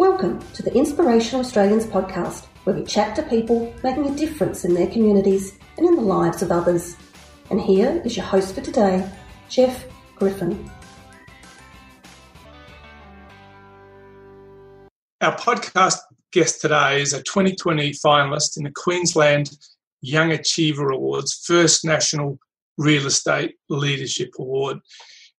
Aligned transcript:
Welcome 0.00 0.40
to 0.54 0.62
the 0.62 0.72
Inspirational 0.72 1.44
Australians 1.44 1.84
podcast, 1.84 2.46
where 2.64 2.74
we 2.74 2.84
chat 2.84 3.14
to 3.16 3.22
people 3.22 3.70
making 3.84 4.06
a 4.06 4.16
difference 4.16 4.64
in 4.64 4.72
their 4.72 4.86
communities 4.86 5.58
and 5.76 5.86
in 5.86 5.94
the 5.94 6.00
lives 6.00 6.40
of 6.40 6.50
others. 6.50 6.96
And 7.50 7.60
here 7.60 8.00
is 8.02 8.16
your 8.16 8.24
host 8.24 8.54
for 8.54 8.62
today, 8.62 9.06
Jeff 9.50 9.84
Griffin. 10.16 10.70
Our 15.20 15.36
podcast 15.36 15.98
guest 16.32 16.62
today 16.62 17.02
is 17.02 17.12
a 17.12 17.22
2020 17.22 17.90
finalist 17.90 18.56
in 18.56 18.64
the 18.64 18.72
Queensland 18.74 19.50
Young 20.00 20.32
Achiever 20.32 20.88
Awards 20.88 21.44
First 21.44 21.84
National 21.84 22.38
Real 22.78 23.06
Estate 23.06 23.56
Leadership 23.68 24.30
Award. 24.38 24.78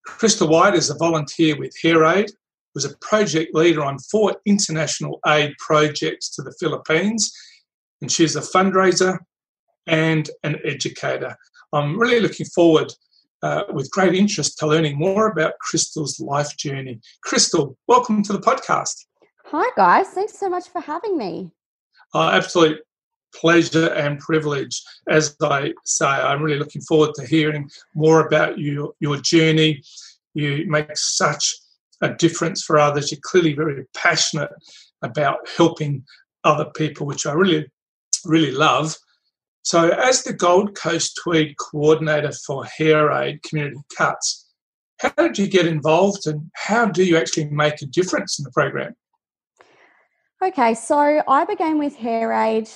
Krista 0.08 0.48
White 0.48 0.76
is 0.76 0.92
a 0.92 0.96
volunteer 1.00 1.58
with 1.58 1.74
HairAid, 1.84 2.30
was 2.74 2.86
a 2.86 2.98
project 2.98 3.54
leader 3.54 3.84
on 3.84 4.00
four 4.00 4.36
international 4.46 5.20
aid 5.28 5.54
projects 5.60 6.30
to 6.36 6.42
the 6.42 6.54
Philippines, 6.60 7.32
and 8.02 8.12
she's 8.12 8.36
a 8.36 8.42
fundraiser 8.42 9.20
and 9.88 10.30
an 10.44 10.58
educator. 10.64 11.36
I'm 11.74 12.00
really 12.00 12.20
looking 12.20 12.46
forward 12.48 12.94
uh, 13.44 13.64
with 13.74 13.92
great 13.92 14.14
interest 14.14 14.58
to 14.60 14.68
learning 14.68 14.98
more 14.98 15.28
about 15.28 15.54
Crystal's 15.60 16.20
life 16.20 16.56
journey. 16.58 17.00
Crystal, 17.24 17.78
welcome 17.88 18.24
to 18.24 18.34
the 18.34 18.40
podcast. 18.40 19.06
Hi, 19.46 19.70
guys. 19.76 20.08
Thanks 20.10 20.38
so 20.38 20.50
much 20.50 20.70
for 20.70 20.82
having 20.82 21.18
me. 21.18 21.52
Uh, 22.14 22.30
absolute 22.34 22.80
pleasure 23.34 23.88
and 23.94 24.20
privilege. 24.20 24.82
As 25.10 25.36
I 25.42 25.74
say, 25.86 26.06
I'm 26.06 26.42
really 26.42 26.60
looking 26.60 26.82
forward 26.82 27.14
to 27.16 27.26
hearing 27.26 27.70
more 27.96 28.26
about 28.26 28.58
you, 28.58 28.96
your 29.00 29.18
journey. 29.18 29.82
You 30.34 30.66
make 30.68 30.96
such 30.96 31.56
a 32.02 32.14
difference 32.14 32.64
for 32.64 32.80
others. 32.80 33.12
You're 33.12 33.20
clearly 33.24 33.54
very 33.54 33.86
passionate 33.96 34.52
about 35.02 35.48
helping 35.56 36.04
other 36.44 36.66
people, 36.76 37.06
which 37.06 37.26
I 37.26 37.34
really, 37.34 37.68
really 38.26 38.52
love. 38.52 38.96
So, 39.64 39.90
as 39.90 40.24
the 40.24 40.34
Gold 40.34 40.76
Coast 40.76 41.20
Tweed 41.22 41.56
coordinator 41.58 42.32
for 42.46 42.66
Hair 42.66 43.12
Aid 43.12 43.44
Community 43.44 43.78
Cuts, 43.96 44.50
how 45.00 45.10
did 45.18 45.38
you 45.38 45.48
get 45.48 45.68
involved 45.68 46.28
and 46.28 46.50
how 46.56 46.86
do 46.86 47.04
you 47.04 47.18
actually 47.18 47.50
make 47.50 47.82
a 47.82 47.86
difference 47.86 48.40
in 48.40 48.44
the 48.44 48.52
program? 48.52 48.96
Okay, 50.44 50.74
so 50.74 51.22
I 51.28 51.46
began 51.46 51.78
with 51.78 51.96
HairAid, 51.98 52.68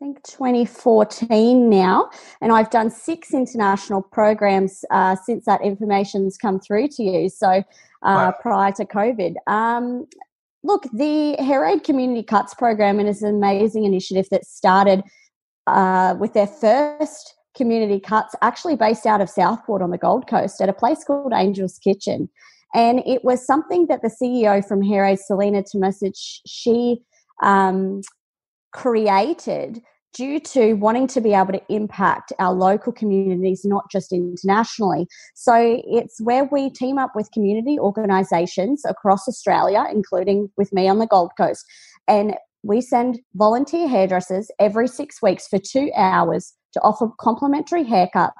I 0.00 0.04
think 0.04 0.22
2014 0.22 1.68
now, 1.68 2.08
and 2.40 2.52
I've 2.52 2.70
done 2.70 2.88
six 2.88 3.34
international 3.34 4.00
programs 4.00 4.84
uh, 4.92 5.16
since 5.16 5.44
that 5.46 5.60
information's 5.60 6.38
come 6.38 6.60
through 6.60 6.88
to 6.88 7.02
you. 7.02 7.28
So 7.28 7.48
uh, 7.48 7.62
wow. 8.02 8.34
prior 8.40 8.70
to 8.72 8.84
COVID. 8.84 9.34
Um, 9.48 10.06
look, 10.62 10.84
the 10.92 11.34
Hair 11.40 11.64
Aid 11.64 11.82
Community 11.82 12.22
Cuts 12.22 12.54
program 12.54 13.00
is 13.00 13.22
an 13.22 13.34
amazing 13.34 13.86
initiative 13.86 14.28
that 14.30 14.44
started 14.44 15.02
uh, 15.66 16.14
with 16.16 16.32
their 16.32 16.46
first 16.46 17.34
community 17.56 17.98
cuts, 17.98 18.36
actually 18.40 18.76
based 18.76 19.04
out 19.04 19.20
of 19.20 19.28
Southport 19.28 19.82
on 19.82 19.90
the 19.90 19.98
Gold 19.98 20.28
Coast 20.28 20.60
at 20.60 20.68
a 20.68 20.72
place 20.72 21.02
called 21.02 21.32
Angel's 21.32 21.76
Kitchen. 21.76 22.28
And 22.72 23.02
it 23.04 23.24
was 23.24 23.44
something 23.44 23.88
that 23.88 24.02
the 24.02 24.14
CEO 24.22 24.64
from 24.64 24.80
Hair 24.80 25.06
Aid, 25.06 25.18
Selena 25.18 25.64
Tomasic, 25.64 26.14
she 26.46 27.02
um, 27.42 28.02
created 28.72 29.82
due 30.14 30.40
to 30.40 30.74
wanting 30.74 31.06
to 31.06 31.20
be 31.20 31.34
able 31.34 31.52
to 31.52 31.62
impact 31.68 32.32
our 32.38 32.52
local 32.52 32.92
communities, 32.92 33.62
not 33.64 33.84
just 33.90 34.12
internationally. 34.12 35.06
So 35.34 35.80
it's 35.86 36.20
where 36.20 36.44
we 36.44 36.70
team 36.70 36.98
up 36.98 37.12
with 37.14 37.30
community 37.32 37.78
organisations 37.78 38.82
across 38.88 39.28
Australia, 39.28 39.84
including 39.92 40.50
with 40.56 40.72
me 40.72 40.88
on 40.88 40.98
the 40.98 41.06
Gold 41.06 41.32
Coast. 41.36 41.64
And 42.06 42.36
we 42.62 42.80
send 42.80 43.20
volunteer 43.34 43.86
hairdressers 43.86 44.50
every 44.58 44.88
six 44.88 45.22
weeks 45.22 45.46
for 45.46 45.58
two 45.58 45.90
hours 45.94 46.54
to 46.72 46.80
offer 46.80 47.08
complimentary 47.20 47.84
haircuts, 47.84 48.32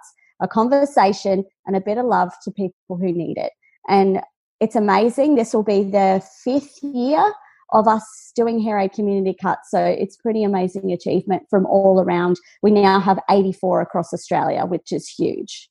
a 0.43 0.49
conversation, 0.49 1.45
and 1.67 1.77
a 1.77 1.81
bit 1.81 1.99
of 1.99 2.07
love 2.07 2.33
to 2.45 2.51
people 2.51 2.75
who 2.89 3.13
need 3.13 3.37
it. 3.37 3.53
And 3.89 4.21
it's 4.61 4.75
amazing. 4.75 5.37
This 5.37 5.55
will 5.55 5.63
be 5.63 5.85
the 5.85 6.23
fifth 6.45 6.83
year 6.83 7.33
of 7.73 7.87
us 7.87 8.33
doing 8.35 8.61
hair 8.61 8.79
aid 8.79 8.93
Community 8.93 9.37
Cuts. 9.41 9.71
So 9.71 9.85
it's 9.85 10.17
pretty 10.17 10.45
amazing 10.45 10.93
achievement 10.93 11.45
from 11.51 11.67
all 11.67 12.01
around. 12.01 12.39
We 12.63 12.71
now 12.71 13.01
have 13.01 13.19
84 13.31 13.83
across 13.83 14.13
Australia, 14.13 14.65
which 14.65 14.93
is 14.93 15.09
huge. 15.09 15.69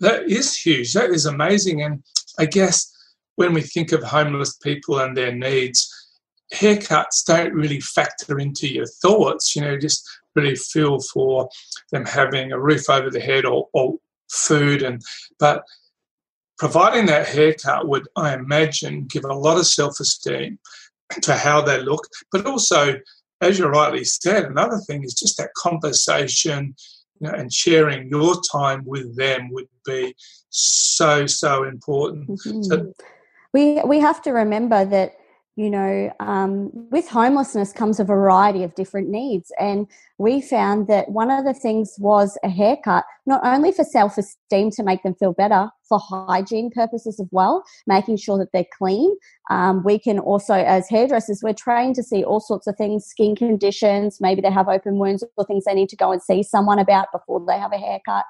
That 0.00 0.24
is 0.24 0.56
huge. 0.56 0.92
That 0.92 1.10
is 1.10 1.26
amazing. 1.26 1.82
And 1.82 2.02
I 2.38 2.46
guess 2.46 2.92
when 3.36 3.54
we 3.54 3.62
think 3.62 3.92
of 3.92 4.02
homeless 4.02 4.56
people 4.56 4.98
and 4.98 5.16
their 5.16 5.34
needs, 5.34 5.92
haircuts 6.52 7.24
don't 7.26 7.54
really 7.54 7.80
factor 7.80 8.38
into 8.38 8.68
your 8.68 8.86
thoughts. 8.86 9.56
You 9.56 9.62
know, 9.62 9.78
just 9.78 10.06
really 10.34 10.56
feel 10.56 11.00
for 11.00 11.48
them 11.92 12.04
having 12.04 12.52
a 12.52 12.60
roof 12.60 12.90
over 12.90 13.10
the 13.10 13.20
head 13.20 13.44
or, 13.44 13.68
or 13.72 13.94
food 14.28 14.82
and 14.82 15.00
but 15.38 15.62
providing 16.58 17.06
that 17.06 17.28
haircut 17.28 17.88
would, 17.88 18.08
I 18.16 18.34
imagine, 18.34 19.06
give 19.06 19.24
a 19.24 19.34
lot 19.34 19.58
of 19.58 19.66
self 19.66 20.00
esteem 20.00 20.58
to 21.22 21.34
how 21.34 21.60
they 21.60 21.80
look. 21.80 22.06
But 22.32 22.46
also, 22.46 22.98
as 23.40 23.58
you 23.58 23.66
rightly 23.66 24.04
said, 24.04 24.44
another 24.44 24.78
thing 24.86 25.04
is 25.04 25.14
just 25.14 25.36
that 25.38 25.50
conversation 25.56 26.74
you 27.20 27.28
know, 27.28 27.34
and 27.34 27.52
sharing 27.52 28.08
your 28.08 28.36
time 28.50 28.84
with 28.84 29.16
them 29.16 29.48
would 29.50 29.68
be 29.84 30.14
so, 30.50 31.26
so 31.26 31.64
important. 31.64 32.28
Mm-hmm. 32.28 32.62
So, 32.62 32.92
we, 33.52 33.80
we 33.82 34.00
have 34.00 34.20
to 34.22 34.32
remember 34.32 34.84
that 34.84 35.16
you 35.56 35.70
know, 35.70 36.12
um, 36.20 36.70
with 36.90 37.08
homelessness 37.08 37.72
comes 37.72 37.98
a 37.98 38.04
variety 38.04 38.62
of 38.62 38.74
different 38.74 39.08
needs. 39.08 39.50
And 39.58 39.86
we 40.18 40.42
found 40.42 40.86
that 40.88 41.08
one 41.08 41.30
of 41.30 41.46
the 41.46 41.54
things 41.54 41.94
was 41.98 42.36
a 42.44 42.50
haircut, 42.50 43.04
not 43.24 43.40
only 43.42 43.72
for 43.72 43.82
self 43.82 44.18
esteem 44.18 44.70
to 44.72 44.82
make 44.82 45.02
them 45.02 45.14
feel 45.14 45.32
better, 45.32 45.70
for 45.88 45.98
hygiene 45.98 46.70
purposes 46.70 47.18
as 47.18 47.26
well, 47.30 47.64
making 47.86 48.18
sure 48.18 48.36
that 48.36 48.52
they're 48.52 48.66
clean. 48.76 49.16
Um, 49.50 49.82
we 49.82 49.98
can 49.98 50.18
also, 50.18 50.54
as 50.54 50.90
hairdressers, 50.90 51.40
we're 51.42 51.54
trained 51.54 51.94
to 51.94 52.02
see 52.02 52.22
all 52.22 52.40
sorts 52.40 52.66
of 52.66 52.76
things, 52.76 53.06
skin 53.06 53.34
conditions, 53.34 54.18
maybe 54.20 54.42
they 54.42 54.50
have 54.50 54.68
open 54.68 54.98
wounds 54.98 55.24
or 55.38 55.46
things 55.46 55.64
they 55.64 55.74
need 55.74 55.88
to 55.88 55.96
go 55.96 56.12
and 56.12 56.20
see 56.22 56.42
someone 56.42 56.78
about 56.78 57.08
before 57.12 57.42
they 57.46 57.58
have 57.58 57.72
a 57.72 57.78
haircut. 57.78 58.24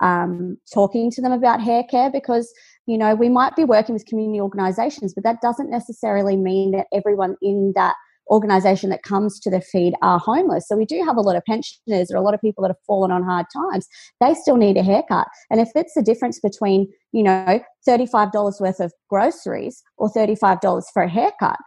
Um, 0.00 0.58
talking 0.72 1.10
to 1.10 1.20
them 1.20 1.32
about 1.32 1.60
hair 1.60 1.82
care 1.90 2.10
because 2.10 2.52
you 2.88 2.96
know, 2.96 3.14
we 3.14 3.28
might 3.28 3.54
be 3.54 3.64
working 3.64 3.92
with 3.92 4.06
community 4.06 4.40
organizations, 4.40 5.12
but 5.12 5.22
that 5.22 5.42
doesn't 5.42 5.70
necessarily 5.70 6.36
mean 6.36 6.70
that 6.70 6.86
everyone 6.90 7.36
in 7.42 7.72
that 7.76 7.94
organization 8.30 8.88
that 8.88 9.02
comes 9.02 9.38
to 9.40 9.50
the 9.50 9.60
feed 9.60 9.92
are 10.00 10.18
homeless. 10.18 10.66
So 10.66 10.74
we 10.74 10.86
do 10.86 11.02
have 11.04 11.18
a 11.18 11.20
lot 11.20 11.36
of 11.36 11.44
pensioners 11.44 12.10
or 12.10 12.16
a 12.16 12.22
lot 12.22 12.32
of 12.32 12.40
people 12.40 12.62
that 12.62 12.70
have 12.70 12.82
fallen 12.86 13.10
on 13.10 13.22
hard 13.22 13.44
times. 13.54 13.86
They 14.22 14.32
still 14.32 14.56
need 14.56 14.78
a 14.78 14.82
haircut. 14.82 15.28
And 15.50 15.60
if 15.60 15.68
it's 15.74 15.92
the 15.94 16.02
difference 16.02 16.40
between, 16.40 16.90
you 17.12 17.22
know, 17.22 17.60
$35 17.86 18.58
worth 18.58 18.80
of 18.80 18.92
groceries 19.10 19.82
or 19.98 20.10
$35 20.10 20.84
for 20.92 21.02
a 21.02 21.10
haircut, 21.10 21.58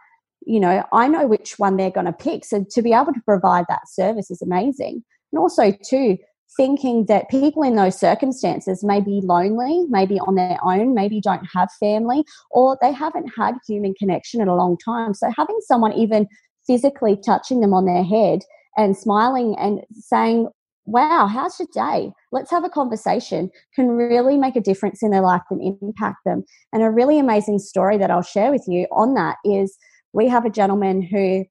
you 0.44 0.58
know, 0.58 0.84
I 0.92 1.06
know 1.06 1.28
which 1.28 1.56
one 1.56 1.76
they're 1.76 1.90
going 1.90 2.06
to 2.06 2.12
pick. 2.12 2.44
So 2.44 2.64
to 2.68 2.82
be 2.82 2.92
able 2.92 3.12
to 3.12 3.22
provide 3.24 3.66
that 3.68 3.88
service 3.88 4.28
is 4.28 4.42
amazing. 4.42 5.04
And 5.32 5.38
also, 5.38 5.72
too, 5.88 6.18
thinking 6.56 7.06
that 7.06 7.30
people 7.30 7.62
in 7.62 7.76
those 7.76 7.98
circumstances 7.98 8.84
may 8.84 9.00
be 9.00 9.20
lonely, 9.22 9.86
maybe 9.88 10.18
on 10.20 10.34
their 10.34 10.58
own, 10.62 10.94
maybe 10.94 11.20
don't 11.20 11.46
have 11.52 11.68
family, 11.80 12.24
or 12.50 12.78
they 12.80 12.92
haven't 12.92 13.32
had 13.36 13.54
human 13.66 13.94
connection 13.94 14.40
in 14.40 14.48
a 14.48 14.56
long 14.56 14.76
time. 14.84 15.14
So 15.14 15.30
having 15.36 15.58
someone 15.66 15.92
even 15.92 16.26
physically 16.66 17.16
touching 17.24 17.60
them 17.60 17.74
on 17.74 17.86
their 17.86 18.04
head 18.04 18.40
and 18.76 18.96
smiling 18.96 19.56
and 19.58 19.80
saying, 19.92 20.48
Wow, 20.84 21.28
how's 21.28 21.60
your 21.60 21.68
day? 21.72 22.10
Let's 22.32 22.50
have 22.50 22.64
a 22.64 22.68
conversation 22.68 23.52
can 23.72 23.86
really 23.88 24.36
make 24.36 24.56
a 24.56 24.60
difference 24.60 25.00
in 25.00 25.12
their 25.12 25.20
life 25.20 25.42
and 25.48 25.78
impact 25.80 26.18
them. 26.24 26.42
And 26.72 26.82
a 26.82 26.90
really 26.90 27.20
amazing 27.20 27.60
story 27.60 27.98
that 27.98 28.10
I'll 28.10 28.20
share 28.20 28.50
with 28.50 28.64
you 28.66 28.88
on 28.90 29.14
that 29.14 29.36
is 29.44 29.76
we 30.12 30.26
have 30.26 30.44
a 30.44 30.50
gentleman 30.50 31.00
who 31.00 31.44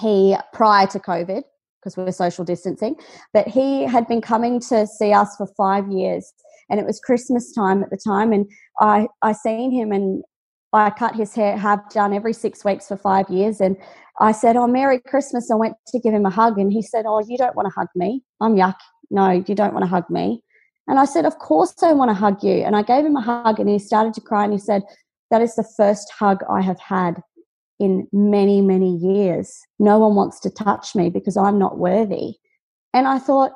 he 0.00 0.36
prior 0.52 0.88
to 0.88 0.98
COVID 0.98 1.42
because 1.82 1.96
we 1.96 2.04
were 2.04 2.12
social 2.12 2.44
distancing. 2.44 2.94
But 3.32 3.48
he 3.48 3.82
had 3.82 4.06
been 4.06 4.20
coming 4.20 4.60
to 4.60 4.86
see 4.86 5.12
us 5.12 5.36
for 5.36 5.46
five 5.56 5.90
years, 5.90 6.32
and 6.70 6.78
it 6.78 6.86
was 6.86 7.00
Christmas 7.00 7.52
time 7.52 7.82
at 7.82 7.90
the 7.90 7.96
time. 7.98 8.32
And 8.32 8.50
I 8.80 9.08
I 9.22 9.32
seen 9.32 9.72
him, 9.72 9.92
and 9.92 10.22
I 10.72 10.90
cut 10.90 11.16
his 11.16 11.34
hair, 11.34 11.56
have 11.56 11.80
done 11.90 12.14
every 12.14 12.32
six 12.32 12.64
weeks 12.64 12.88
for 12.88 12.96
five 12.96 13.28
years. 13.28 13.60
And 13.60 13.76
I 14.20 14.32
said, 14.32 14.56
"Oh, 14.56 14.66
Merry 14.66 15.00
Christmas!" 15.00 15.50
I 15.50 15.56
went 15.56 15.74
to 15.88 15.98
give 15.98 16.14
him 16.14 16.26
a 16.26 16.30
hug, 16.30 16.58
and 16.58 16.72
he 16.72 16.82
said, 16.82 17.04
"Oh, 17.06 17.20
you 17.26 17.36
don't 17.36 17.56
want 17.56 17.66
to 17.66 17.74
hug 17.74 17.88
me? 17.94 18.22
I'm 18.40 18.56
yuck. 18.56 18.76
No, 19.10 19.30
you 19.30 19.54
don't 19.54 19.74
want 19.74 19.84
to 19.84 19.90
hug 19.90 20.08
me." 20.08 20.42
And 20.88 20.98
I 20.98 21.04
said, 21.04 21.24
Of 21.24 21.38
course 21.38 21.74
I 21.82 21.92
want 21.92 22.10
to 22.10 22.14
hug 22.14 22.42
you. 22.42 22.64
And 22.64 22.76
I 22.76 22.82
gave 22.82 23.04
him 23.04 23.16
a 23.16 23.20
hug 23.20 23.60
and 23.60 23.68
he 23.68 23.78
started 23.78 24.14
to 24.14 24.20
cry 24.20 24.44
and 24.44 24.52
he 24.52 24.58
said, 24.58 24.82
That 25.30 25.42
is 25.42 25.54
the 25.54 25.68
first 25.76 26.10
hug 26.12 26.42
I 26.50 26.60
have 26.60 26.80
had 26.80 27.22
in 27.82 28.06
many, 28.12 28.62
many 28.62 28.96
years. 28.96 29.60
No 29.78 29.98
one 29.98 30.14
wants 30.14 30.40
to 30.40 30.50
touch 30.50 30.94
me 30.94 31.10
because 31.10 31.36
I'm 31.36 31.58
not 31.58 31.78
worthy. 31.78 32.36
And 32.94 33.06
I 33.06 33.18
thought, 33.18 33.52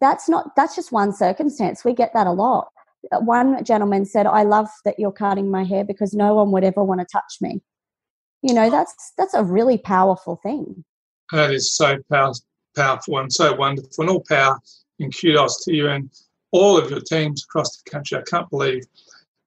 that's 0.00 0.28
not, 0.28 0.56
that's 0.56 0.74
just 0.74 0.92
one 0.92 1.12
circumstance. 1.12 1.84
We 1.84 1.94
get 1.94 2.12
that 2.14 2.26
a 2.26 2.32
lot. 2.32 2.68
Uh, 3.12 3.20
one 3.20 3.62
gentleman 3.64 4.04
said, 4.04 4.26
I 4.26 4.42
love 4.42 4.68
that 4.84 4.98
you're 4.98 5.12
cutting 5.12 5.50
my 5.50 5.64
hair 5.64 5.84
because 5.84 6.14
no 6.14 6.34
one 6.34 6.50
would 6.52 6.64
ever 6.64 6.82
want 6.82 7.00
to 7.00 7.06
touch 7.12 7.36
me. 7.40 7.62
you 8.42 8.54
know 8.54 8.70
that's 8.70 9.12
that's 9.18 9.34
a 9.34 9.42
really 9.42 9.78
powerful 9.78 10.36
thing 10.42 10.84
that 11.32 11.50
is 11.50 11.74
so 11.74 11.96
power, 12.10 12.32
powerful 12.76 13.18
and 13.18 13.32
so 13.32 13.54
wonderful 13.54 14.02
and 14.02 14.10
all 14.10 14.24
power 14.28 14.58
and 15.00 15.16
kudos 15.18 15.64
to 15.64 15.74
you 15.74 15.88
and 15.88 16.10
all 16.52 16.78
of 16.78 16.90
your 16.90 17.00
teams 17.00 17.44
across 17.44 17.76
the 17.76 17.90
country 17.90 18.16
i 18.18 18.22
can't 18.22 18.48
believe 18.50 18.84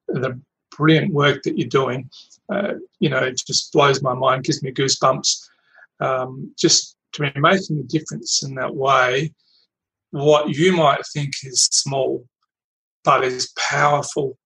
the 0.08 0.40
brilliant 0.76 1.14
work 1.14 1.42
that 1.44 1.58
you're 1.58 1.68
doing 1.68 2.10
uh, 2.52 2.74
you 3.00 3.10
know 3.10 3.20
it 3.20 3.42
just 3.46 3.72
blows 3.72 4.02
my 4.02 4.14
mind 4.14 4.44
gives 4.44 4.64
me 4.64 4.72
goosebumps. 4.72 5.38
Um, 6.00 6.54
just 6.58 6.96
to 7.14 7.22
be 7.24 7.40
making 7.40 7.80
a 7.80 7.84
difference 7.84 8.44
in 8.44 8.56
that 8.56 8.74
way 8.76 9.34
what 10.12 10.50
you 10.50 10.76
might 10.76 11.02
think 11.14 11.34
is 11.44 11.66
small 11.66 12.26
but 13.04 13.24
is 13.24 13.52
powerful 13.58 14.38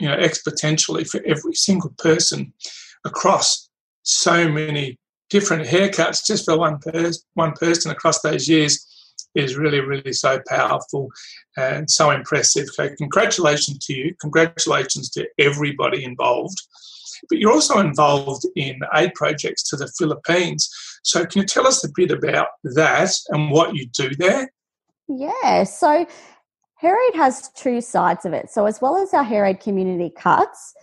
you 0.00 0.08
know 0.08 0.16
exponentially 0.16 1.08
for 1.08 1.20
every 1.24 1.54
single 1.54 1.92
person 1.98 2.52
across 3.04 3.68
so 4.02 4.48
many 4.48 4.98
different 5.30 5.66
haircuts. 5.66 6.24
Just 6.26 6.44
for 6.44 6.56
one 6.56 6.78
person 6.78 7.22
one 7.34 7.52
person 7.52 7.90
across 7.90 8.20
those 8.20 8.48
years 8.48 8.84
is 9.34 9.56
really 9.56 9.80
really 9.80 10.12
so 10.12 10.40
powerful 10.48 11.08
and 11.56 11.90
so 11.90 12.10
impressive. 12.10 12.66
So 12.68 12.88
congratulations 12.96 13.84
to 13.86 13.94
you. 13.94 14.14
Congratulations 14.20 15.10
to 15.10 15.28
everybody 15.38 16.04
involved 16.04 16.58
but 17.28 17.38
you're 17.38 17.52
also 17.52 17.78
involved 17.78 18.44
in 18.56 18.78
aid 18.94 19.12
projects 19.14 19.62
to 19.68 19.76
the 19.76 19.90
philippines 19.98 20.68
so 21.02 21.24
can 21.24 21.42
you 21.42 21.46
tell 21.46 21.66
us 21.66 21.84
a 21.84 21.88
bit 21.94 22.10
about 22.10 22.48
that 22.62 23.10
and 23.28 23.50
what 23.50 23.74
you 23.74 23.86
do 23.94 24.10
there 24.16 24.50
yeah 25.08 25.64
so 25.64 26.06
Hair 26.80 26.96
Aid 27.08 27.16
has 27.16 27.50
two 27.56 27.80
sides 27.80 28.24
of 28.24 28.32
it. 28.32 28.50
So, 28.50 28.66
as 28.66 28.80
well 28.80 28.96
as 28.96 29.12
our 29.12 29.24
Hair 29.24 29.46
Aid 29.46 29.58
community 29.58 30.12
cuts, 30.16 30.74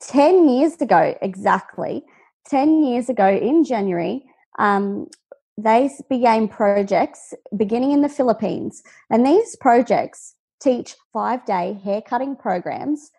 10 0.00 0.48
years 0.48 0.80
ago, 0.80 1.16
exactly, 1.20 2.04
10 2.48 2.84
years 2.84 3.08
ago 3.08 3.28
in 3.28 3.64
January, 3.64 4.24
um, 4.58 5.08
they 5.58 5.90
began 6.08 6.48
projects 6.48 7.34
beginning 7.56 7.92
in 7.92 8.02
the 8.02 8.08
Philippines. 8.08 8.82
And 9.10 9.26
these 9.26 9.56
projects 9.56 10.34
teach 10.60 10.94
five 11.12 11.44
day 11.44 11.78
hair 11.84 12.00
cutting 12.00 12.36
programs 12.36 13.10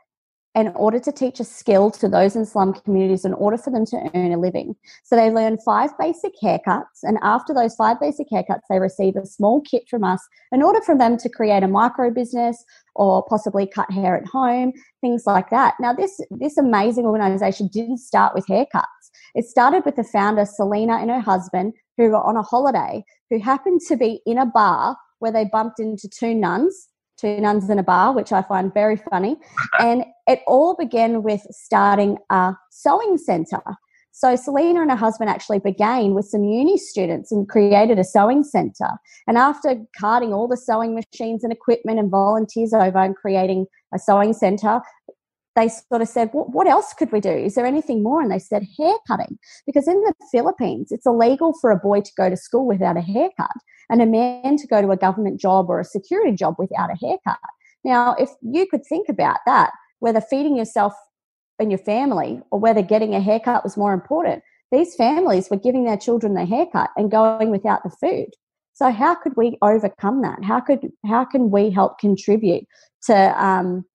in 0.56 0.68
order 0.76 1.00
to 1.00 1.12
teach 1.12 1.40
a 1.40 1.44
skill 1.44 1.90
to 1.90 2.08
those 2.08 2.36
in 2.36 2.46
slum 2.46 2.74
communities 2.74 3.26
in 3.26 3.34
order 3.34 3.58
for 3.58 3.72
them 3.72 3.86
to 3.88 4.12
earn 4.14 4.32
a 4.32 4.38
living. 4.38 4.76
So 5.04 5.16
they 5.16 5.32
learn 5.32 5.58
five 5.58 5.98
basic 5.98 6.34
haircuts, 6.42 7.02
and 7.02 7.18
after 7.24 7.54
those 7.54 7.76
five 7.76 8.00
basic 8.00 8.28
haircuts, 8.30 8.62
they 8.70 8.80
receive 8.80 9.16
a 9.16 9.26
small 9.26 9.62
kit 9.62 9.84
from 9.90 10.04
us 10.04 10.22
in 10.52 10.62
order 10.62 10.82
for 10.82 10.96
them 10.96 11.18
to 11.18 11.30
create 11.30 11.64
a 11.64 11.68
micro 11.68 12.12
business 12.12 12.64
or 12.96 13.26
possibly 13.26 13.66
cut 13.66 13.90
hair 13.92 14.16
at 14.16 14.28
home, 14.28 14.72
things 15.02 15.24
like 15.26 15.50
that. 15.50 15.74
Now, 15.80 15.94
this 15.94 16.20
this 16.30 16.58
amazing 16.58 17.06
organization 17.06 17.68
didn't 17.68 17.98
start 17.98 18.36
with 18.36 18.46
haircuts. 18.46 18.84
It 19.34 19.46
started 19.46 19.84
with 19.86 19.96
the 19.96 20.04
founder, 20.04 20.46
Selena, 20.46 20.98
and 20.98 21.10
her 21.10 21.20
husband, 21.20 21.74
who 21.98 22.10
were 22.10 22.24
on 22.24 22.38
a 22.38 22.44
holiday, 22.44 23.04
who 23.32 23.40
happened 23.40 23.82
to 23.88 23.98
be 23.98 24.22
in 24.28 24.38
a 24.38 24.46
bar 24.46 24.98
where 25.18 25.32
they 25.32 25.46
bumped 25.46 25.80
into 25.80 26.08
two 26.08 26.36
nuns 26.36 26.90
two 27.24 27.40
nuns 27.40 27.70
in 27.70 27.80
a 27.80 27.84
bar, 27.84 28.14
which 28.14 28.32
I 28.32 28.42
find 28.42 28.74
very 28.74 28.98
funny. 28.98 29.38
And 29.80 30.04
it 30.28 30.42
all 30.48 30.75
began 30.75 31.24
with 31.24 31.42
starting 31.52 32.18
a 32.30 32.54
sewing 32.72 33.18
center. 33.18 33.62
So 34.16 34.36
Selena 34.36 34.81
and 34.81 34.92
her 34.92 34.98
husband 34.98 35.31
actually 35.31 35.60
began 35.60 36.14
with 36.14 36.25
some 36.25 36.44
uni 36.44 36.78
students 36.78 37.31
and 37.31 37.50
created 37.50 37.98
a 37.98 38.04
sewing 38.04 38.44
center. 38.44 38.90
And 39.28 39.40
after 39.40 39.75
carting 40.00 40.34
all 40.34 40.48
the 40.48 40.56
sewing 40.56 40.94
machines 40.94 41.44
and 41.44 41.52
equipment 41.52 41.98
and 41.98 42.12
volunteers 42.12 42.74
over 42.74 43.00
and 43.00 43.16
creating 43.16 43.66
a 43.94 43.98
sewing 43.98 44.34
center, 44.34 44.81
they 45.56 45.70
sort 45.70 46.02
of 46.02 46.08
said, 46.08 46.30
what 46.31 46.68
else 46.68 46.94
could 46.94 47.12
we 47.12 47.20
do? 47.20 47.31
Is 47.31 47.56
there 47.56 47.66
anything 47.66 48.04
more? 48.04 48.22
And 48.22 48.31
they 48.31 48.40
said, 48.40 48.68
hair 48.78 48.96
cutting. 49.08 49.38
Because 49.66 49.88
in 49.88 50.00
the 50.02 50.14
Philippines, 50.31 50.92
it's 50.92 51.06
illegal 51.06 51.54
for 51.60 51.72
a 51.72 51.78
boy 51.78 52.02
to 52.02 52.12
go 52.16 52.30
to 52.30 52.38
school 52.38 52.68
without 52.68 52.98
a 52.98 53.02
haircut 53.02 53.56
and 53.90 54.02
a 54.02 54.06
man 54.06 54.58
to 54.58 54.68
go 54.68 54.81
to 54.81 54.92
a 54.92 54.98
government 54.98 55.40
job 55.40 55.70
or 55.70 55.80
a 55.80 55.86
security 55.86 56.36
job 56.36 56.56
without 56.58 56.92
a 56.92 56.96
haircut. 56.96 57.40
Now, 57.84 58.16
if 58.18 58.30
you 58.42 58.66
could 58.68 58.86
think 58.88 59.10
about 59.10 59.40
that, 59.46 59.72
whether 60.04 60.20
feeding 60.20 60.58
yourself 60.58 60.94
and 61.60 61.72
your 61.72 61.80
family 61.80 62.42
or 62.52 62.60
whether 62.60 62.82
getting 62.82 63.16
a 63.16 63.22
haircut 63.22 63.64
was 63.64 63.78
more 63.78 63.94
important, 63.94 64.44
these 64.70 64.96
families 64.96 65.50
were 65.50 65.56
giving 65.56 65.86
their 65.86 65.96
children 65.96 66.34
the 66.34 66.44
haircut 66.46 66.90
and 66.98 67.10
going 67.10 67.52
without 67.52 67.84
the 67.84 67.90
food. 67.90 68.28
So 68.74 68.92
how 68.92 69.16
could 69.16 69.32
we 69.38 69.58
overcome 69.62 70.22
that? 70.24 70.44
How 70.44 70.60
could 70.60 70.92
how 71.06 71.24
can 71.24 71.52
we 71.52 71.70
help 71.70 72.00
contribute 72.00 72.66
to 73.04 73.16
um, 73.42 73.86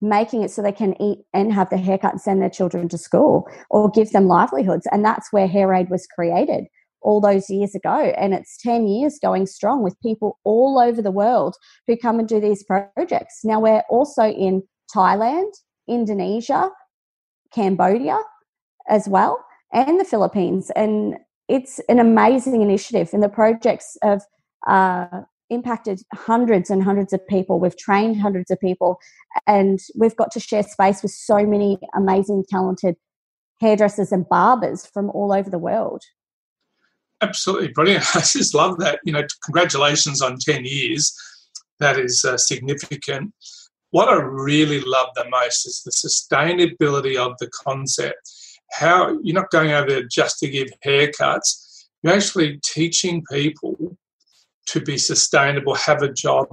making 0.00 0.42
it 0.42 0.52
so 0.52 0.62
they 0.62 0.70
can 0.70 0.94
eat 1.02 1.18
and 1.34 1.52
have 1.52 1.68
the 1.68 1.78
haircut 1.78 2.12
and 2.12 2.20
send 2.20 2.40
their 2.40 2.50
children 2.50 2.88
to 2.88 2.98
school 2.98 3.48
or 3.70 3.90
give 3.90 4.12
them 4.12 4.28
livelihoods? 4.28 4.86
And 4.92 5.04
that's 5.04 5.32
where 5.32 5.48
Hair 5.48 5.74
Aid 5.74 5.90
was 5.90 6.06
created 6.06 6.66
all 7.02 7.20
those 7.20 7.50
years 7.50 7.74
ago. 7.74 8.12
And 8.16 8.34
it's 8.34 8.56
10 8.58 8.86
years 8.86 9.18
going 9.20 9.46
strong 9.46 9.82
with 9.82 10.00
people 10.00 10.38
all 10.44 10.78
over 10.78 11.02
the 11.02 11.10
world 11.10 11.56
who 11.88 11.96
come 11.96 12.20
and 12.20 12.28
do 12.28 12.38
these 12.38 12.62
projects. 12.62 13.40
Now 13.42 13.58
we're 13.58 13.82
also 13.90 14.30
in 14.30 14.62
Thailand, 14.94 15.52
Indonesia, 15.88 16.70
Cambodia 17.52 18.18
as 18.88 19.08
well, 19.08 19.44
and 19.72 19.98
the 19.98 20.04
Philippines. 20.04 20.70
And 20.76 21.16
it's 21.48 21.80
an 21.88 21.98
amazing 21.98 22.62
initiative. 22.62 23.10
And 23.12 23.22
the 23.22 23.28
projects 23.28 23.96
have 24.02 24.22
uh, 24.66 25.22
impacted 25.50 26.00
hundreds 26.14 26.70
and 26.70 26.82
hundreds 26.82 27.12
of 27.12 27.26
people. 27.26 27.60
We've 27.60 27.76
trained 27.76 28.20
hundreds 28.20 28.50
of 28.50 28.60
people. 28.60 28.98
And 29.46 29.80
we've 29.96 30.16
got 30.16 30.30
to 30.32 30.40
share 30.40 30.62
space 30.62 31.02
with 31.02 31.12
so 31.12 31.44
many 31.44 31.78
amazing, 31.94 32.44
talented 32.48 32.96
hairdressers 33.60 34.12
and 34.12 34.28
barbers 34.28 34.86
from 34.86 35.10
all 35.10 35.32
over 35.32 35.50
the 35.50 35.58
world. 35.58 36.02
Absolutely 37.20 37.68
brilliant. 37.68 38.04
I 38.14 38.20
just 38.20 38.54
love 38.54 38.78
that. 38.78 39.00
You 39.04 39.12
know, 39.12 39.24
congratulations 39.44 40.22
on 40.22 40.38
10 40.38 40.64
years. 40.64 41.14
That 41.78 41.98
is 41.98 42.24
uh, 42.24 42.36
significant. 42.36 43.34
What 43.90 44.08
I 44.08 44.14
really 44.14 44.80
love 44.80 45.08
the 45.16 45.28
most 45.28 45.66
is 45.66 45.82
the 45.82 45.90
sustainability 45.90 47.16
of 47.16 47.36
the 47.38 47.48
concept. 47.48 48.30
How 48.72 49.18
you're 49.22 49.34
not 49.34 49.50
going 49.50 49.72
over 49.72 49.88
there 49.88 50.02
just 50.04 50.38
to 50.38 50.48
give 50.48 50.68
haircuts, 50.86 51.86
you're 52.02 52.14
actually 52.14 52.60
teaching 52.64 53.24
people 53.30 53.96
to 54.66 54.80
be 54.80 54.96
sustainable, 54.96 55.74
have 55.74 56.02
a 56.02 56.12
job, 56.12 56.46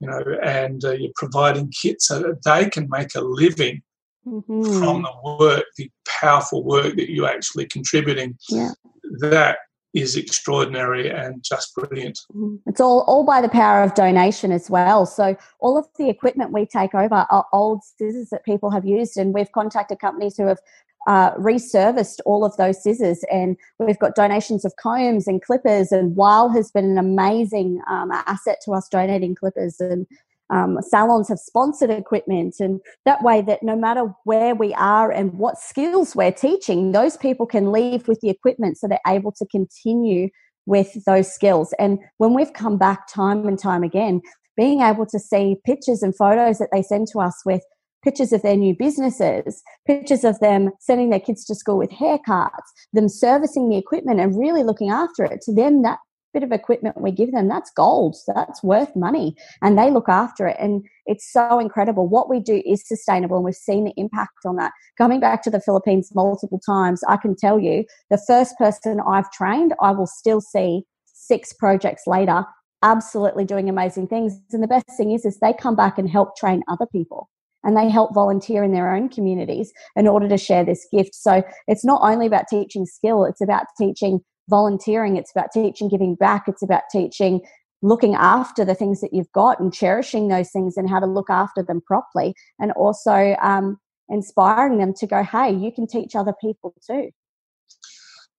you 0.00 0.08
know, 0.08 0.20
and 0.42 0.84
uh, 0.84 0.92
you're 0.92 1.12
providing 1.14 1.72
kits 1.80 2.08
so 2.08 2.20
that 2.20 2.42
they 2.44 2.68
can 2.68 2.88
make 2.90 3.14
a 3.14 3.20
living 3.20 3.82
mm-hmm. 4.26 4.78
from 4.78 5.02
the 5.02 5.38
work, 5.38 5.64
the 5.76 5.90
powerful 6.08 6.64
work 6.64 6.96
that 6.96 7.10
you're 7.10 7.28
actually 7.28 7.66
contributing. 7.66 8.36
Yeah. 8.48 8.72
That 9.20 9.58
is 9.94 10.16
extraordinary 10.16 11.10
and 11.10 11.42
just 11.42 11.74
brilliant. 11.74 12.18
Mm-hmm. 12.34 12.56
It's 12.66 12.80
all 12.80 13.00
all 13.06 13.24
by 13.24 13.40
the 13.40 13.48
power 13.48 13.82
of 13.82 13.94
donation 13.94 14.52
as 14.52 14.70
well. 14.70 15.06
So 15.06 15.36
all 15.58 15.76
of 15.76 15.86
the 15.98 16.08
equipment 16.08 16.52
we 16.52 16.66
take 16.66 16.94
over 16.94 17.26
are 17.30 17.46
old 17.52 17.82
scissors 17.84 18.30
that 18.30 18.44
people 18.44 18.70
have 18.70 18.84
used, 18.84 19.16
and 19.16 19.34
we've 19.34 19.52
contacted 19.52 19.98
companies 19.98 20.36
who 20.36 20.46
have 20.46 20.58
uh, 21.06 21.32
reserviced 21.34 22.20
all 22.26 22.44
of 22.44 22.56
those 22.56 22.82
scissors, 22.82 23.24
and 23.32 23.56
we've 23.78 23.98
got 23.98 24.14
donations 24.14 24.64
of 24.64 24.76
combs 24.76 25.26
and 25.26 25.42
clippers. 25.42 25.92
And 25.92 26.14
Wahl 26.14 26.50
has 26.50 26.70
been 26.70 26.84
an 26.84 26.98
amazing 26.98 27.80
um, 27.88 28.10
asset 28.12 28.58
to 28.64 28.72
us, 28.72 28.88
donating 28.88 29.34
clippers 29.34 29.80
and 29.80 30.06
um, 30.50 30.78
salons 30.82 31.28
have 31.28 31.38
sponsored 31.38 31.90
equipment 31.90 32.56
and 32.60 32.80
that 33.04 33.22
way 33.22 33.40
that 33.42 33.62
no 33.62 33.76
matter 33.76 34.12
where 34.24 34.54
we 34.54 34.74
are 34.74 35.10
and 35.10 35.34
what 35.34 35.58
skills 35.58 36.16
we're 36.16 36.32
teaching 36.32 36.92
those 36.92 37.16
people 37.16 37.46
can 37.46 37.72
leave 37.72 38.08
with 38.08 38.20
the 38.20 38.30
equipment 38.30 38.76
so 38.76 38.88
they're 38.88 38.98
able 39.06 39.32
to 39.32 39.46
continue 39.46 40.28
with 40.66 41.04
those 41.06 41.32
skills 41.32 41.72
and 41.78 41.98
when 42.18 42.34
we've 42.34 42.52
come 42.52 42.76
back 42.76 43.06
time 43.08 43.46
and 43.46 43.58
time 43.58 43.82
again 43.82 44.20
being 44.56 44.82
able 44.82 45.06
to 45.06 45.18
see 45.18 45.56
pictures 45.64 46.02
and 46.02 46.14
photos 46.16 46.58
that 46.58 46.68
they 46.72 46.82
send 46.82 47.08
to 47.08 47.18
us 47.18 47.42
with 47.46 47.62
pictures 48.02 48.32
of 48.32 48.42
their 48.42 48.56
new 48.56 48.74
businesses, 48.74 49.62
pictures 49.86 50.24
of 50.24 50.38
them 50.40 50.70
sending 50.80 51.10
their 51.10 51.20
kids 51.20 51.44
to 51.44 51.54
school 51.54 51.78
with 51.78 51.90
haircuts, 51.90 52.50
them 52.92 53.08
servicing 53.08 53.68
the 53.68 53.76
equipment 53.76 54.20
and 54.20 54.38
really 54.38 54.62
looking 54.62 54.90
after 54.90 55.24
it. 55.24 55.40
To 55.42 55.54
them, 55.54 55.82
that 55.82 55.98
bit 56.32 56.42
of 56.42 56.52
equipment 56.52 57.00
we 57.00 57.10
give 57.10 57.32
them, 57.32 57.48
that's 57.48 57.70
gold. 57.72 58.16
That's 58.26 58.62
worth 58.62 58.94
money. 58.94 59.36
And 59.62 59.78
they 59.78 59.90
look 59.90 60.08
after 60.08 60.46
it. 60.46 60.56
And 60.60 60.84
it's 61.06 61.30
so 61.30 61.58
incredible. 61.58 62.08
What 62.08 62.30
we 62.30 62.40
do 62.40 62.62
is 62.64 62.86
sustainable, 62.86 63.36
and 63.36 63.44
we've 63.44 63.54
seen 63.54 63.84
the 63.84 63.94
impact 63.96 64.44
on 64.44 64.56
that. 64.56 64.72
Coming 64.96 65.20
back 65.20 65.42
to 65.42 65.50
the 65.50 65.60
Philippines 65.60 66.10
multiple 66.14 66.60
times, 66.64 67.02
I 67.08 67.16
can 67.16 67.34
tell 67.36 67.58
you 67.58 67.84
the 68.10 68.22
first 68.26 68.56
person 68.58 69.00
I've 69.00 69.30
trained, 69.32 69.74
I 69.80 69.92
will 69.92 70.06
still 70.06 70.40
see 70.40 70.82
six 71.04 71.52
projects 71.52 72.04
later 72.06 72.44
absolutely 72.82 73.44
doing 73.44 73.68
amazing 73.68 74.06
things 74.06 74.38
and 74.52 74.62
the 74.62 74.68
best 74.68 74.86
thing 74.96 75.12
is 75.12 75.24
is 75.24 75.38
they 75.38 75.52
come 75.52 75.76
back 75.76 75.98
and 75.98 76.08
help 76.08 76.36
train 76.36 76.62
other 76.68 76.86
people 76.86 77.28
and 77.62 77.76
they 77.76 77.90
help 77.90 78.14
volunteer 78.14 78.64
in 78.64 78.72
their 78.72 78.94
own 78.94 79.08
communities 79.08 79.70
in 79.96 80.08
order 80.08 80.28
to 80.28 80.38
share 80.38 80.64
this 80.64 80.86
gift 80.90 81.14
so 81.14 81.42
it's 81.66 81.84
not 81.84 82.00
only 82.02 82.26
about 82.26 82.48
teaching 82.48 82.86
skill 82.86 83.24
it's 83.24 83.42
about 83.42 83.66
teaching 83.76 84.20
volunteering, 84.50 85.16
it's 85.16 85.30
about 85.30 85.52
teaching 85.52 85.88
giving 85.88 86.14
back, 86.14 86.44
it's 86.48 86.62
about 86.62 86.82
teaching 86.90 87.40
looking 87.82 88.14
after 88.14 88.62
the 88.62 88.74
things 88.74 89.00
that 89.00 89.14
you've 89.14 89.32
got 89.32 89.58
and 89.58 89.72
cherishing 89.72 90.28
those 90.28 90.50
things 90.50 90.76
and 90.76 90.90
how 90.90 91.00
to 91.00 91.06
look 91.06 91.30
after 91.30 91.62
them 91.62 91.80
properly. 91.80 92.34
And 92.58 92.72
also, 92.72 93.34
um, 93.40 93.78
inspiring 94.10 94.78
them 94.78 94.92
to 94.94 95.06
go, 95.06 95.22
hey, 95.22 95.52
you 95.52 95.72
can 95.72 95.86
teach 95.86 96.14
other 96.14 96.34
people 96.40 96.74
too. 96.86 97.10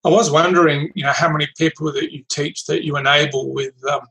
I 0.04 0.10
was 0.10 0.30
wondering, 0.30 0.90
you 0.94 1.04
know, 1.04 1.12
how 1.12 1.30
many 1.30 1.48
people 1.56 1.92
that 1.92 2.12
you 2.12 2.24
teach 2.28 2.66
that 2.66 2.84
you 2.84 2.96
enable 2.96 3.52
with 3.52 3.74
um, 3.90 4.02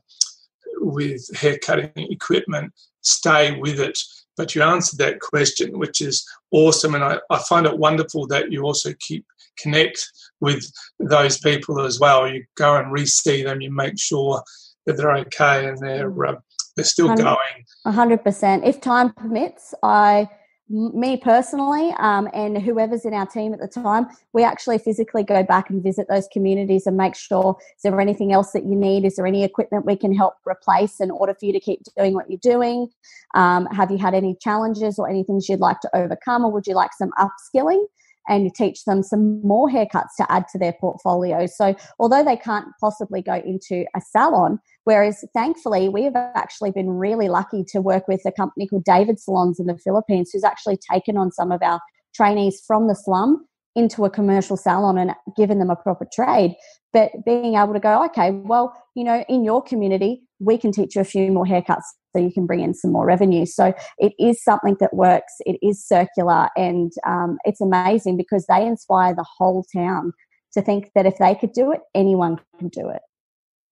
with 0.80 1.22
haircutting 1.36 1.92
equipment 1.96 2.72
stay 3.02 3.58
with 3.58 3.80
it. 3.80 3.98
But 4.36 4.54
you 4.54 4.62
answered 4.62 4.98
that 4.98 5.20
question, 5.20 5.78
which 5.78 6.00
is 6.00 6.26
awesome, 6.52 6.94
and 6.94 7.04
I, 7.04 7.18
I 7.30 7.38
find 7.40 7.66
it 7.66 7.78
wonderful 7.78 8.26
that 8.28 8.50
you 8.50 8.62
also 8.62 8.94
keep 8.98 9.26
connect 9.58 10.10
with 10.40 10.64
those 10.98 11.38
people 11.38 11.80
as 11.80 12.00
well. 12.00 12.26
You 12.26 12.44
go 12.56 12.76
and 12.76 12.90
re-see 12.90 13.42
them, 13.42 13.60
you 13.60 13.70
make 13.70 13.98
sure 13.98 14.42
that 14.86 14.96
they're 14.96 15.16
okay 15.18 15.68
and 15.68 15.78
they're 15.78 16.26
uh, 16.26 16.36
they're 16.74 16.84
still 16.84 17.08
100%, 17.08 17.16
going. 17.18 17.94
hundred 17.94 18.24
percent. 18.24 18.64
If 18.64 18.80
time 18.80 19.12
permits, 19.12 19.74
I 19.82 20.28
me 20.68 21.16
personally 21.16 21.92
um, 21.98 22.28
and 22.32 22.60
whoever's 22.60 23.04
in 23.04 23.12
our 23.12 23.26
team 23.26 23.52
at 23.52 23.60
the 23.60 23.68
time 23.68 24.06
we 24.32 24.42
actually 24.42 24.78
physically 24.78 25.22
go 25.22 25.42
back 25.42 25.68
and 25.68 25.82
visit 25.82 26.06
those 26.08 26.28
communities 26.32 26.86
and 26.86 26.96
make 26.96 27.14
sure 27.14 27.56
is 27.76 27.82
there 27.82 28.00
anything 28.00 28.32
else 28.32 28.52
that 28.52 28.64
you 28.64 28.74
need? 28.74 29.04
Is 29.04 29.16
there 29.16 29.26
any 29.26 29.44
equipment 29.44 29.84
we 29.84 29.96
can 29.96 30.14
help 30.14 30.34
replace 30.46 31.00
in 31.00 31.10
order 31.10 31.34
for 31.34 31.46
you 31.46 31.52
to 31.52 31.60
keep 31.60 31.80
doing 31.96 32.14
what 32.14 32.30
you're 32.30 32.38
doing? 32.38 32.88
Um, 33.34 33.66
have 33.66 33.90
you 33.90 33.98
had 33.98 34.14
any 34.14 34.36
challenges 34.40 34.98
or 34.98 35.08
any 35.08 35.24
things 35.24 35.48
you'd 35.48 35.60
like 35.60 35.80
to 35.80 35.90
overcome 35.94 36.44
or 36.44 36.52
would 36.52 36.66
you 36.66 36.74
like 36.74 36.92
some 36.94 37.10
upskilling 37.18 37.84
and 38.28 38.44
you 38.44 38.50
teach 38.54 38.84
them 38.84 39.02
some 39.02 39.40
more 39.42 39.68
haircuts 39.68 40.16
to 40.18 40.30
add 40.30 40.44
to 40.52 40.58
their 40.58 40.74
portfolio. 40.74 41.46
So, 41.46 41.74
although 41.98 42.24
they 42.24 42.36
can't 42.36 42.66
possibly 42.80 43.22
go 43.22 43.34
into 43.34 43.84
a 43.94 44.00
salon, 44.00 44.58
whereas 44.84 45.24
thankfully 45.34 45.88
we 45.88 46.04
have 46.04 46.16
actually 46.16 46.70
been 46.70 46.90
really 46.90 47.28
lucky 47.28 47.64
to 47.68 47.80
work 47.80 48.08
with 48.08 48.22
a 48.26 48.32
company 48.32 48.66
called 48.66 48.84
David 48.84 49.18
Salons 49.18 49.58
in 49.58 49.66
the 49.66 49.78
Philippines, 49.78 50.30
who's 50.32 50.44
actually 50.44 50.78
taken 50.90 51.16
on 51.16 51.32
some 51.32 51.52
of 51.52 51.62
our 51.62 51.80
trainees 52.14 52.62
from 52.66 52.88
the 52.88 52.94
slum 52.94 53.46
into 53.74 54.04
a 54.04 54.10
commercial 54.10 54.56
salon 54.56 54.98
and 54.98 55.12
given 55.36 55.58
them 55.58 55.70
a 55.70 55.76
proper 55.76 56.06
trade. 56.12 56.54
But 56.92 57.10
being 57.24 57.54
able 57.54 57.72
to 57.72 57.80
go, 57.80 58.04
okay, 58.06 58.30
well, 58.30 58.74
you 58.94 59.04
know, 59.04 59.24
in 59.28 59.44
your 59.44 59.62
community, 59.62 60.22
we 60.40 60.58
can 60.58 60.72
teach 60.72 60.94
you 60.94 61.00
a 61.00 61.04
few 61.04 61.32
more 61.32 61.46
haircuts 61.46 61.84
so 62.14 62.22
you 62.22 62.32
can 62.32 62.46
bring 62.46 62.60
in 62.60 62.74
some 62.74 62.92
more 62.92 63.06
revenue. 63.06 63.46
So 63.46 63.72
it 63.98 64.12
is 64.18 64.42
something 64.44 64.76
that 64.80 64.94
works. 64.94 65.32
It 65.40 65.58
is 65.62 65.86
circular, 65.86 66.48
and 66.56 66.92
um, 67.06 67.38
it's 67.44 67.60
amazing 67.60 68.16
because 68.16 68.44
they 68.46 68.66
inspire 68.66 69.14
the 69.14 69.26
whole 69.38 69.64
town 69.74 70.12
to 70.52 70.60
think 70.60 70.90
that 70.94 71.06
if 71.06 71.16
they 71.18 71.34
could 71.34 71.52
do 71.52 71.72
it, 71.72 71.80
anyone 71.94 72.38
can 72.58 72.68
do 72.68 72.90
it. 72.90 73.00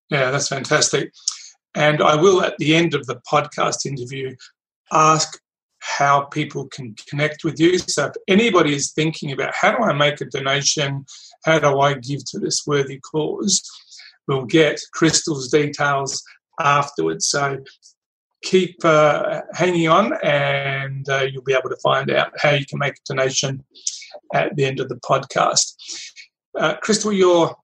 Yeah, 0.09 0.31
that's 0.31 0.49
fantastic. 0.49 1.13
And 1.75 2.03
I 2.03 2.17
will, 2.17 2.43
at 2.43 2.57
the 2.59 2.75
end 2.75 2.95
of 2.95 3.07
the 3.07 3.21
podcast 3.31 3.85
interview, 3.85 4.35
ask 4.93 5.39
how 5.81 6.23
people 6.23 6.67
can 6.69 6.95
connect 7.09 7.45
with 7.45 7.59
you. 7.59 7.79
So 7.79 8.07
if 8.07 8.13
anybody 8.29 8.75
is 8.75 8.93
thinking 8.93 9.33
about 9.33 9.55
how 9.55 9.77
do 9.77 9.83
I 9.83 9.93
make 9.93 10.21
a 10.21 10.27
donation, 10.27 11.05
how 11.45 11.59
do 11.59 11.81
I 11.81 11.95
give 11.95 12.25
to 12.27 12.39
this 12.39 12.67
worthy 12.67 13.01
cause, 13.01 13.63
we'll 14.29 14.45
get 14.45 14.81
Crystal's 14.93 15.49
details 15.51 16.23
afterwards. 16.61 17.27
So 17.27 17.59
keep 18.43 18.77
uh, 18.85 19.43
hanging 19.55 19.89
on 19.89 20.15
and 20.23 21.09
uh, 21.09 21.27
you'll 21.31 21.43
be 21.43 21.55
able 21.55 21.69
to 21.71 21.77
find 21.83 22.11
out 22.11 22.33
how 22.39 22.51
you 22.51 22.65
can 22.67 22.79
make 22.79 22.95
a 22.95 23.15
donation 23.15 23.65
at 24.35 24.55
the 24.57 24.65
end 24.65 24.81
of 24.81 24.89
the 24.89 24.97
podcast. 24.97 25.75
Uh, 26.59 26.77
Crystal, 26.77 27.13
your 27.13 27.55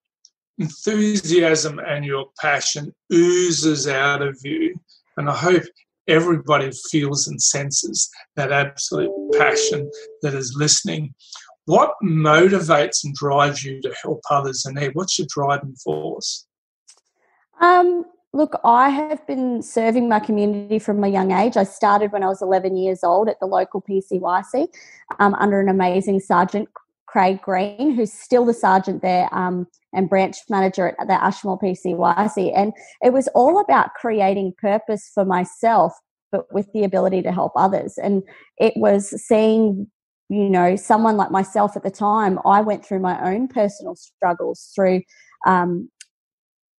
enthusiasm 0.58 1.78
and 1.78 2.04
your 2.04 2.26
passion 2.40 2.94
oozes 3.12 3.86
out 3.88 4.22
of 4.22 4.38
you, 4.42 4.78
and 5.16 5.28
I 5.28 5.36
hope 5.36 5.64
everybody 6.08 6.70
feels 6.90 7.26
and 7.26 7.40
senses 7.40 8.08
that 8.36 8.52
absolute 8.52 9.12
passion 9.38 9.90
that 10.22 10.34
is 10.34 10.54
listening. 10.56 11.14
What 11.64 11.94
motivates 12.02 13.04
and 13.04 13.14
drives 13.14 13.64
you 13.64 13.80
to 13.82 13.94
help 14.02 14.20
others 14.30 14.64
in 14.66 14.74
need? 14.74 14.94
What's 14.94 15.18
your 15.18 15.26
driving 15.30 15.74
force? 15.74 16.46
Um, 17.60 18.04
Look, 18.36 18.60
I 18.64 18.90
have 18.90 19.26
been 19.26 19.62
serving 19.62 20.10
my 20.10 20.20
community 20.20 20.78
from 20.78 21.02
a 21.02 21.08
young 21.08 21.32
age. 21.32 21.56
I 21.56 21.64
started 21.64 22.12
when 22.12 22.22
I 22.22 22.26
was 22.26 22.42
11 22.42 22.76
years 22.76 23.02
old 23.02 23.30
at 23.30 23.40
the 23.40 23.46
local 23.46 23.80
PCYC 23.80 24.68
um, 25.18 25.32
under 25.36 25.58
an 25.58 25.70
amazing 25.70 26.20
sergeant, 26.20 26.68
Craig 27.16 27.40
Green, 27.40 27.94
who's 27.94 28.12
still 28.12 28.44
the 28.44 28.52
sergeant 28.52 29.00
there 29.00 29.26
um, 29.32 29.66
and 29.94 30.06
branch 30.06 30.36
manager 30.50 30.94
at 31.00 31.08
the 31.08 31.14
Ashmore 31.14 31.58
PCYC. 31.58 32.52
And 32.54 32.74
it 33.02 33.14
was 33.14 33.26
all 33.28 33.58
about 33.58 33.94
creating 33.94 34.52
purpose 34.58 35.10
for 35.14 35.24
myself, 35.24 35.94
but 36.30 36.52
with 36.52 36.70
the 36.74 36.84
ability 36.84 37.22
to 37.22 37.32
help 37.32 37.52
others. 37.56 37.96
And 37.96 38.22
it 38.58 38.74
was 38.76 39.10
seeing 39.26 39.86
you 40.28 40.50
know 40.50 40.76
someone 40.76 41.16
like 41.16 41.30
myself 41.30 41.76
at 41.76 41.84
the 41.84 41.90
time 41.90 42.40
i 42.44 42.60
went 42.60 42.84
through 42.84 42.98
my 42.98 43.16
own 43.32 43.46
personal 43.46 43.94
struggles 43.94 44.72
through 44.74 45.00
um, 45.46 45.88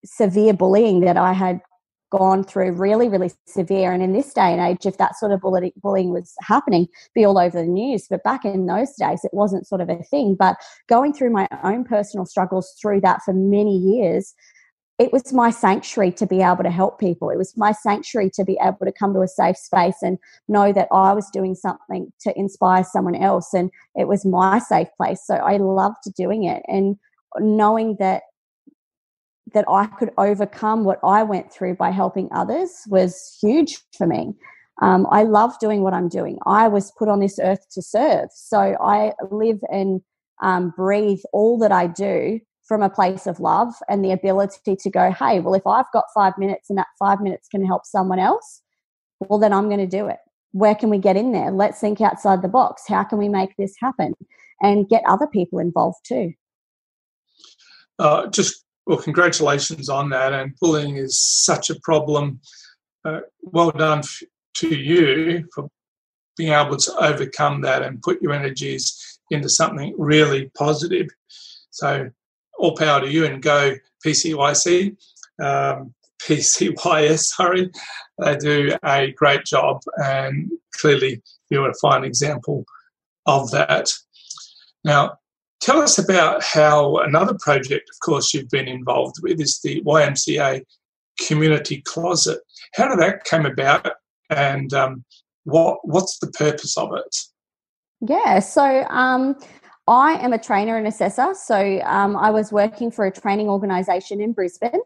severe 0.03 0.53
bullying 0.53 1.01
that 1.01 1.17
I 1.17 1.33
had 1.33 1.61
gone 2.09 2.43
through 2.43 2.71
really, 2.71 3.09
really 3.09 3.31
severe. 3.45 3.91
And 3.91 4.01
in 4.01 4.13
this 4.13 4.33
day 4.33 4.53
and 4.53 4.61
age, 4.61 4.85
if 4.85 4.97
that 4.97 5.17
sort 5.17 5.31
of 5.31 5.41
bullying 5.41 6.11
was 6.11 6.33
happening, 6.41 6.87
be 7.13 7.25
all 7.25 7.37
over 7.37 7.59
the 7.59 7.67
news. 7.67 8.07
But 8.09 8.23
back 8.23 8.45
in 8.45 8.65
those 8.65 8.93
days, 8.93 9.23
it 9.23 9.33
wasn't 9.33 9.67
sort 9.67 9.81
of 9.81 9.89
a 9.89 10.03
thing. 10.03 10.35
But 10.35 10.57
going 10.87 11.13
through 11.13 11.31
my 11.31 11.47
own 11.63 11.83
personal 11.83 12.25
struggles 12.25 12.75
through 12.81 13.01
that 13.01 13.21
for 13.23 13.33
many 13.33 13.77
years, 13.77 14.33
it 14.99 15.13
was 15.13 15.31
my 15.31 15.51
sanctuary 15.51 16.11
to 16.13 16.25
be 16.25 16.41
able 16.41 16.63
to 16.63 16.71
help 16.71 16.99
people. 16.99 17.29
It 17.29 17.37
was 17.37 17.55
my 17.55 17.71
sanctuary 17.71 18.31
to 18.31 18.43
be 18.43 18.57
able 18.59 18.83
to 18.83 18.91
come 18.91 19.13
to 19.13 19.21
a 19.21 19.27
safe 19.27 19.57
space 19.57 19.97
and 20.01 20.17
know 20.47 20.73
that 20.73 20.87
I 20.91 21.13
was 21.13 21.29
doing 21.29 21.53
something 21.53 22.11
to 22.21 22.37
inspire 22.37 22.83
someone 22.83 23.15
else. 23.15 23.53
And 23.53 23.69
it 23.95 24.07
was 24.07 24.25
my 24.25 24.57
safe 24.57 24.87
place. 24.97 25.21
So 25.23 25.35
I 25.35 25.57
loved 25.57 26.03
doing 26.15 26.45
it. 26.45 26.63
And 26.67 26.97
knowing 27.37 27.97
that 27.99 28.23
that 29.53 29.65
I 29.69 29.85
could 29.85 30.11
overcome 30.17 30.83
what 30.83 30.99
I 31.03 31.23
went 31.23 31.51
through 31.51 31.75
by 31.75 31.91
helping 31.91 32.29
others 32.31 32.71
was 32.87 33.37
huge 33.41 33.79
for 33.97 34.07
me. 34.07 34.33
Um, 34.81 35.07
I 35.09 35.23
love 35.23 35.57
doing 35.59 35.81
what 35.81 35.93
I'm 35.93 36.09
doing. 36.09 36.37
I 36.45 36.67
was 36.67 36.91
put 36.97 37.09
on 37.09 37.19
this 37.19 37.39
earth 37.39 37.65
to 37.71 37.81
serve. 37.81 38.29
So 38.33 38.77
I 38.79 39.13
live 39.31 39.59
and 39.71 40.01
um, 40.41 40.73
breathe 40.75 41.21
all 41.33 41.57
that 41.59 41.71
I 41.71 41.87
do 41.87 42.39
from 42.67 42.83
a 42.83 42.89
place 42.89 43.25
of 43.25 43.39
love 43.39 43.73
and 43.87 44.03
the 44.03 44.11
ability 44.11 44.75
to 44.75 44.89
go, 44.89 45.11
hey, 45.11 45.39
well, 45.39 45.53
if 45.53 45.65
I've 45.65 45.91
got 45.93 46.05
five 46.13 46.37
minutes 46.37 46.69
and 46.69 46.77
that 46.77 46.87
five 46.99 47.21
minutes 47.21 47.47
can 47.47 47.65
help 47.65 47.85
someone 47.85 48.19
else, 48.19 48.61
well, 49.19 49.39
then 49.39 49.53
I'm 49.53 49.67
going 49.67 49.79
to 49.79 49.87
do 49.87 50.07
it. 50.07 50.19
Where 50.51 50.75
can 50.75 50.89
we 50.89 50.97
get 50.97 51.15
in 51.15 51.31
there? 51.31 51.51
Let's 51.51 51.79
think 51.79 52.01
outside 52.01 52.41
the 52.41 52.47
box. 52.47 52.83
How 52.87 53.03
can 53.03 53.17
we 53.17 53.29
make 53.29 53.55
this 53.57 53.73
happen? 53.79 54.13
And 54.61 54.89
get 54.89 55.03
other 55.07 55.27
people 55.27 55.59
involved 55.59 55.99
too. 56.05 56.33
Uh, 57.99 58.27
just 58.27 58.63
well, 58.87 58.97
congratulations 58.97 59.89
on 59.89 60.09
that. 60.09 60.33
And 60.33 60.55
bullying 60.59 60.95
is 60.95 61.19
such 61.19 61.69
a 61.69 61.79
problem. 61.81 62.39
Uh, 63.03 63.19
well 63.41 63.71
done 63.71 63.99
f- 63.99 64.23
to 64.55 64.73
you 64.75 65.47
for 65.53 65.69
being 66.37 66.53
able 66.53 66.77
to 66.77 66.91
overcome 66.99 67.61
that 67.61 67.83
and 67.83 68.01
put 68.01 68.21
your 68.21 68.31
energies 68.31 69.19
into 69.29 69.49
something 69.49 69.93
really 69.97 70.49
positive. 70.57 71.07
So, 71.69 72.09
all 72.57 72.75
power 72.75 73.01
to 73.01 73.11
you 73.11 73.25
and 73.25 73.41
go 73.41 73.75
PCYC, 74.05 74.95
um, 75.43 75.93
PCYS, 76.21 77.19
sorry. 77.35 77.69
They 78.17 78.37
do 78.37 78.71
a 78.83 79.11
great 79.11 79.45
job, 79.45 79.81
and 79.97 80.49
clearly 80.79 81.21
you're 81.49 81.69
a 81.69 81.73
fine 81.81 82.03
example 82.03 82.65
of 83.25 83.51
that. 83.51 83.91
Now, 84.83 85.17
Tell 85.59 85.81
us 85.81 85.97
about 85.97 86.43
how 86.43 86.97
another 86.97 87.35
project, 87.39 87.89
of 87.89 87.99
course, 88.05 88.33
you've 88.33 88.49
been 88.49 88.67
involved 88.67 89.15
with 89.21 89.39
is 89.41 89.59
the 89.63 89.81
YMCA 89.83 90.63
Community 91.19 91.81
Closet. 91.81 92.39
How 92.75 92.87
did 92.89 92.99
that 92.99 93.23
come 93.23 93.45
about, 93.45 93.89
and 94.29 94.73
um, 94.73 95.03
what 95.45 95.79
what's 95.83 96.19
the 96.19 96.27
purpose 96.27 96.77
of 96.77 96.89
it? 96.93 97.15
Yeah, 98.07 98.39
so 98.39 98.83
um, 98.89 99.35
I 99.87 100.13
am 100.23 100.33
a 100.33 100.37
trainer 100.37 100.77
and 100.77 100.87
assessor. 100.87 101.33
So 101.33 101.81
um, 101.81 102.15
I 102.15 102.29
was 102.29 102.51
working 102.51 102.91
for 102.91 103.05
a 103.05 103.11
training 103.11 103.49
organisation 103.49 104.21
in 104.21 104.33
Brisbane. 104.33 104.81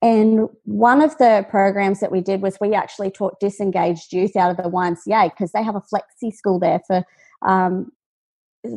And 0.00 0.48
one 0.64 1.00
of 1.00 1.16
the 1.18 1.46
programs 1.48 2.00
that 2.00 2.12
we 2.12 2.20
did 2.20 2.42
was 2.42 2.58
we 2.60 2.74
actually 2.74 3.10
taught 3.10 3.40
disengaged 3.40 4.12
youth 4.12 4.36
out 4.36 4.50
of 4.50 4.56
the 4.56 4.64
YMCA 4.64 5.30
because 5.30 5.52
they 5.52 5.62
have 5.62 5.76
a 5.76 5.80
flexi 5.80 6.32
school 6.32 6.58
there 6.58 6.80
for 6.86 7.04
um, 7.42 7.90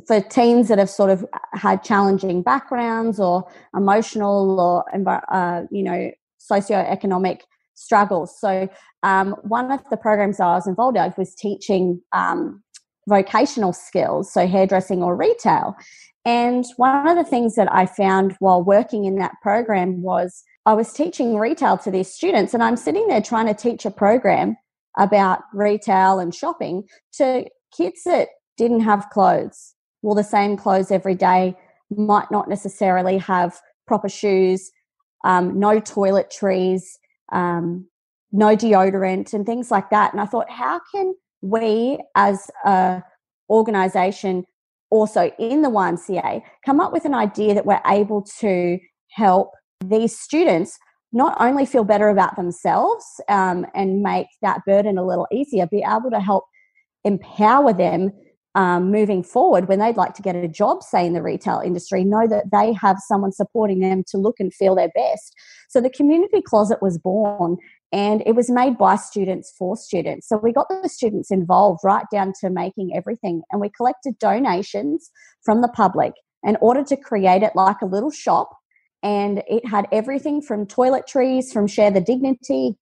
for 0.05 0.21
teens 0.21 0.67
that 0.67 0.77
have 0.77 0.89
sort 0.89 1.09
of 1.09 1.25
had 1.53 1.83
challenging 1.83 2.41
backgrounds 2.41 3.19
or 3.19 3.49
emotional 3.75 4.59
or 4.59 4.85
uh, 5.31 5.63
you 5.71 5.83
know 5.83 6.11
socioeconomic 6.51 7.41
struggles. 7.75 8.39
So 8.39 8.67
um, 9.03 9.35
one 9.43 9.71
of 9.71 9.81
the 9.89 9.97
programs 9.97 10.39
I 10.39 10.55
was 10.55 10.67
involved 10.67 10.97
in 10.97 11.13
was 11.17 11.35
teaching 11.35 12.01
um, 12.11 12.63
vocational 13.07 13.73
skills, 13.73 14.31
so 14.31 14.47
hairdressing 14.47 15.03
or 15.03 15.15
retail. 15.15 15.75
And 16.25 16.65
one 16.75 17.07
of 17.07 17.15
the 17.15 17.23
things 17.23 17.55
that 17.55 17.71
I 17.71 17.85
found 17.85 18.35
while 18.39 18.61
working 18.61 19.05
in 19.05 19.15
that 19.15 19.35
program 19.41 20.01
was 20.01 20.43
I 20.65 20.73
was 20.73 20.91
teaching 20.91 21.37
retail 21.37 21.77
to 21.77 21.91
these 21.91 22.13
students, 22.13 22.53
and 22.53 22.61
I'm 22.61 22.75
sitting 22.75 23.07
there 23.07 23.21
trying 23.21 23.47
to 23.47 23.53
teach 23.53 23.85
a 23.85 23.91
program 23.91 24.57
about 24.97 25.43
retail 25.53 26.19
and 26.19 26.35
shopping 26.35 26.83
to 27.13 27.45
kids 27.75 28.01
that 28.05 28.29
didn't 28.57 28.81
have 28.81 29.09
clothes, 29.09 29.75
wore 30.07 30.15
the 30.15 30.23
same 30.23 30.55
clothes 30.55 30.89
every 30.89 31.15
day, 31.15 31.53
might 31.89 32.31
not 32.31 32.47
necessarily 32.47 33.17
have 33.17 33.59
proper 33.87 34.07
shoes, 34.07 34.71
um, 35.25 35.59
no 35.59 35.81
toiletries, 35.81 36.83
um, 37.33 37.85
no 38.31 38.55
deodorant, 38.55 39.33
and 39.33 39.45
things 39.45 39.69
like 39.69 39.89
that. 39.89 40.13
And 40.13 40.21
I 40.21 40.25
thought, 40.25 40.49
how 40.49 40.79
can 40.93 41.13
we 41.41 41.99
as 42.15 42.49
a 42.63 43.03
organization 43.49 44.45
also 44.89 45.29
in 45.37 45.61
the 45.61 45.69
YMCA 45.69 46.41
come 46.65 46.79
up 46.79 46.93
with 46.93 47.03
an 47.03 47.13
idea 47.13 47.53
that 47.53 47.65
we're 47.65 47.81
able 47.85 48.21
to 48.39 48.79
help 49.11 49.51
these 49.83 50.17
students 50.17 50.79
not 51.11 51.35
only 51.41 51.65
feel 51.65 51.83
better 51.83 52.07
about 52.07 52.37
themselves 52.37 53.03
um, 53.27 53.65
and 53.75 54.01
make 54.01 54.27
that 54.41 54.61
burden 54.65 54.97
a 54.97 55.05
little 55.05 55.27
easier, 55.33 55.67
be 55.67 55.83
able 55.85 56.11
to 56.11 56.21
help 56.21 56.45
empower 57.03 57.73
them 57.73 58.11
um, 58.57 58.89
moving 58.89 59.21
forward 59.21 59.67
when 59.67 59.77
they'd 59.77 59.97
like 59.97 60.15
to 60.15 60.23
get 60.23 60.35
a 60.35 60.47
job, 60.47 60.81
say 60.81 61.05
in 61.05 61.13
the 61.13 61.21
retail 61.21 61.61
industry, 61.63 62.03
know 62.03 62.27
that 62.27 62.49
they 62.51 62.73
have 62.73 62.97
someone 63.07 63.31
supporting 63.31 63.79
them 63.81 64.03
to 64.07 64.17
look 64.17 64.39
and 64.39 64.51
feel 64.51 64.73
their 64.73 64.89
best. 64.95 65.35
So 65.69 65.79
the 65.79 65.91
community 65.91 66.41
closet 66.41 66.81
was 66.81 66.97
born 66.97 67.57
and 67.91 68.23
it 68.25 68.31
was 68.31 68.49
made 68.49 68.75
by 68.75 68.95
students 68.95 69.53
for 69.55 69.77
students. 69.77 70.27
So 70.27 70.37
we 70.37 70.51
got 70.51 70.69
the 70.69 70.89
students 70.89 71.29
involved 71.29 71.81
right 71.83 72.05
down 72.11 72.33
to 72.41 72.49
making 72.49 72.95
everything 72.95 73.43
and 73.51 73.61
we 73.61 73.69
collected 73.69 74.17
donations 74.17 75.11
from 75.45 75.61
the 75.61 75.69
public 75.69 76.13
in 76.43 76.57
order 76.59 76.83
to 76.85 76.97
create 76.97 77.43
it 77.43 77.51
like 77.55 77.81
a 77.83 77.85
little 77.85 78.11
shop. 78.11 78.49
And 79.03 79.43
it 79.47 79.67
had 79.67 79.87
everything 79.91 80.41
from 80.41 80.65
toiletries, 80.65 81.53
from 81.53 81.67
Share 81.67 81.91
the 81.91 82.01
Dignity, 82.01 82.75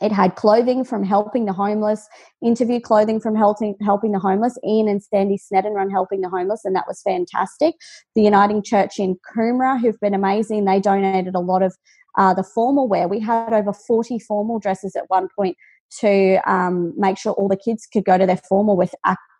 it 0.00 0.12
had 0.12 0.34
clothing 0.36 0.84
from 0.84 1.04
helping 1.04 1.44
the 1.44 1.52
homeless, 1.52 2.08
interview 2.42 2.80
clothing 2.80 3.20
from 3.20 3.34
helping 3.34 3.74
helping 3.82 4.12
the 4.12 4.18
homeless. 4.18 4.58
Ian 4.66 4.88
and 4.88 5.02
Sandy 5.02 5.38
Sneddon 5.38 5.74
run 5.74 5.90
helping 5.90 6.20
the 6.20 6.28
homeless, 6.28 6.64
and 6.64 6.74
that 6.74 6.86
was 6.86 7.02
fantastic. 7.02 7.74
The 8.14 8.22
Uniting 8.22 8.62
Church 8.62 8.98
in 8.98 9.16
Coomera, 9.34 9.80
who've 9.80 10.00
been 10.00 10.14
amazing, 10.14 10.64
they 10.64 10.80
donated 10.80 11.34
a 11.34 11.40
lot 11.40 11.62
of 11.62 11.74
uh, 12.18 12.34
the 12.34 12.42
formal 12.42 12.88
wear. 12.88 13.08
We 13.08 13.20
had 13.20 13.52
over 13.52 13.72
forty 13.72 14.18
formal 14.18 14.58
dresses 14.58 14.96
at 14.96 15.04
one 15.08 15.28
point 15.36 15.56
to 16.00 16.40
um, 16.50 16.92
make 16.96 17.16
sure 17.16 17.32
all 17.32 17.48
the 17.48 17.56
kids 17.56 17.86
could 17.90 18.04
go 18.04 18.18
to 18.18 18.26
their 18.26 18.40
formal 18.48 18.76
with 18.76 18.94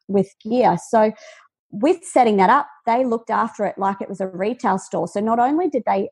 with 0.09 0.29
gear. 0.43 0.77
So 0.89 1.13
with 1.71 2.05
setting 2.05 2.37
that 2.37 2.49
up, 2.49 2.69
they 2.87 3.05
looked 3.05 3.31
after 3.31 3.67
it 3.67 3.77
like 3.77 4.01
it 4.01 4.09
was 4.09 4.21
a 4.21 4.29
retail 4.29 4.79
store. 4.79 5.09
So 5.09 5.21
not 5.21 5.39
only 5.39 5.69
did 5.69 5.83
they 5.85 6.09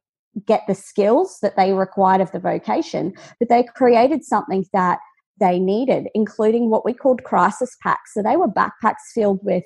get 0.47 0.63
the 0.67 0.75
skills 0.75 1.39
that 1.43 1.57
they 1.57 1.73
required 1.73 2.21
of 2.21 2.33
the 2.33 2.39
vocation, 2.39 3.13
but 3.39 3.49
they 3.49 3.63
created 3.63 4.25
something 4.25 4.65
that 4.73 4.99
they 5.41 5.59
needed, 5.59 6.09
including 6.15 6.71
what 6.71 6.85
we 6.85 6.93
called 6.93 7.25
crisis 7.25 7.77
packs. 7.83 8.15
So 8.15 8.23
they 8.23 8.37
were 8.37 8.49
backpacks 8.49 9.13
filled 9.15 9.41
with 9.43 9.65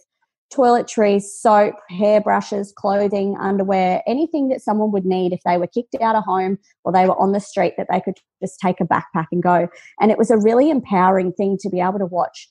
toiletries, 0.53 1.23
soap, 1.23 1.75
hairbrushes, 1.91 2.73
clothing, 2.73 3.37
underwear, 3.39 4.03
anything 4.07 4.49
that 4.49 4.63
someone 4.63 4.91
would 4.93 5.05
need 5.05 5.33
if 5.33 5.41
they 5.45 5.59
were 5.59 5.67
kicked 5.67 5.95
out 6.01 6.17
of 6.17 6.25
home 6.25 6.59
or 6.85 6.93
they 6.93 7.07
were 7.07 7.19
on 7.19 7.33
the 7.33 7.41
street 7.41 7.75
that 7.77 7.87
they 7.93 8.01
could 8.01 8.17
just 8.43 8.59
take 8.59 8.81
a 8.81 8.85
backpack 8.85 9.27
and 9.31 9.43
go. 9.43 9.69
And 10.01 10.11
it 10.11 10.17
was 10.17 10.31
a 10.31 10.39
really 10.39 10.71
empowering 10.71 11.33
thing 11.33 11.59
to 11.61 11.69
be 11.69 11.81
able 11.81 11.99
to 11.99 12.07
watch 12.07 12.49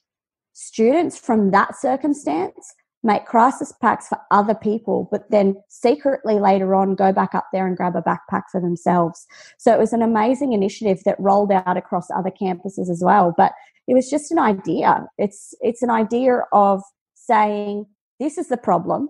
students 0.54 1.18
from 1.18 1.52
that 1.52 1.76
circumstance 1.76 2.76
make 3.08 3.26
crisis 3.26 3.72
packs 3.82 4.08
for 4.08 4.20
other 4.30 4.54
people, 4.54 5.08
but 5.12 5.32
then 5.32 5.56
secretly 5.70 6.40
later 6.40 6.76
on 6.76 6.94
go 6.94 7.12
back 7.12 7.34
up 7.34 7.48
there 7.52 7.66
and 7.66 7.76
grab 7.76 7.96
a 7.96 8.02
backpack 8.02 8.44
for 8.52 8.62
themselves. 8.62 9.26
So 9.58 9.74
it 9.74 9.80
was 9.80 9.94
an 9.94 10.04
amazing 10.04 10.54
initiative 10.54 11.02
that 11.06 11.20
rolled 11.20 11.52
out 11.52 11.78
across 11.78 12.12
other 12.12 12.30
campuses 12.30 12.92
as 12.92 13.02
well. 13.04 13.34
But 13.36 13.54
it 13.88 13.94
was 13.96 14.10
just 14.10 14.32
an 14.32 14.38
idea. 14.38 15.08
It's 15.18 15.56
it's 15.62 15.82
an 15.82 15.90
idea 15.90 16.44
of 16.52 16.84
saying, 17.16 17.86
this 18.20 18.38
is 18.38 18.50
the 18.50 18.58
problem. 18.58 19.10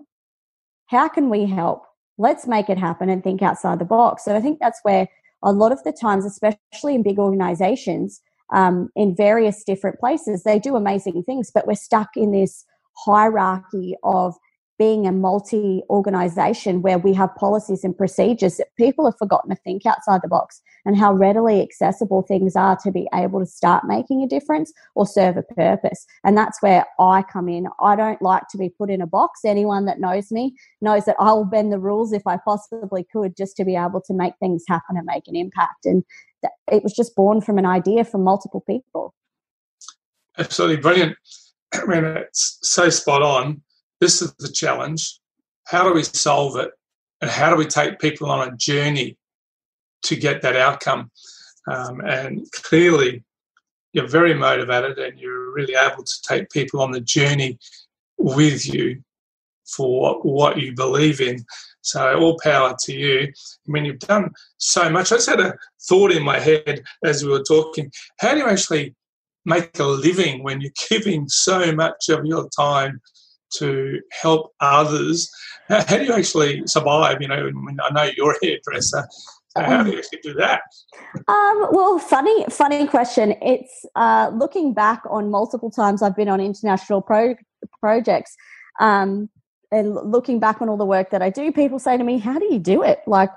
How 0.86 1.08
can 1.08 1.28
we 1.28 1.44
help? 1.44 1.82
Let's 2.16 2.46
make 2.46 2.70
it 2.70 2.78
happen 2.78 3.08
and 3.08 3.22
think 3.22 3.42
outside 3.42 3.78
the 3.78 3.84
box. 3.84 4.24
So 4.24 4.34
I 4.34 4.40
think 4.40 4.58
that's 4.60 4.80
where 4.82 5.08
a 5.42 5.52
lot 5.52 5.72
of 5.72 5.82
the 5.84 5.92
times, 5.92 6.24
especially 6.24 6.94
in 6.94 7.02
big 7.02 7.18
organizations, 7.18 8.20
um, 8.52 8.88
in 8.96 9.14
various 9.14 9.62
different 9.64 10.00
places, 10.00 10.42
they 10.42 10.58
do 10.58 10.74
amazing 10.74 11.22
things, 11.24 11.50
but 11.52 11.66
we're 11.66 11.74
stuck 11.74 12.16
in 12.16 12.32
this 12.32 12.64
hierarchy 13.04 13.96
of 14.02 14.34
being 14.78 15.06
a 15.06 15.12
multi 15.12 15.82
organization 15.90 16.82
where 16.82 16.98
we 16.98 17.12
have 17.12 17.34
policies 17.34 17.82
and 17.82 17.98
procedures 17.98 18.56
that 18.58 18.68
people 18.76 19.04
have 19.04 19.18
forgotten 19.18 19.50
to 19.50 19.56
think 19.56 19.84
outside 19.84 20.20
the 20.22 20.28
box 20.28 20.62
and 20.84 20.96
how 20.96 21.12
readily 21.12 21.60
accessible 21.60 22.22
things 22.22 22.54
are 22.54 22.76
to 22.76 22.92
be 22.92 23.08
able 23.12 23.40
to 23.40 23.46
start 23.46 23.84
making 23.86 24.22
a 24.22 24.28
difference 24.28 24.72
or 24.94 25.04
serve 25.04 25.36
a 25.36 25.42
purpose. 25.42 26.06
And 26.24 26.36
that's 26.36 26.62
where 26.62 26.86
I 27.00 27.22
come 27.22 27.48
in. 27.48 27.66
I 27.80 27.96
don't 27.96 28.22
like 28.22 28.44
to 28.50 28.58
be 28.58 28.68
put 28.68 28.88
in 28.88 29.00
a 29.00 29.06
box. 29.06 29.40
Anyone 29.44 29.84
that 29.86 30.00
knows 30.00 30.30
me 30.30 30.54
knows 30.80 31.04
that 31.06 31.16
I'll 31.18 31.44
bend 31.44 31.72
the 31.72 31.80
rules 31.80 32.12
if 32.12 32.26
I 32.26 32.38
possibly 32.44 33.04
could 33.12 33.36
just 33.36 33.56
to 33.56 33.64
be 33.64 33.74
able 33.74 34.00
to 34.02 34.14
make 34.14 34.34
things 34.38 34.62
happen 34.68 34.96
and 34.96 35.06
make 35.06 35.26
an 35.26 35.34
impact. 35.34 35.86
And 35.86 36.04
it 36.70 36.84
was 36.84 36.94
just 36.94 37.16
born 37.16 37.40
from 37.40 37.58
an 37.58 37.66
idea 37.66 38.04
from 38.04 38.22
multiple 38.22 38.62
people. 38.64 39.12
Absolutely 40.38 40.76
brilliant. 40.76 41.16
I 41.72 41.84
mean, 41.86 42.04
it's 42.04 42.58
so 42.62 42.88
spot 42.90 43.22
on. 43.22 43.62
This 44.00 44.22
is 44.22 44.32
the 44.38 44.50
challenge. 44.50 45.18
How 45.66 45.84
do 45.84 45.92
we 45.92 46.02
solve 46.02 46.56
it? 46.56 46.70
And 47.20 47.30
how 47.30 47.50
do 47.50 47.56
we 47.56 47.66
take 47.66 47.98
people 47.98 48.30
on 48.30 48.48
a 48.48 48.56
journey 48.56 49.18
to 50.04 50.16
get 50.16 50.42
that 50.42 50.56
outcome? 50.56 51.10
Um, 51.70 52.00
and 52.00 52.46
clearly, 52.52 53.24
you're 53.92 54.06
very 54.06 54.34
motivated 54.34 54.98
and 54.98 55.18
you're 55.18 55.52
really 55.52 55.74
able 55.74 56.04
to 56.04 56.22
take 56.26 56.50
people 56.50 56.80
on 56.80 56.92
the 56.92 57.00
journey 57.00 57.58
with 58.16 58.72
you 58.72 59.02
for 59.66 60.20
what 60.22 60.58
you 60.58 60.74
believe 60.74 61.20
in. 61.20 61.44
So, 61.80 62.18
all 62.18 62.38
power 62.42 62.74
to 62.84 62.92
you. 62.92 63.22
I 63.22 63.70
mean, 63.70 63.84
you've 63.84 63.98
done 64.00 64.30
so 64.58 64.90
much. 64.90 65.12
I 65.12 65.16
just 65.16 65.28
had 65.28 65.40
a 65.40 65.54
thought 65.88 66.12
in 66.12 66.22
my 66.22 66.38
head 66.38 66.82
as 67.04 67.24
we 67.24 67.30
were 67.30 67.42
talking. 67.42 67.90
How 68.18 68.32
do 68.32 68.38
you 68.38 68.46
actually 68.46 68.94
make 69.48 69.78
a 69.78 69.84
living 69.84 70.42
when 70.44 70.60
you're 70.60 70.70
giving 70.90 71.28
so 71.28 71.72
much 71.72 72.08
of 72.08 72.24
your 72.24 72.48
time 72.50 73.00
to 73.54 74.00
help 74.22 74.52
others. 74.60 75.28
How, 75.68 75.84
how 75.84 75.96
do 75.98 76.04
you 76.04 76.12
actually 76.12 76.62
survive? 76.66 77.18
You 77.20 77.28
know, 77.28 77.50
I 77.82 77.92
know 77.92 78.10
you're 78.16 78.32
a 78.32 78.46
hairdresser. 78.46 79.06
How 79.56 79.82
do 79.82 79.90
you 79.90 79.98
actually 79.98 80.20
do 80.22 80.34
that? 80.34 80.60
Um, 81.26 81.68
well, 81.72 81.98
funny, 81.98 82.44
funny 82.48 82.86
question. 82.86 83.34
It's 83.42 83.84
uh, 83.96 84.30
looking 84.34 84.72
back 84.72 85.02
on 85.10 85.30
multiple 85.30 85.70
times 85.70 86.02
I've 86.02 86.14
been 86.14 86.28
on 86.28 86.40
international 86.40 87.02
pro- 87.02 87.34
projects, 87.80 88.36
um, 88.78 89.28
and 89.72 89.94
looking 89.94 90.38
back 90.38 90.62
on 90.62 90.68
all 90.68 90.76
the 90.76 90.84
work 90.84 91.10
that 91.10 91.22
I 91.22 91.30
do. 91.30 91.50
People 91.50 91.78
say 91.78 91.96
to 91.96 92.04
me, 92.04 92.18
"How 92.18 92.38
do 92.38 92.44
you 92.44 92.58
do 92.58 92.82
it? 92.82 93.00
Like, 93.06 93.30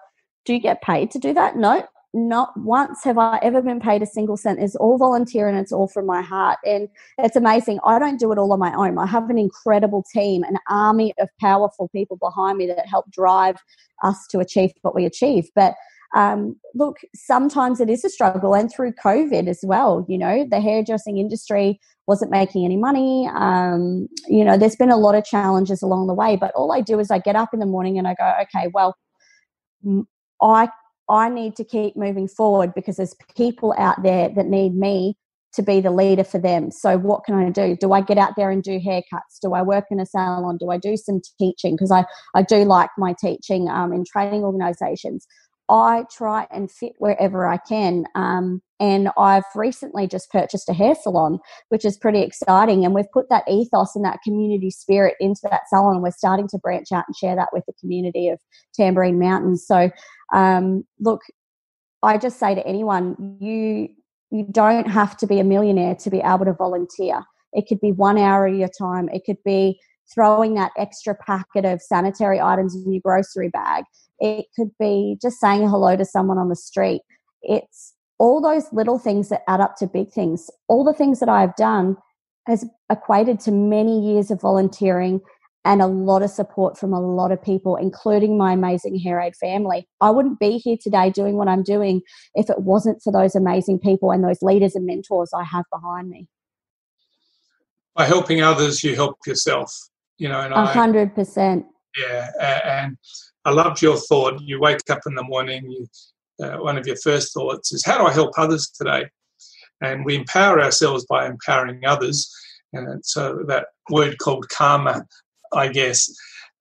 do 0.45 0.53
you 0.53 0.59
get 0.59 0.81
paid 0.81 1.09
to 1.11 1.19
do 1.19 1.33
that?" 1.33 1.55
No, 1.55 1.83
not 2.13 2.51
once 2.57 3.03
have 3.03 3.17
I 3.17 3.39
ever 3.41 3.61
been 3.61 3.79
paid 3.79 4.01
a 4.01 4.05
single 4.05 4.35
cent. 4.35 4.59
It's 4.59 4.75
all 4.75 4.97
volunteer 4.97 5.47
and 5.47 5.57
it's 5.57 5.71
all 5.71 5.87
from 5.87 6.05
my 6.05 6.21
heart. 6.21 6.59
And 6.65 6.89
it's 7.17 7.35
amazing. 7.35 7.79
I 7.85 7.99
don't 7.99 8.19
do 8.19 8.31
it 8.31 8.37
all 8.37 8.51
on 8.51 8.59
my 8.59 8.73
own. 8.73 8.97
I 8.97 9.05
have 9.05 9.29
an 9.29 9.37
incredible 9.37 10.03
team, 10.13 10.43
an 10.43 10.57
army 10.69 11.13
of 11.19 11.29
powerful 11.39 11.89
people 11.89 12.17
behind 12.17 12.57
me 12.57 12.67
that 12.67 12.85
help 12.87 13.09
drive 13.11 13.57
us 14.03 14.27
to 14.31 14.39
achieve 14.39 14.71
what 14.81 14.93
we 14.93 15.05
achieve. 15.05 15.49
But 15.55 15.75
um, 16.13 16.57
look, 16.75 16.97
sometimes 17.15 17.79
it 17.79 17.89
is 17.89 18.03
a 18.03 18.09
struggle, 18.09 18.53
and 18.53 18.69
through 18.69 18.91
COVID 18.93 19.47
as 19.47 19.61
well. 19.63 20.05
You 20.09 20.17
know, 20.17 20.45
the 20.49 20.59
hairdressing 20.59 21.17
industry 21.17 21.79
wasn't 22.07 22.31
making 22.31 22.65
any 22.65 22.75
money. 22.75 23.29
Um, 23.33 24.09
you 24.27 24.43
know, 24.43 24.57
there's 24.57 24.75
been 24.75 24.91
a 24.91 24.97
lot 24.97 25.15
of 25.15 25.23
challenges 25.23 25.81
along 25.81 26.07
the 26.07 26.13
way. 26.13 26.35
But 26.35 26.51
all 26.53 26.73
I 26.73 26.81
do 26.81 26.99
is 26.99 27.11
I 27.11 27.19
get 27.19 27.37
up 27.37 27.53
in 27.53 27.61
the 27.61 27.65
morning 27.65 27.97
and 27.97 28.07
I 28.07 28.15
go, 28.15 28.33
okay, 28.41 28.69
well, 28.73 28.97
I 30.41 30.67
I 31.11 31.29
need 31.29 31.55
to 31.57 31.63
keep 31.63 31.95
moving 31.95 32.27
forward 32.27 32.73
because 32.73 32.95
there's 32.95 33.15
people 33.35 33.75
out 33.77 34.01
there 34.01 34.29
that 34.29 34.47
need 34.47 34.75
me 34.75 35.17
to 35.53 35.61
be 35.61 35.81
the 35.81 35.91
leader 35.91 36.23
for 36.23 36.39
them. 36.39 36.71
So, 36.71 36.97
what 36.97 37.25
can 37.25 37.35
I 37.35 37.49
do? 37.49 37.75
Do 37.75 37.91
I 37.91 38.01
get 38.01 38.17
out 38.17 38.35
there 38.37 38.49
and 38.49 38.63
do 38.63 38.79
haircuts? 38.79 39.39
Do 39.41 39.53
I 39.53 39.61
work 39.61 39.85
in 39.91 39.99
a 39.99 40.05
salon? 40.05 40.57
Do 40.57 40.69
I 40.69 40.77
do 40.77 40.95
some 40.95 41.21
teaching? 41.37 41.75
Because 41.75 41.91
I, 41.91 42.05
I 42.33 42.41
do 42.41 42.63
like 42.63 42.89
my 42.97 43.13
teaching 43.19 43.67
um, 43.69 43.91
in 43.91 44.05
training 44.05 44.43
organizations. 44.43 45.27
I 45.71 46.03
try 46.11 46.47
and 46.51 46.69
fit 46.69 46.93
wherever 46.97 47.47
I 47.47 47.57
can. 47.57 48.03
Um, 48.13 48.61
and 48.79 49.09
I've 49.17 49.45
recently 49.55 50.05
just 50.05 50.29
purchased 50.29 50.67
a 50.67 50.73
hair 50.73 50.95
salon, 50.95 51.39
which 51.69 51.85
is 51.85 51.97
pretty 51.97 52.21
exciting. 52.21 52.83
And 52.83 52.93
we've 52.93 53.11
put 53.13 53.29
that 53.29 53.47
ethos 53.49 53.95
and 53.95 54.03
that 54.03 54.19
community 54.23 54.69
spirit 54.69 55.15
into 55.21 55.39
that 55.49 55.61
salon. 55.69 55.95
And 55.95 56.03
We're 56.03 56.11
starting 56.11 56.49
to 56.49 56.57
branch 56.57 56.91
out 56.91 57.05
and 57.07 57.15
share 57.15 57.35
that 57.37 57.49
with 57.53 57.63
the 57.67 57.73
community 57.79 58.27
of 58.27 58.39
Tamborine 58.77 59.17
Mountains. 59.17 59.65
So, 59.65 59.89
um, 60.33 60.83
look, 60.99 61.21
I 62.03 62.17
just 62.17 62.37
say 62.37 62.53
to 62.53 62.67
anyone, 62.67 63.37
you 63.39 63.89
you 64.31 64.45
don't 64.49 64.87
have 64.87 65.17
to 65.17 65.27
be 65.27 65.39
a 65.39 65.43
millionaire 65.43 65.95
to 65.95 66.09
be 66.09 66.19
able 66.19 66.45
to 66.45 66.53
volunteer. 66.53 67.21
It 67.53 67.67
could 67.67 67.81
be 67.81 67.91
one 67.91 68.17
hour 68.17 68.47
of 68.47 68.55
your 68.55 68.69
time. 68.69 69.09
It 69.09 69.23
could 69.25 69.43
be 69.43 69.79
throwing 70.13 70.55
that 70.55 70.71
extra 70.77 71.15
packet 71.15 71.65
of 71.65 71.81
sanitary 71.81 72.39
items 72.39 72.75
in 72.75 72.91
your 72.91 73.01
grocery 73.03 73.49
bag. 73.49 73.83
It 74.21 74.45
could 74.55 74.69
be 74.79 75.17
just 75.21 75.39
saying 75.39 75.67
hello 75.67 75.97
to 75.97 76.05
someone 76.05 76.37
on 76.37 76.47
the 76.47 76.55
street. 76.55 77.01
It's 77.41 77.93
all 78.19 78.39
those 78.39 78.71
little 78.71 78.99
things 78.99 79.29
that 79.29 79.41
add 79.47 79.59
up 79.59 79.75
to 79.77 79.87
big 79.87 80.11
things. 80.11 80.49
All 80.67 80.83
the 80.83 80.93
things 80.93 81.19
that 81.19 81.27
I've 81.27 81.55
done 81.55 81.97
has 82.45 82.63
equated 82.91 83.39
to 83.41 83.51
many 83.51 83.99
years 83.99 84.29
of 84.29 84.39
volunteering 84.39 85.21
and 85.65 85.81
a 85.81 85.87
lot 85.87 86.21
of 86.21 86.29
support 86.29 86.77
from 86.77 86.93
a 86.93 87.01
lot 87.01 87.31
of 87.31 87.41
people, 87.41 87.75
including 87.75 88.37
my 88.37 88.53
amazing 88.53 88.99
Hair 88.99 89.21
Aid 89.21 89.35
family. 89.35 89.87
I 90.01 90.11
wouldn't 90.11 90.39
be 90.39 90.57
here 90.57 90.77
today 90.79 91.09
doing 91.09 91.35
what 91.35 91.47
I'm 91.47 91.63
doing 91.63 92.01
if 92.35 92.49
it 92.49 92.59
wasn't 92.59 93.01
for 93.03 93.11
those 93.11 93.35
amazing 93.35 93.79
people 93.79 94.11
and 94.11 94.23
those 94.23 94.41
leaders 94.41 94.75
and 94.75 94.85
mentors 94.85 95.31
I 95.33 95.43
have 95.43 95.65
behind 95.71 96.09
me. 96.09 96.27
By 97.95 98.05
helping 98.05 98.41
others, 98.41 98.83
you 98.83 98.95
help 98.95 99.17
yourself. 99.25 99.75
You 100.17 100.29
know, 100.29 100.47
a 100.51 100.65
hundred 100.65 101.15
percent. 101.15 101.65
Yeah, 101.97 102.29
and 102.63 102.97
I 103.45 103.51
loved 103.51 103.81
your 103.81 103.97
thought. 103.97 104.41
You 104.41 104.59
wake 104.59 104.89
up 104.89 105.01
in 105.05 105.15
the 105.15 105.23
morning. 105.23 105.69
You, 105.69 105.87
uh, 106.43 106.57
one 106.57 106.77
of 106.77 106.87
your 106.87 106.97
first 106.97 107.33
thoughts 107.33 107.71
is, 107.71 107.83
"How 107.85 107.97
do 107.97 108.05
I 108.05 108.13
help 108.13 108.31
others 108.37 108.69
today?" 108.69 109.05
And 109.81 110.05
we 110.05 110.15
empower 110.15 110.61
ourselves 110.61 111.05
by 111.05 111.25
empowering 111.25 111.85
others. 111.85 112.31
And 112.73 113.03
so 113.05 113.43
that 113.47 113.67
word 113.89 114.17
called 114.19 114.47
karma 114.49 115.05
I 115.53 115.67
guess. 115.67 116.13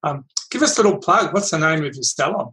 Um, 0.03 0.25
give 0.51 0.63
us 0.63 0.79
a 0.79 0.83
little 0.83 0.99
plug. 0.99 1.33
What's 1.35 1.51
the 1.51 1.59
name 1.59 1.85
of 1.85 1.95
your 1.95 2.03
salon? 2.03 2.53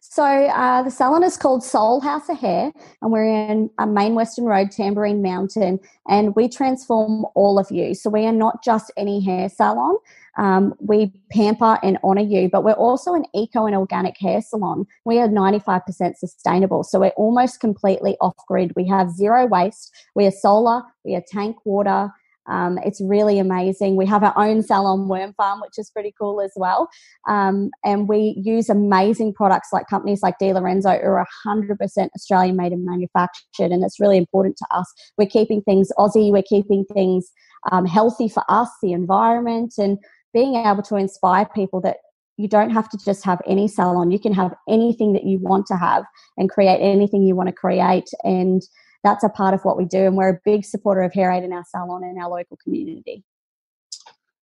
So 0.00 0.24
uh, 0.24 0.82
the 0.82 0.90
salon 0.90 1.24
is 1.24 1.38
called 1.38 1.64
Soul 1.64 2.00
House 2.00 2.28
of 2.28 2.38
Hair, 2.38 2.72
and 3.00 3.12
we're 3.12 3.24
in 3.24 3.70
a 3.78 3.84
uh, 3.84 3.86
Main 3.86 4.14
Western 4.14 4.44
Road, 4.44 4.68
Tamborine 4.68 5.22
Mountain, 5.22 5.80
and 6.06 6.36
we 6.36 6.48
transform 6.48 7.24
all 7.34 7.58
of 7.58 7.70
you. 7.70 7.94
So 7.94 8.10
we 8.10 8.26
are 8.26 8.32
not 8.32 8.62
just 8.62 8.92
any 8.98 9.24
hair 9.24 9.48
salon. 9.48 9.96
Um, 10.38 10.74
we 10.80 11.12
pamper 11.30 11.78
and 11.82 11.98
honor 12.02 12.22
you, 12.22 12.48
but 12.50 12.64
we're 12.64 12.72
also 12.72 13.14
an 13.14 13.24
eco 13.34 13.66
and 13.66 13.76
organic 13.76 14.16
hair 14.18 14.40
salon. 14.40 14.86
We 15.04 15.18
are 15.18 15.28
95% 15.28 16.16
sustainable. 16.16 16.84
So 16.84 17.00
we're 17.00 17.08
almost 17.10 17.60
completely 17.60 18.16
off 18.20 18.36
grid. 18.48 18.72
We 18.74 18.86
have 18.88 19.10
zero 19.10 19.46
waste. 19.46 19.92
We 20.14 20.26
are 20.26 20.30
solar, 20.30 20.82
we 21.04 21.14
are 21.14 21.22
tank 21.30 21.56
water, 21.64 22.10
um, 22.46 22.78
it's 22.84 23.00
really 23.00 23.38
amazing. 23.38 23.96
We 23.96 24.06
have 24.06 24.24
our 24.24 24.36
own 24.36 24.62
salon 24.62 25.08
worm 25.08 25.32
farm, 25.34 25.60
which 25.60 25.78
is 25.78 25.90
pretty 25.90 26.12
cool 26.18 26.40
as 26.40 26.52
well. 26.56 26.88
Um, 27.28 27.70
and 27.84 28.08
we 28.08 28.34
use 28.42 28.68
amazing 28.68 29.34
products 29.34 29.68
like 29.72 29.86
companies 29.88 30.22
like 30.22 30.38
De 30.38 30.52
Lorenzo, 30.52 30.90
who 30.90 31.08
are 31.08 31.26
100% 31.46 32.08
Australian 32.16 32.56
made 32.56 32.72
and 32.72 32.84
manufactured. 32.84 33.70
And 33.70 33.84
it's 33.84 34.00
really 34.00 34.18
important 34.18 34.56
to 34.58 34.66
us. 34.72 34.92
We're 35.16 35.26
keeping 35.26 35.62
things 35.62 35.90
Aussie, 35.98 36.32
we're 36.32 36.42
keeping 36.42 36.84
things 36.92 37.30
um, 37.70 37.86
healthy 37.86 38.28
for 38.28 38.42
us, 38.48 38.68
the 38.82 38.92
environment, 38.92 39.74
and 39.78 39.98
being 40.32 40.56
able 40.56 40.82
to 40.82 40.96
inspire 40.96 41.46
people 41.54 41.80
that 41.82 41.98
you 42.36 42.48
don't 42.48 42.70
have 42.70 42.88
to 42.88 42.98
just 43.04 43.24
have 43.24 43.40
any 43.46 43.68
salon. 43.68 44.10
You 44.10 44.18
can 44.18 44.32
have 44.32 44.54
anything 44.68 45.12
that 45.12 45.24
you 45.24 45.38
want 45.38 45.66
to 45.66 45.76
have 45.76 46.04
and 46.36 46.50
create 46.50 46.78
anything 46.80 47.22
you 47.22 47.36
want 47.36 47.48
to 47.48 47.54
create. 47.54 48.08
And 48.24 48.62
that's 49.04 49.24
a 49.24 49.28
part 49.28 49.54
of 49.54 49.62
what 49.64 49.76
we 49.76 49.84
do. 49.84 50.06
And 50.06 50.16
we're 50.16 50.30
a 50.30 50.40
big 50.44 50.64
supporter 50.64 51.02
of 51.02 51.12
Hair 51.12 51.30
Aid 51.32 51.44
in 51.44 51.52
our 51.52 51.64
salon 51.68 52.04
and 52.04 52.18
our 52.20 52.30
local 52.30 52.56
community. 52.62 53.22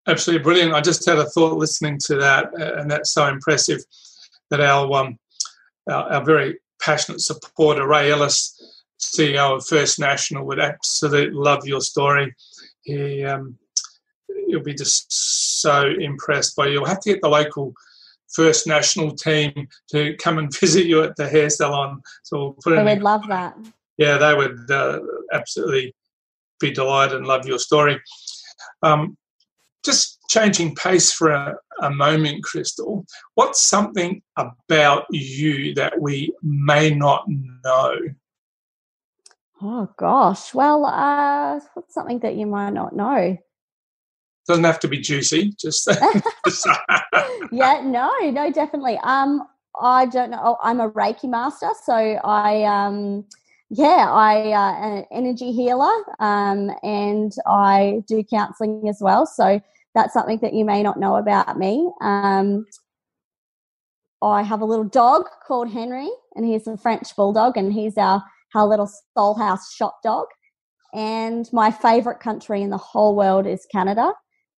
Absolutely 0.07 0.43
brilliant. 0.43 0.75
I 0.75 0.81
just 0.81 1.05
had 1.07 1.19
a 1.19 1.27
thought 1.27 1.59
listening 1.59 1.99
to 2.07 2.17
that, 2.17 2.47
uh, 2.59 2.81
and 2.81 2.91
that's 2.91 3.13
so 3.13 3.27
impressive 3.27 3.81
that 4.51 4.61
our, 4.61 4.91
um, 4.95 5.19
our, 5.91 6.13
our 6.13 6.25
very 6.25 6.59
passionate 6.81 7.21
supporter, 7.21 7.87
Ray 7.87 8.11
Ellis, 8.11 8.85
CEO 8.99 9.57
of 9.57 9.67
First 9.67 9.99
National, 9.99 10.47
would 10.47 10.61
absolutely 10.61 11.35
love 11.35 11.67
your 11.67 11.81
story. 11.81 12.35
He, 12.83 13.23
um, 13.25 13.59
he'll 14.49 14.63
be 14.63 14.75
just 14.75 15.61
so 15.61 15.93
impressed 16.01 16.57
by 16.57 16.67
you. 16.67 16.73
You'll 16.75 16.87
have 16.87 17.01
to 17.01 17.13
get 17.13 17.23
the 17.23 17.29
local 17.29 17.73
First 18.33 18.67
National 18.67 19.15
team 19.15 19.69
to 19.91 20.17
come 20.17 20.39
and 20.39 20.55
visit 20.61 20.87
you 20.87 21.03
at 21.03 21.17
the 21.17 21.29
hair 21.29 21.51
salon. 21.51 22.03
So 22.25 22.39
we'll 22.39 22.53
put. 22.63 22.79
I 22.79 22.83
would 22.83 23.03
love 23.03 23.27
that 23.29 23.57
yeah, 23.99 24.17
they 24.17 24.35
would 24.35 24.71
uh, 24.71 25.01
absolutely 25.33 25.95
be 26.61 26.71
delighted 26.71 27.19
and 27.19 27.27
love 27.27 27.47
your 27.47 27.59
story. 27.59 28.01
Um, 28.83 29.19
just 29.85 30.19
changing 30.29 30.77
pace 30.77 31.13
for 31.13 31.31
a, 31.31 31.57
a, 31.83 31.91
moment, 31.91 32.45
Crystal, 32.45 33.05
what's 33.35 33.67
something 33.67 34.23
about 34.37 35.07
you 35.11 35.75
that 35.75 36.01
we 36.01 36.33
may 36.43 36.95
not 36.95 37.25
know? 37.29 37.97
Oh, 39.61 39.89
gosh. 39.97 40.55
Well, 40.55 40.85
uh, 40.85 41.61
what's 41.75 41.95
something 41.95 42.21
that 42.21 42.37
you 42.37 42.47
might 42.47 42.71
not 42.71 42.95
know? 42.95 43.37
Doesn't 44.49 44.65
have 44.65 44.81
to 44.81 44.89
be 44.89 44.99
juicy, 44.99 45.53
just. 45.61 45.87
yeah, 47.53 47.83
no, 47.85 48.11
no, 48.31 48.51
definitely. 48.51 48.99
Um, 49.03 49.47
I 49.79 50.07
don't 50.07 50.31
know. 50.31 50.41
Oh, 50.43 50.57
I'm 50.63 50.81
a 50.81 50.91
Reiki 50.91 51.29
master, 51.29 51.69
so 51.85 51.93
I 51.93 52.65
um, 52.65 53.27
yeah, 53.69 54.11
I 54.11 54.53
uh, 54.53 54.87
an 54.87 55.05
energy 55.13 55.53
healer, 55.53 55.93
um, 56.19 56.71
and 56.83 57.31
I 57.47 58.03
do 58.09 58.25
counselling 58.25 58.89
as 58.89 58.99
well. 59.03 59.27
So 59.27 59.61
that's 59.95 60.15
something 60.15 60.39
that 60.41 60.55
you 60.55 60.65
may 60.65 60.83
not 60.83 60.99
know 60.99 61.17
about 61.17 61.59
me. 61.59 61.93
Um, 62.01 62.65
I 64.23 64.43
have 64.43 64.63
a 64.63 64.65
little 64.65 64.87
dog 64.87 65.27
called 65.47 65.71
Henry, 65.71 66.09
and 66.37 66.47
he's 66.47 66.67
a 66.67 66.79
French 66.79 67.15
bulldog, 67.15 67.59
and 67.59 67.71
he's 67.71 67.99
our 67.99 68.25
our 68.55 68.67
little 68.67 68.91
soul 69.15 69.35
house 69.35 69.75
shop 69.75 69.99
dog. 70.03 70.27
And 70.95 71.47
my 71.53 71.71
favourite 71.71 72.21
country 72.21 72.63
in 72.63 72.71
the 72.71 72.79
whole 72.79 73.15
world 73.15 73.47
is 73.47 73.67
Canada 73.71 74.15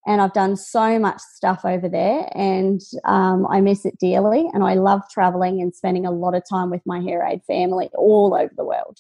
and 0.08 0.22
I've 0.22 0.34
done 0.34 0.56
so 0.56 0.98
much 0.98 1.20
stuff 1.20 1.62
over 1.66 1.90
there, 1.90 2.30
and 2.34 2.82
um, 3.06 3.46
I 3.48 3.62
miss 3.62 3.86
it 3.86 3.98
dearly. 4.00 4.50
And 4.54 4.64
I 4.64 4.76
love 4.76 5.02
traveling 5.12 5.62
and 5.62 5.76
spending 5.76 6.06
a 6.06 6.12
lot 6.12 6.36
of 6.36 6.44
time 6.50 6.70
with 6.70 6.82
my 6.86 7.00
Hair 7.02 7.26
Aid 7.26 7.42
family 7.46 7.90
all 7.96 8.34
over 8.34 8.52
the 8.56 8.66
world. 8.66 8.98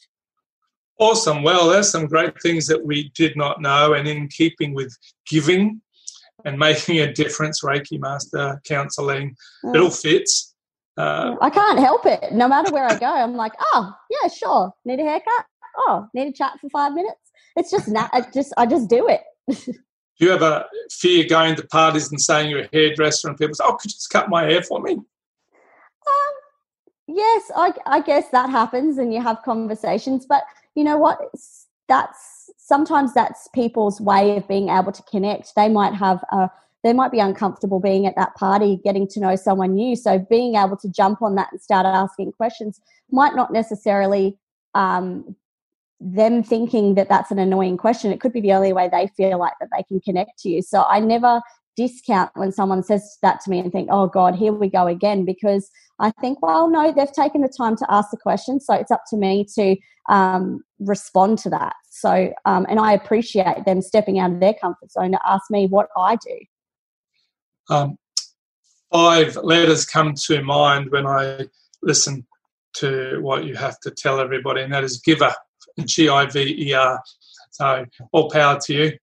Awesome. 1.00 1.44
Well, 1.44 1.70
there's 1.70 1.90
some 1.90 2.08
great 2.08 2.40
things 2.42 2.68
that 2.68 2.86
we 2.86 3.10
did 3.16 3.38
not 3.38 3.62
know, 3.62 3.94
and 3.94 4.08
in 4.08 4.28
keeping 4.28 4.74
with 4.74 4.96
giving 5.28 5.82
and 6.46 6.58
making 6.58 7.00
a 7.00 7.12
difference, 7.12 7.64
Reiki 7.64 8.00
Master 8.00 8.62
counseling, 8.66 9.36
oh. 9.64 9.74
it 9.74 9.80
all 9.80 9.90
fits. 9.90 10.56
Uh, 10.98 11.36
I 11.42 11.50
can't 11.50 11.80
help 11.80 12.06
it. 12.06 12.34
No 12.34 12.48
matter 12.48 12.74
where 12.74 12.86
I 12.86 12.98
go, 13.00 13.08
I'm 13.08 13.36
like, 13.36 13.54
oh 13.74 13.94
yeah, 14.10 14.28
sure. 14.28 14.74
Need 14.84 15.00
a 15.00 15.04
haircut? 15.04 15.46
Oh, 15.78 16.06
need 16.14 16.28
a 16.28 16.34
chat 16.34 16.60
for 16.60 16.70
five 16.70 16.94
minutes? 16.94 17.32
It's 17.56 17.72
just, 17.72 17.88
na- 17.88 18.10
I 18.12 18.26
just, 18.34 18.54
I 18.58 18.66
just 18.66 18.90
do 18.90 19.08
it. 19.08 19.22
Do 20.19 20.25
you 20.25 20.34
ever 20.34 20.65
fear 20.91 21.25
going 21.27 21.55
to 21.55 21.65
parties 21.67 22.12
and 22.12 22.19
saying 22.19 22.49
you're 22.49 22.63
a 22.63 22.69
hairdresser 22.73 23.29
and 23.29 23.38
people 23.38 23.55
say, 23.55 23.63
"Oh, 23.65 23.75
could 23.75 23.89
you 23.89 23.95
just 23.95 24.10
cut 24.10 24.29
my 24.29 24.43
hair 24.43 24.62
for 24.62 24.82
me"? 24.82 24.93
Um, 24.93 25.03
yes, 27.08 27.51
I, 27.55 27.73
I 27.86 28.01
guess 28.01 28.29
that 28.32 28.49
happens, 28.49 28.97
and 28.97 29.13
you 29.13 29.21
have 29.21 29.41
conversations. 29.43 30.25
But 30.25 30.43
you 30.75 30.84
know 30.84 30.97
what? 30.97 31.19
That's 31.88 32.49
sometimes 32.58 33.13
that's 33.13 33.47
people's 33.55 34.01
way 34.01 34.36
of 34.36 34.47
being 34.47 34.69
able 34.69 34.91
to 34.91 35.03
connect. 35.03 35.55
They 35.55 35.69
might 35.69 35.93
have 35.93 36.23
a 36.32 36.49
they 36.84 36.93
might 36.93 37.12
be 37.12 37.19
uncomfortable 37.19 37.79
being 37.79 38.05
at 38.05 38.15
that 38.15 38.36
party, 38.36 38.79
getting 38.84 39.08
to 39.10 39.19
know 39.19 39.36
someone 39.36 39.73
new. 39.73 39.95
So 39.95 40.19
being 40.29 40.55
able 40.55 40.77
to 40.77 40.89
jump 40.89 41.21
on 41.21 41.36
that 41.36 41.49
and 41.51 41.62
start 41.62 41.86
asking 41.86 42.32
questions 42.34 42.79
might 43.12 43.36
not 43.36 43.51
necessarily 43.51 44.38
um, 44.75 45.36
them 46.00 46.44
thinking 46.44 46.96
that 46.96 47.10
that's 47.10 47.32
an 47.32 47.40
annoying 47.40 47.78
question. 47.78 48.12
It 48.12 48.22
could 48.22 48.34
be 48.34 48.42
the 48.42 48.54
only 48.54 48.74
way 48.74 48.90
they 48.90 49.08
feel 49.18 49.38
like 49.38 49.54
that 49.60 49.70
they 49.76 49.84
can 49.84 50.00
connect 50.00 50.40
to 50.40 50.50
you. 50.50 50.62
So 50.62 50.84
I 50.84 51.00
never 51.00 51.42
discount 51.76 52.32
when 52.36 52.52
someone 52.52 52.84
says 52.84 53.18
that 53.22 53.40
to 53.42 53.50
me 53.50 53.60
and 53.60 53.72
think, 53.72 53.90
oh 53.92 54.08
God, 54.08 54.36
here 54.36 54.54
we 54.54 54.70
go 54.70 54.88
again, 54.88 55.26
because 55.26 55.70
I 56.00 56.12
think, 56.22 56.42
well, 56.42 56.70
no, 56.70 56.92
they've 56.92 57.12
taken 57.12 57.42
the 57.42 57.54
time 57.56 57.76
to 57.78 57.86
ask 57.90 58.12
the 58.12 58.18
question. 58.18 58.60
So 58.60 58.74
it's 58.74 58.92
up 58.92 59.04
to 59.10 59.18
me 59.18 59.46
to 59.56 59.76
um, 60.10 60.62
respond 60.80 61.38
to 61.40 61.50
that. 61.52 61.74
So, 61.90 62.34
um, 62.46 62.66
and 62.70 62.80
I 62.80 62.94
appreciate 62.94 63.66
them 63.66 63.82
stepping 63.82 64.20
out 64.20 64.32
of 64.32 64.40
their 64.40 64.54
comfort 64.54 64.92
zone 64.92 65.12
to 65.12 65.20
ask 65.26 65.44
me 65.50 65.68
what 65.68 65.88
I 65.98 66.16
do. 66.16 66.40
Um, 67.70 67.98
five 68.92 69.36
letters 69.38 69.86
come 69.86 70.14
to 70.28 70.42
mind 70.42 70.92
when 70.92 71.06
I 71.06 71.48
listen 71.84 72.26
to 72.76 73.20
what 73.22 73.44
you 73.46 73.56
have 73.56 73.80
to 73.82 73.92
tell 73.92 74.20
everybody, 74.20 74.62
and 74.62 74.74
that 74.74 74.84
is 74.84 75.00
giver. 75.00 75.34
G 75.86 76.10
I 76.10 76.26
V 76.26 76.70
E 76.70 76.74
R. 76.74 77.02
So 77.52 77.86
all 78.12 78.30
power 78.30 78.60
to 78.65 78.74
you. 78.74 78.98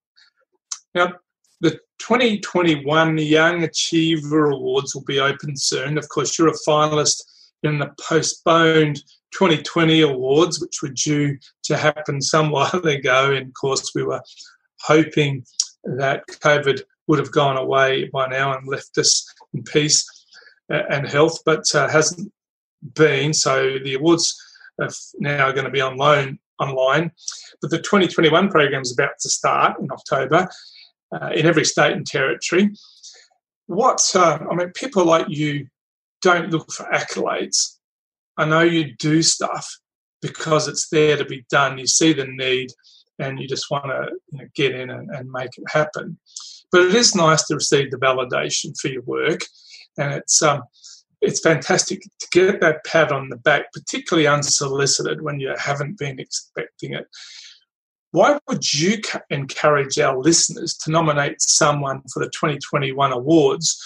Now, 0.95 1.15
the 1.61 1.79
2021 1.99 3.19
Young 3.19 3.65
Achiever 3.65 4.51
Awards 4.51 4.95
will 4.95 5.05
be 5.05 5.21
open 5.21 5.57
soon. 5.57 5.99
Of 5.99 6.09
course, 6.09 6.39
you're 6.39 6.49
a 6.49 6.53
finalist 6.67 7.23
in 7.63 7.79
the 7.79 7.93
postponed 8.01 9.03
2020 9.33 10.03
awards, 10.03 10.61
which 10.61 10.83
were 10.83 10.89
due 10.89 11.37
to 11.65 11.77
happen 11.77 12.23
some 12.23 12.51
while 12.53 12.87
ago. 12.87 13.33
And 13.33 13.49
of 13.49 13.55
course, 13.55 13.93
we 13.95 14.03
were 14.03 14.23
hoping 14.81 15.45
that 15.85 16.27
COVID 16.29 16.83
would 17.07 17.19
have 17.19 17.33
gone 17.33 17.57
away 17.57 18.09
by 18.13 18.27
now 18.27 18.57
and 18.57 18.67
left 18.67 18.99
us 18.99 19.27
in 19.55 19.63
peace 19.63 20.05
and 20.69 21.07
health, 21.07 21.41
but 21.45 21.63
uh, 21.75 21.89
hasn't 21.89 22.33
been. 22.95 23.33
So 23.33 23.79
the 23.83 23.95
awards 23.95 24.35
are 24.81 24.91
now 25.19 25.53
going 25.53 25.65
to 25.65 25.71
be 25.71 25.81
on 25.81 25.97
loan 25.97 26.39
online. 26.59 27.13
But 27.61 27.71
the 27.71 27.79
2021 27.79 28.49
program 28.49 28.83
is 28.83 28.93
about 28.93 29.19
to 29.21 29.29
start 29.29 29.81
in 29.81 29.89
October 29.91 30.49
uh, 31.13 31.31
in 31.35 31.47
every 31.47 31.65
state 31.65 31.93
and 31.93 32.07
territory. 32.07 32.71
What, 33.67 34.11
uh, 34.15 34.39
I 34.51 34.55
mean, 34.55 34.71
people 34.71 35.05
like 35.05 35.27
you 35.29 35.69
don't 36.23 36.51
look 36.51 36.71
for 36.73 36.85
accolades. 36.87 37.77
I 38.37 38.45
know 38.45 38.61
you 38.61 38.95
do 38.97 39.23
stuff 39.23 39.79
because 40.23 40.69
it's 40.69 40.89
there 40.89 41.17
to 41.17 41.25
be 41.25 41.45
done. 41.51 41.79
You 41.79 41.87
see 41.87 42.13
the 42.13 42.27
need 42.27 42.71
and 43.19 43.41
you 43.41 43.49
just 43.49 43.71
want 43.71 43.87
to 43.87 44.11
you 44.33 44.39
know, 44.39 44.49
get 44.55 44.75
in 44.75 44.91
and, 44.91 45.11
and 45.11 45.31
make 45.31 45.57
it 45.57 45.65
happen. 45.73 46.19
But 46.71 46.83
it 46.83 46.95
is 46.95 47.15
nice 47.15 47.45
to 47.47 47.55
receive 47.55 47.91
the 47.91 47.97
validation 47.97 48.79
for 48.79 48.89
your 48.89 49.03
work, 49.03 49.43
and 49.99 50.13
it's 50.13 50.43
um, 50.43 50.63
it's 51.27 51.41
fantastic 51.41 52.03
to 52.03 52.29
get 52.31 52.61
that 52.61 52.85
pat 52.85 53.11
on 53.11 53.29
the 53.29 53.37
back, 53.37 53.73
particularly 53.73 54.29
unsolicited 54.29 55.23
when 55.23 55.41
you 55.41 55.53
haven't 55.59 55.99
been 55.99 56.21
expecting 56.21 56.95
it. 56.95 57.07
Why 58.13 58.39
would 58.49 58.73
you 58.73 58.99
encourage 59.31 59.99
our 59.99 60.17
listeners 60.17 60.75
to 60.79 60.91
nominate 60.91 61.41
someone 61.41 62.03
for 62.13 62.21
the 62.21 62.31
2021 62.31 63.13
awards 63.13 63.79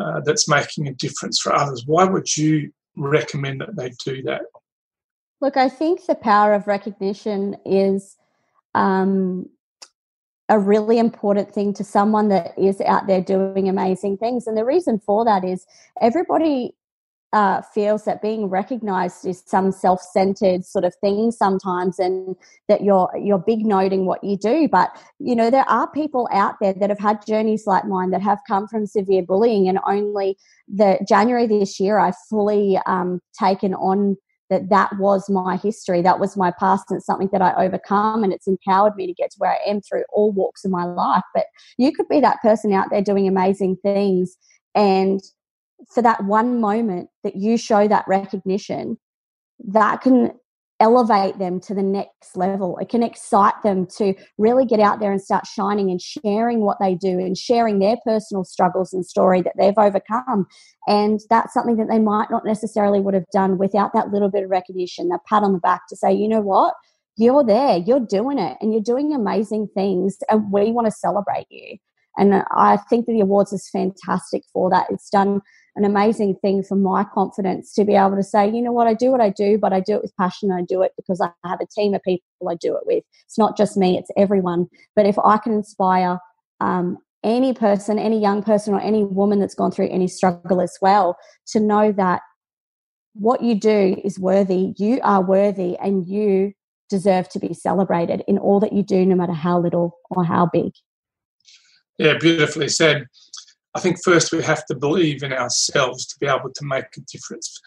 uh, 0.00 0.20
that's 0.24 0.48
making 0.48 0.88
a 0.88 0.94
difference 0.94 1.38
for 1.40 1.54
others? 1.54 1.84
Why 1.86 2.04
would 2.04 2.36
you 2.36 2.72
recommend 2.96 3.60
that 3.60 3.76
they 3.76 3.92
do 4.04 4.22
that? 4.22 4.42
Look, 5.40 5.56
I 5.56 5.68
think 5.68 6.06
the 6.06 6.16
power 6.16 6.54
of 6.54 6.66
recognition 6.66 7.56
is 7.64 8.16
um, 8.74 9.48
a 10.48 10.58
really 10.58 10.98
important 10.98 11.52
thing 11.52 11.74
to 11.74 11.84
someone 11.84 12.28
that 12.28 12.58
is 12.58 12.80
out 12.80 13.06
there 13.06 13.20
doing 13.20 13.68
amazing 13.68 14.16
things. 14.16 14.46
And 14.46 14.56
the 14.56 14.64
reason 14.64 14.98
for 14.98 15.24
that 15.24 15.44
is 15.44 15.66
everybody 16.00 16.74
uh, 17.32 17.60
feels 17.62 18.04
that 18.04 18.22
being 18.22 18.46
recognized 18.46 19.26
is 19.26 19.42
some 19.46 19.70
self-centered 19.70 20.64
sort 20.64 20.84
of 20.84 20.94
thing 21.02 21.30
sometimes 21.30 21.98
and 21.98 22.34
that 22.68 22.82
you're 22.82 23.10
you're 23.20 23.38
big 23.38 23.66
noting 23.66 24.06
what 24.06 24.22
you 24.24 24.36
do. 24.36 24.68
But 24.68 24.96
you 25.18 25.36
know 25.36 25.50
there 25.50 25.68
are 25.68 25.90
people 25.90 26.28
out 26.32 26.54
there 26.60 26.74
that 26.74 26.90
have 26.90 26.98
had 26.98 27.24
journeys 27.26 27.66
like 27.66 27.84
mine 27.84 28.10
that 28.10 28.22
have 28.22 28.38
come 28.46 28.66
from 28.68 28.86
severe 28.86 29.22
bullying 29.22 29.68
and 29.68 29.78
only 29.86 30.36
the 30.68 30.98
january 31.08 31.46
this 31.46 31.80
year 31.80 31.98
i 31.98 32.12
fully 32.28 32.78
um, 32.86 33.20
taken 33.38 33.74
on 33.74 34.16
that 34.50 34.68
that 34.70 34.90
was 34.98 35.28
my 35.28 35.56
history 35.56 36.02
that 36.02 36.20
was 36.20 36.36
my 36.36 36.52
past 36.58 36.84
and 36.90 36.98
it's 36.98 37.06
something 37.06 37.28
that 37.32 37.42
i 37.42 37.52
overcome 37.64 38.22
and 38.22 38.32
it's 38.32 38.46
empowered 38.46 38.94
me 38.96 39.06
to 39.06 39.14
get 39.14 39.30
to 39.30 39.36
where 39.38 39.52
i 39.52 39.70
am 39.70 39.80
through 39.80 40.04
all 40.12 40.32
walks 40.32 40.64
of 40.64 40.70
my 40.70 40.84
life. 40.84 41.22
But 41.34 41.46
you 41.76 41.92
could 41.92 42.08
be 42.08 42.20
that 42.20 42.40
person 42.42 42.72
out 42.72 42.88
there 42.90 43.02
doing 43.02 43.28
amazing 43.28 43.76
things 43.82 44.36
and 44.74 45.20
for 45.92 46.02
that 46.02 46.24
one 46.24 46.60
moment 46.60 47.10
that 47.24 47.36
you 47.36 47.56
show 47.56 47.88
that 47.88 48.04
recognition 48.08 48.98
that 49.66 50.00
can 50.00 50.32
elevate 50.80 51.38
them 51.38 51.58
to 51.58 51.74
the 51.74 51.82
next 51.82 52.36
level. 52.36 52.78
It 52.78 52.88
can 52.88 53.02
excite 53.02 53.60
them 53.64 53.86
to 53.96 54.14
really 54.38 54.64
get 54.64 54.78
out 54.78 55.00
there 55.00 55.10
and 55.10 55.20
start 55.20 55.46
shining 55.46 55.90
and 55.90 56.00
sharing 56.00 56.60
what 56.60 56.78
they 56.80 56.94
do 56.94 57.18
and 57.18 57.36
sharing 57.36 57.80
their 57.80 57.96
personal 58.04 58.44
struggles 58.44 58.92
and 58.92 59.04
story 59.04 59.42
that 59.42 59.54
they've 59.58 59.76
overcome. 59.76 60.46
And 60.86 61.20
that's 61.30 61.52
something 61.52 61.76
that 61.78 61.88
they 61.88 61.98
might 61.98 62.30
not 62.30 62.44
necessarily 62.44 63.00
would 63.00 63.14
have 63.14 63.28
done 63.32 63.58
without 63.58 63.92
that 63.94 64.10
little 64.12 64.30
bit 64.30 64.44
of 64.44 64.50
recognition, 64.50 65.08
that 65.08 65.24
pat 65.28 65.42
on 65.42 65.52
the 65.52 65.58
back 65.58 65.88
to 65.88 65.96
say, 65.96 66.12
you 66.12 66.28
know 66.28 66.40
what? 66.40 66.74
You're 67.16 67.42
there, 67.42 67.78
you're 67.78 67.98
doing 67.98 68.38
it, 68.38 68.56
and 68.60 68.72
you're 68.72 68.80
doing 68.80 69.12
amazing 69.12 69.68
things, 69.74 70.18
and 70.30 70.52
we 70.52 70.70
want 70.70 70.86
to 70.86 70.92
celebrate 70.92 71.46
you. 71.50 71.76
And 72.16 72.44
I 72.52 72.76
think 72.88 73.06
that 73.06 73.12
the 73.12 73.20
awards 73.20 73.52
is 73.52 73.68
fantastic 73.68 74.44
for 74.52 74.70
that. 74.70 74.86
It's 74.90 75.10
done 75.10 75.40
an 75.78 75.84
amazing 75.84 76.34
thing 76.42 76.64
for 76.64 76.74
my 76.74 77.04
confidence 77.04 77.72
to 77.74 77.84
be 77.84 77.94
able 77.94 78.16
to 78.16 78.22
say, 78.22 78.50
you 78.50 78.60
know 78.60 78.72
what, 78.72 78.88
I 78.88 78.94
do 78.94 79.12
what 79.12 79.20
I 79.20 79.30
do, 79.30 79.58
but 79.58 79.72
I 79.72 79.78
do 79.78 79.94
it 79.94 80.02
with 80.02 80.16
passion. 80.16 80.50
I 80.50 80.62
do 80.62 80.82
it 80.82 80.92
because 80.96 81.20
I 81.20 81.30
have 81.48 81.60
a 81.60 81.66
team 81.66 81.94
of 81.94 82.02
people 82.02 82.48
I 82.50 82.56
do 82.56 82.76
it 82.76 82.82
with. 82.84 83.04
It's 83.26 83.38
not 83.38 83.56
just 83.56 83.76
me, 83.76 83.96
it's 83.96 84.10
everyone. 84.16 84.66
But 84.96 85.06
if 85.06 85.16
I 85.20 85.38
can 85.38 85.52
inspire 85.52 86.18
um, 86.60 86.98
any 87.22 87.54
person, 87.54 87.96
any 87.96 88.20
young 88.20 88.42
person, 88.42 88.74
or 88.74 88.80
any 88.80 89.04
woman 89.04 89.38
that's 89.38 89.54
gone 89.54 89.70
through 89.70 89.88
any 89.90 90.08
struggle 90.08 90.60
as 90.60 90.76
well, 90.82 91.16
to 91.52 91.60
know 91.60 91.92
that 91.92 92.22
what 93.14 93.42
you 93.42 93.54
do 93.54 94.00
is 94.04 94.18
worthy, 94.18 94.74
you 94.78 94.98
are 95.02 95.22
worthy, 95.22 95.76
and 95.78 96.08
you 96.08 96.54
deserve 96.90 97.28
to 97.28 97.38
be 97.38 97.54
celebrated 97.54 98.24
in 98.26 98.38
all 98.38 98.58
that 98.60 98.72
you 98.72 98.82
do, 98.82 99.06
no 99.06 99.14
matter 99.14 99.32
how 99.32 99.60
little 99.60 99.96
or 100.10 100.24
how 100.24 100.46
big. 100.52 100.72
Yeah, 101.98 102.16
beautifully 102.18 102.68
said. 102.68 103.06
I 103.78 103.80
think 103.80 104.02
first 104.02 104.32
we 104.32 104.42
have 104.42 104.66
to 104.66 104.74
believe 104.74 105.22
in 105.22 105.32
ourselves 105.32 106.04
to 106.06 106.18
be 106.18 106.26
able 106.26 106.50
to 106.52 106.64
make 106.64 106.96
a 106.96 107.00
difference 107.02 107.60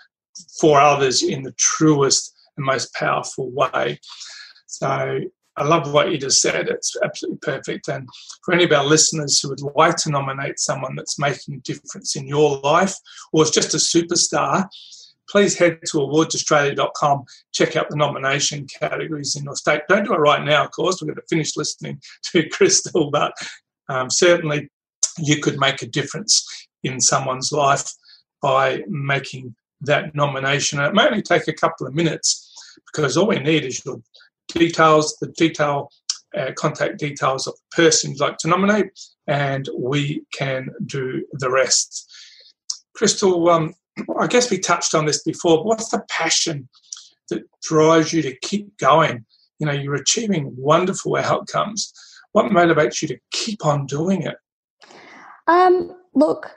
for 0.59 0.77
others 0.77 1.23
in 1.23 1.43
the 1.43 1.53
truest 1.53 2.35
and 2.57 2.65
most 2.65 2.93
powerful 2.95 3.49
way. 3.49 3.97
So 4.67 5.21
I 5.55 5.63
love 5.63 5.93
what 5.93 6.11
you 6.11 6.17
just 6.17 6.41
said. 6.41 6.67
It's 6.67 6.97
absolutely 7.01 7.37
perfect. 7.37 7.87
And 7.87 8.09
for 8.43 8.53
any 8.53 8.65
of 8.65 8.73
our 8.73 8.83
listeners 8.83 9.39
who 9.39 9.47
would 9.47 9.61
like 9.77 9.95
to 9.99 10.09
nominate 10.09 10.59
someone 10.59 10.97
that's 10.97 11.17
making 11.17 11.55
a 11.55 11.59
difference 11.59 12.17
in 12.17 12.27
your 12.27 12.59
life 12.59 12.97
or 13.31 13.43
is 13.43 13.49
just 13.49 13.73
a 13.73 13.77
superstar, 13.77 14.67
please 15.29 15.57
head 15.57 15.79
to 15.91 15.99
awardsaustralia.com, 15.99 17.23
check 17.53 17.77
out 17.77 17.89
the 17.89 17.95
nomination 17.95 18.67
categories 18.67 19.37
in 19.37 19.45
your 19.45 19.55
state. 19.55 19.83
Don't 19.87 20.03
do 20.03 20.13
it 20.13 20.17
right 20.17 20.43
now, 20.43 20.65
of 20.65 20.71
course. 20.71 21.01
We're 21.01 21.13
going 21.13 21.15
to 21.15 21.21
finish 21.29 21.55
listening 21.55 22.01
to 22.33 22.49
Crystal, 22.49 23.09
but 23.11 23.31
um, 23.87 24.09
certainly 24.09 24.67
you 25.17 25.41
could 25.41 25.59
make 25.59 25.81
a 25.81 25.87
difference 25.87 26.67
in 26.83 26.99
someone's 26.99 27.51
life 27.51 27.91
by 28.41 28.83
making 28.87 29.55
that 29.81 30.15
nomination. 30.15 30.79
And 30.79 30.87
it 30.87 30.95
may 30.95 31.05
only 31.05 31.21
take 31.21 31.47
a 31.47 31.53
couple 31.53 31.87
of 31.87 31.93
minutes 31.93 32.47
because 32.91 33.17
all 33.17 33.27
we 33.27 33.39
need 33.39 33.65
is 33.65 33.83
your 33.85 34.01
details, 34.47 35.17
the 35.19 35.27
detail, 35.27 35.91
uh, 36.37 36.51
contact 36.55 36.97
details 36.97 37.47
of 37.47 37.53
the 37.55 37.83
person 37.83 38.11
you'd 38.11 38.19
like 38.19 38.37
to 38.37 38.47
nominate, 38.47 38.87
and 39.27 39.67
we 39.77 40.23
can 40.33 40.69
do 40.85 41.25
the 41.33 41.49
rest. 41.49 42.09
Crystal, 42.95 43.49
um, 43.49 43.73
I 44.19 44.27
guess 44.27 44.49
we 44.49 44.57
touched 44.57 44.95
on 44.95 45.05
this 45.05 45.23
before. 45.23 45.63
What's 45.63 45.89
the 45.89 46.03
passion 46.09 46.69
that 47.29 47.43
drives 47.61 48.13
you 48.13 48.21
to 48.21 48.35
keep 48.41 48.77
going? 48.77 49.25
You 49.59 49.67
know, 49.67 49.73
you're 49.73 49.95
achieving 49.95 50.53
wonderful 50.55 51.17
outcomes. 51.17 51.93
What 52.31 52.51
motivates 52.51 53.01
you 53.01 53.07
to 53.09 53.19
keep 53.31 53.65
on 53.65 53.85
doing 53.85 54.21
it? 54.23 54.37
Um, 55.51 55.93
look, 56.15 56.49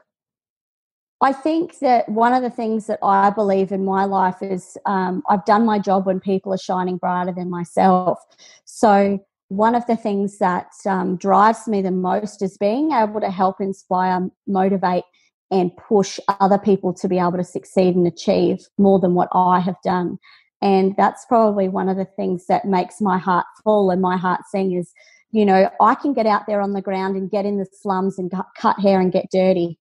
I 1.20 1.32
think 1.32 1.80
that 1.80 2.08
one 2.08 2.32
of 2.32 2.42
the 2.42 2.50
things 2.50 2.86
that 2.86 3.00
I 3.02 3.30
believe 3.30 3.72
in 3.72 3.84
my 3.84 4.04
life 4.04 4.36
is 4.40 4.78
um, 4.86 5.24
I've 5.28 5.44
done 5.44 5.66
my 5.66 5.80
job 5.80 6.06
when 6.06 6.20
people 6.20 6.54
are 6.54 6.58
shining 6.58 6.98
brighter 6.98 7.32
than 7.32 7.50
myself. 7.50 8.20
So, 8.64 9.18
one 9.48 9.74
of 9.74 9.84
the 9.86 9.96
things 9.96 10.38
that 10.38 10.70
um, 10.86 11.16
drives 11.16 11.66
me 11.66 11.82
the 11.82 11.90
most 11.90 12.40
is 12.40 12.56
being 12.56 12.92
able 12.92 13.20
to 13.20 13.30
help 13.30 13.60
inspire, 13.60 14.30
motivate, 14.46 15.04
and 15.50 15.76
push 15.76 16.20
other 16.40 16.58
people 16.58 16.94
to 16.94 17.08
be 17.08 17.18
able 17.18 17.32
to 17.38 17.44
succeed 17.44 17.96
and 17.96 18.06
achieve 18.06 18.68
more 18.78 19.00
than 19.00 19.14
what 19.14 19.28
I 19.32 19.58
have 19.58 19.76
done. 19.82 20.18
And 20.62 20.94
that's 20.96 21.26
probably 21.26 21.68
one 21.68 21.88
of 21.88 21.96
the 21.96 22.08
things 22.16 22.46
that 22.46 22.64
makes 22.64 23.00
my 23.00 23.18
heart 23.18 23.46
full 23.64 23.90
and 23.90 24.00
my 24.00 24.16
heart 24.16 24.42
sing 24.48 24.72
is 24.72 24.92
you 25.34 25.44
know, 25.44 25.68
I 25.80 25.96
can 25.96 26.12
get 26.12 26.26
out 26.26 26.46
there 26.46 26.60
on 26.60 26.74
the 26.74 26.80
ground 26.80 27.16
and 27.16 27.28
get 27.28 27.44
in 27.44 27.58
the 27.58 27.66
slums 27.66 28.20
and 28.20 28.32
cut 28.56 28.78
hair 28.78 29.00
and 29.00 29.10
get 29.10 29.32
dirty. 29.32 29.80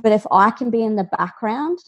But 0.00 0.12
if 0.12 0.24
I 0.30 0.52
can 0.52 0.70
be 0.70 0.84
in 0.84 0.94
the 0.94 1.02
background 1.02 1.80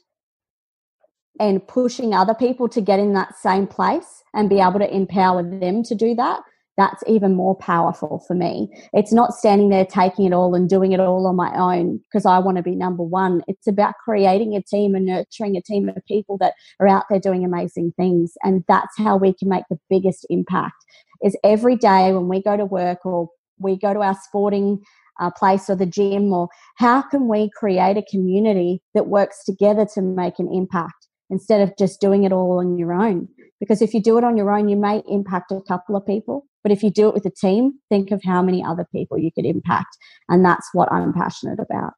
and 1.38 1.66
pushing 1.68 2.12
other 2.12 2.34
people 2.34 2.68
to 2.70 2.80
get 2.80 2.98
in 2.98 3.12
that 3.12 3.38
same 3.38 3.68
place 3.68 4.24
and 4.34 4.50
be 4.50 4.58
able 4.58 4.80
to 4.80 4.92
empower 4.92 5.44
them 5.44 5.84
to 5.84 5.94
do 5.94 6.16
that, 6.16 6.40
that's 6.80 7.02
even 7.06 7.34
more 7.34 7.54
powerful 7.54 8.24
for 8.26 8.34
me. 8.34 8.70
It's 8.94 9.12
not 9.12 9.34
standing 9.34 9.68
there 9.68 9.84
taking 9.84 10.24
it 10.24 10.32
all 10.32 10.54
and 10.54 10.68
doing 10.68 10.92
it 10.92 11.00
all 11.00 11.26
on 11.26 11.36
my 11.36 11.52
own 11.54 11.98
because 11.98 12.24
I 12.24 12.38
want 12.38 12.56
to 12.56 12.62
be 12.62 12.74
number 12.74 13.02
one. 13.02 13.42
It's 13.48 13.66
about 13.66 13.94
creating 14.02 14.56
a 14.56 14.62
team 14.62 14.94
and 14.94 15.04
nurturing 15.04 15.56
a 15.56 15.62
team 15.62 15.90
of 15.90 15.96
people 16.08 16.38
that 16.38 16.54
are 16.80 16.88
out 16.88 17.04
there 17.10 17.20
doing 17.20 17.44
amazing 17.44 17.92
things. 17.98 18.32
And 18.42 18.64
that's 18.66 18.96
how 18.96 19.18
we 19.18 19.34
can 19.34 19.50
make 19.50 19.64
the 19.68 19.78
biggest 19.90 20.26
impact 20.30 20.82
is 21.22 21.36
every 21.44 21.76
day 21.76 22.12
when 22.14 22.28
we 22.28 22.42
go 22.42 22.56
to 22.56 22.64
work 22.64 23.04
or 23.04 23.28
we 23.58 23.78
go 23.78 23.92
to 23.92 24.00
our 24.00 24.16
sporting 24.22 24.80
uh, 25.20 25.30
place 25.30 25.68
or 25.68 25.76
the 25.76 25.84
gym 25.84 26.32
or 26.32 26.48
how 26.76 27.02
can 27.02 27.28
we 27.28 27.50
create 27.54 27.98
a 27.98 28.04
community 28.10 28.80
that 28.94 29.08
works 29.08 29.44
together 29.44 29.86
to 29.94 30.00
make 30.00 30.38
an 30.38 30.50
impact 30.50 31.08
instead 31.28 31.60
of 31.60 31.76
just 31.76 32.00
doing 32.00 32.24
it 32.24 32.32
all 32.32 32.58
on 32.58 32.78
your 32.78 32.94
own 32.94 33.28
because 33.60 33.82
if 33.82 33.92
you 33.92 34.02
do 34.02 34.16
it 34.16 34.24
on 34.24 34.36
your 34.36 34.50
own 34.50 34.68
you 34.68 34.76
may 34.76 35.02
impact 35.06 35.52
a 35.52 35.60
couple 35.68 35.94
of 35.94 36.06
people 36.06 36.46
but 36.62 36.72
if 36.72 36.82
you 36.82 36.90
do 36.90 37.08
it 37.08 37.14
with 37.14 37.26
a 37.26 37.30
team 37.30 37.74
think 37.88 38.10
of 38.10 38.22
how 38.24 38.42
many 38.42 38.64
other 38.64 38.86
people 38.92 39.18
you 39.18 39.30
could 39.32 39.46
impact 39.46 39.96
and 40.28 40.44
that's 40.44 40.68
what 40.72 40.90
i'm 40.92 41.12
passionate 41.12 41.58
about 41.58 41.92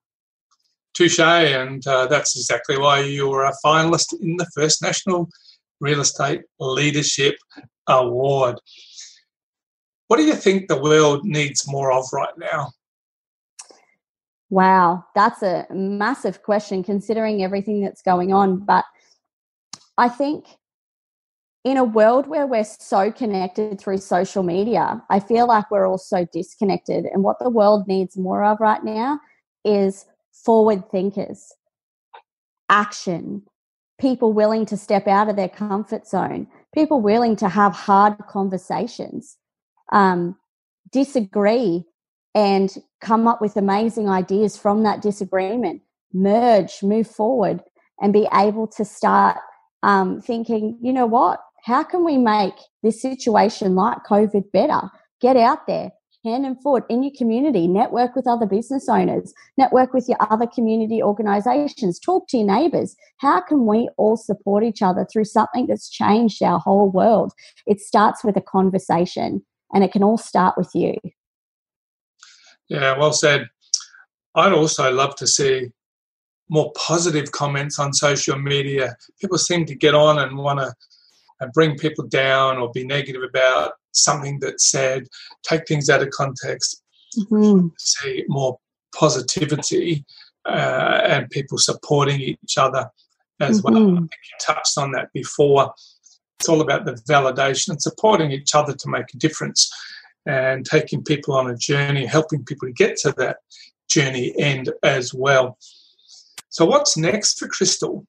touche 0.94 1.18
and 1.20 1.87
uh, 1.87 2.07
that's 2.07 2.37
exactly 2.37 2.79
why 2.79 3.01
you 3.01 3.29
were 3.29 3.44
a 3.44 3.55
finalist 3.64 4.12
in 4.20 4.37
the 4.37 4.51
first 4.55 4.83
national 4.83 5.29
real 5.81 6.01
estate 6.01 6.42
leadership 6.61 7.37
award 7.88 8.57
what 10.12 10.18
do 10.18 10.25
you 10.25 10.35
think 10.35 10.68
the 10.68 10.77
world 10.77 11.25
needs 11.25 11.66
more 11.66 11.90
of 11.90 12.05
right 12.12 12.37
now? 12.37 12.70
Wow, 14.51 15.07
that's 15.14 15.42
a 15.42 15.66
massive 15.70 16.42
question 16.42 16.85
considering 16.85 17.42
everything 17.42 17.81
that's 17.81 18.03
going 18.03 18.31
on. 18.31 18.59
But 18.59 18.85
I 19.96 20.11
think 20.11 20.44
in 21.64 21.77
a 21.77 21.85
world 21.85 22.27
where 22.27 22.46
we're 22.46 22.64
so 22.64 23.12
connected 23.12 23.81
through 23.81 23.98
social 23.98 24.42
media, 24.42 25.03
I 25.11 25.20
feel 25.20 25.46
like 25.46 25.70
we're 25.70 25.87
all 25.87 25.98
so 25.98 26.27
disconnected. 26.33 27.05
And 27.05 27.22
what 27.22 27.38
the 27.38 27.51
world 27.51 27.87
needs 27.87 28.16
more 28.16 28.44
of 28.44 28.59
right 28.61 28.83
now 28.83 29.20
is 29.64 30.07
forward 30.33 30.90
thinkers, 30.90 31.53
action, 32.68 33.42
people 34.01 34.33
willing 34.33 34.66
to 34.66 34.77
step 34.77 35.07
out 35.07 35.29
of 35.29 35.37
their 35.37 35.48
comfort 35.48 36.07
zone, 36.07 36.48
people 36.75 37.01
willing 37.01 37.37
to 37.37 37.48
have 37.48 37.72
hard 37.72 38.16
conversations 38.29 39.37
um, 39.92 40.37
disagree 40.90 41.85
and 42.35 42.77
come 43.01 43.29
up 43.29 43.40
with 43.40 43.57
amazing 43.57 44.09
ideas 44.09 44.57
from 44.57 44.83
that 44.83 45.01
disagreement, 45.01 45.83
merge, 46.12 46.83
move 46.83 47.07
forward, 47.07 47.62
and 48.01 48.12
be 48.12 48.27
able 48.35 48.66
to 48.66 48.85
start 48.85 49.37
um, 49.85 50.20
thinking, 50.20 50.79
you 50.83 50.92
know 50.92 51.07
what? 51.07 51.40
How 51.62 51.85
can 51.85 52.05
we 52.05 52.18
make 52.18 52.55
this 52.83 53.01
situation 53.01 53.77
like 53.77 53.98
COVID 54.09 54.51
better? 54.53 54.90
Get 55.20 55.37
out 55.37 55.68
there, 55.68 55.92
hand 56.25 56.44
and 56.44 56.61
foot 56.61 56.85
in 56.88 57.05
your 57.05 57.12
community, 57.16 57.68
network 57.68 58.16
with 58.16 58.27
other 58.27 58.46
business 58.46 58.88
owners, 58.88 59.33
network 59.57 59.94
with 59.94 60.09
your 60.09 60.18
other 60.20 60.48
community 60.48 61.01
organizations, 61.01 62.01
talk 62.01 62.27
to 62.29 62.38
your 62.38 62.46
neighbors. 62.46 62.96
How 63.18 63.40
can 63.40 63.64
we 63.66 63.88
all 63.96 64.16
support 64.16 64.64
each 64.64 64.83
other 64.83 65.07
through 65.11 65.27
something 65.27 65.68
that's 65.68 65.88
changed 65.88 66.42
our 66.42 66.59
whole 66.59 66.90
world? 66.90 67.33
It 67.64 67.81
starts 67.81 68.25
with 68.25 68.37
a 68.37 68.42
conversation 68.42 69.44
and 69.72 69.85
it 69.85 69.92
can 69.92 70.03
all 70.03 70.18
start 70.18 70.57
with 70.59 70.70
you. 70.75 70.94
Yeah, 72.68 72.98
well 72.98 73.12
said. 73.12 73.48
I'd 74.35 74.53
also 74.53 74.90
love 74.90 75.14
to 75.16 75.29
see 75.29 75.70
more 76.48 76.72
positive 76.72 77.31
comments 77.31 77.79
on 77.79 77.92
social 77.92 78.37
media. 78.37 78.96
People 79.20 79.38
seem 79.38 79.64
to 79.66 79.75
get 79.77 79.94
on 79.94 80.18
and 80.18 80.37
want 80.37 80.59
to 80.59 80.72
bring 81.53 81.77
people 81.77 82.07
down 82.07 82.59
or 82.59 82.71
be 82.73 82.85
negative 82.85 83.23
about 83.23 83.73
something 83.93 84.39
that's 84.41 84.71
said, 84.71 85.07
take 85.43 85.67
things 85.67 85.89
out 85.89 86.03
of 86.03 86.11
context, 86.11 86.83
mm-hmm. 87.19 87.69
see 87.79 88.25
more 88.29 88.59
positivity 88.95 90.05
uh, 90.47 91.01
and 91.05 91.31
people 91.31 91.59
supporting 91.59 92.21
each 92.21 92.59
other 92.59 92.91
as 93.41 93.61
mm-hmm. 93.61 93.75
well. 93.75 93.93
I 93.93 93.99
think 93.99 94.11
you 94.13 94.39
touched 94.41 94.79
on 94.79 94.93
that 94.93 95.13
before. 95.13 95.73
It's 96.39 96.49
all 96.49 96.61
about 96.61 96.85
the 96.85 96.95
validation 97.09 97.71
and 97.71 97.83
supporting 97.83 98.33
each 98.33 98.55
other 98.55 98.75
to 98.75 98.89
make 98.89 99.15
a 99.15 99.19
difference 99.19 99.71
and 100.27 100.65
taking 100.65 101.03
people 101.03 101.35
on 101.35 101.51
a 101.51 101.57
journey, 101.57 102.07
helping 102.07 102.45
people 102.45 102.69
to 102.69 102.73
get 102.73 102.97
to 102.99 103.13
that 103.19 103.39
journey 103.89 104.35
end 104.39 104.71
as 104.83 105.13
well. 105.13 105.59
So, 106.49 106.65
what's 106.65 106.97
next 106.97 107.39
for 107.39 107.49
Crystal? 107.49 108.07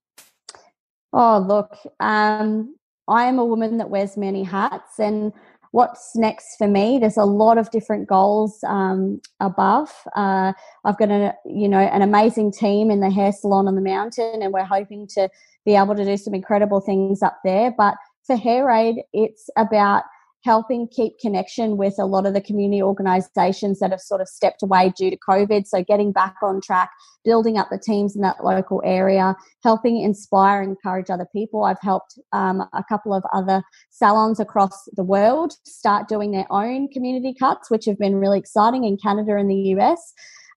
Oh, 1.14 1.38
look, 1.38 1.78
um, 2.00 2.76
I 3.08 3.26
am 3.26 3.40
a 3.40 3.46
woman 3.46 3.78
that 3.78 3.90
wears 3.90 4.18
many 4.18 4.44
hats, 4.44 5.00
and 5.00 5.34
what's 5.74 6.16
next 6.16 6.56
for 6.58 6.68
me 6.68 7.00
there's 7.00 7.18
a 7.18 7.26
lot 7.26 7.58
of 7.58 7.72
different 7.72 8.08
goals 8.08 8.64
um, 8.68 9.20
above. 9.40 9.90
Uh, 10.16 10.54
i've 10.86 10.98
got 11.00 11.10
a 11.10 11.34
you 11.46 11.68
know 11.68 11.80
an 11.80 12.04
amazing 12.04 12.52
team 12.52 12.92
in 12.92 13.00
the 13.00 13.10
hair 13.10 13.32
salon 13.32 13.68
on 13.68 13.74
the 13.74 13.82
mountain 13.82 14.44
and 14.44 14.54
we're 14.54 14.64
hoping 14.64 15.08
to 15.08 15.28
be 15.66 15.76
able 15.76 15.96
to 15.96 16.06
do 16.06 16.16
some 16.16 16.36
incredible 16.36 16.80
things 16.80 17.24
up 17.24 17.40
there. 17.44 17.74
But 17.76 17.96
for 18.26 18.38
hair 18.38 18.70
aid 18.70 18.98
it's 19.14 19.50
about 19.58 20.04
helping 20.44 20.88
keep 20.88 21.18
connection 21.20 21.78
with 21.78 21.96
a 22.00 22.06
lot 22.06 22.26
of 22.26 22.34
the 22.34 22.42
community 22.42 22.82
organisations 22.82 23.80
that 23.80 23.92
have 23.92 24.02
sort 24.02 24.22
of 24.22 24.28
stepped 24.28 24.62
away 24.62 24.94
due 24.98 25.10
to 25.10 25.18
COVID. 25.18 25.66
So, 25.68 25.84
getting 25.84 26.12
back 26.12 26.36
on 26.44 26.62
track, 26.62 26.90
building 27.24 27.58
up 27.58 27.70
the 27.72 27.80
teams 27.80 28.16
in 28.16 28.22
that 28.22 28.44
local 28.44 28.82
area, 28.86 29.36
helping 29.64 30.02
inspire 30.02 30.62
and 30.62 30.72
encourage 30.72 31.10
other 31.10 31.28
people. 31.34 31.64
I've 31.64 31.82
helped 31.82 32.20
um, 32.32 32.62
a 32.74 32.84
couple 32.88 33.14
of 33.14 33.24
other 33.34 33.64
salons 33.90 34.40
across 34.40 34.90
the 34.94 35.04
world 35.04 35.54
start 35.66 36.08
doing 36.08 36.32
their 36.32 36.48
own 36.50 36.90
community 36.90 37.34
cuts, 37.38 37.72
which 37.72 37.86
have 37.86 37.98
been 37.98 38.16
really 38.16 38.40
exciting 38.40 38.84
in 38.84 38.98
Canada 38.98 39.36
and 39.38 39.50
the 39.50 39.76
US. 39.76 40.14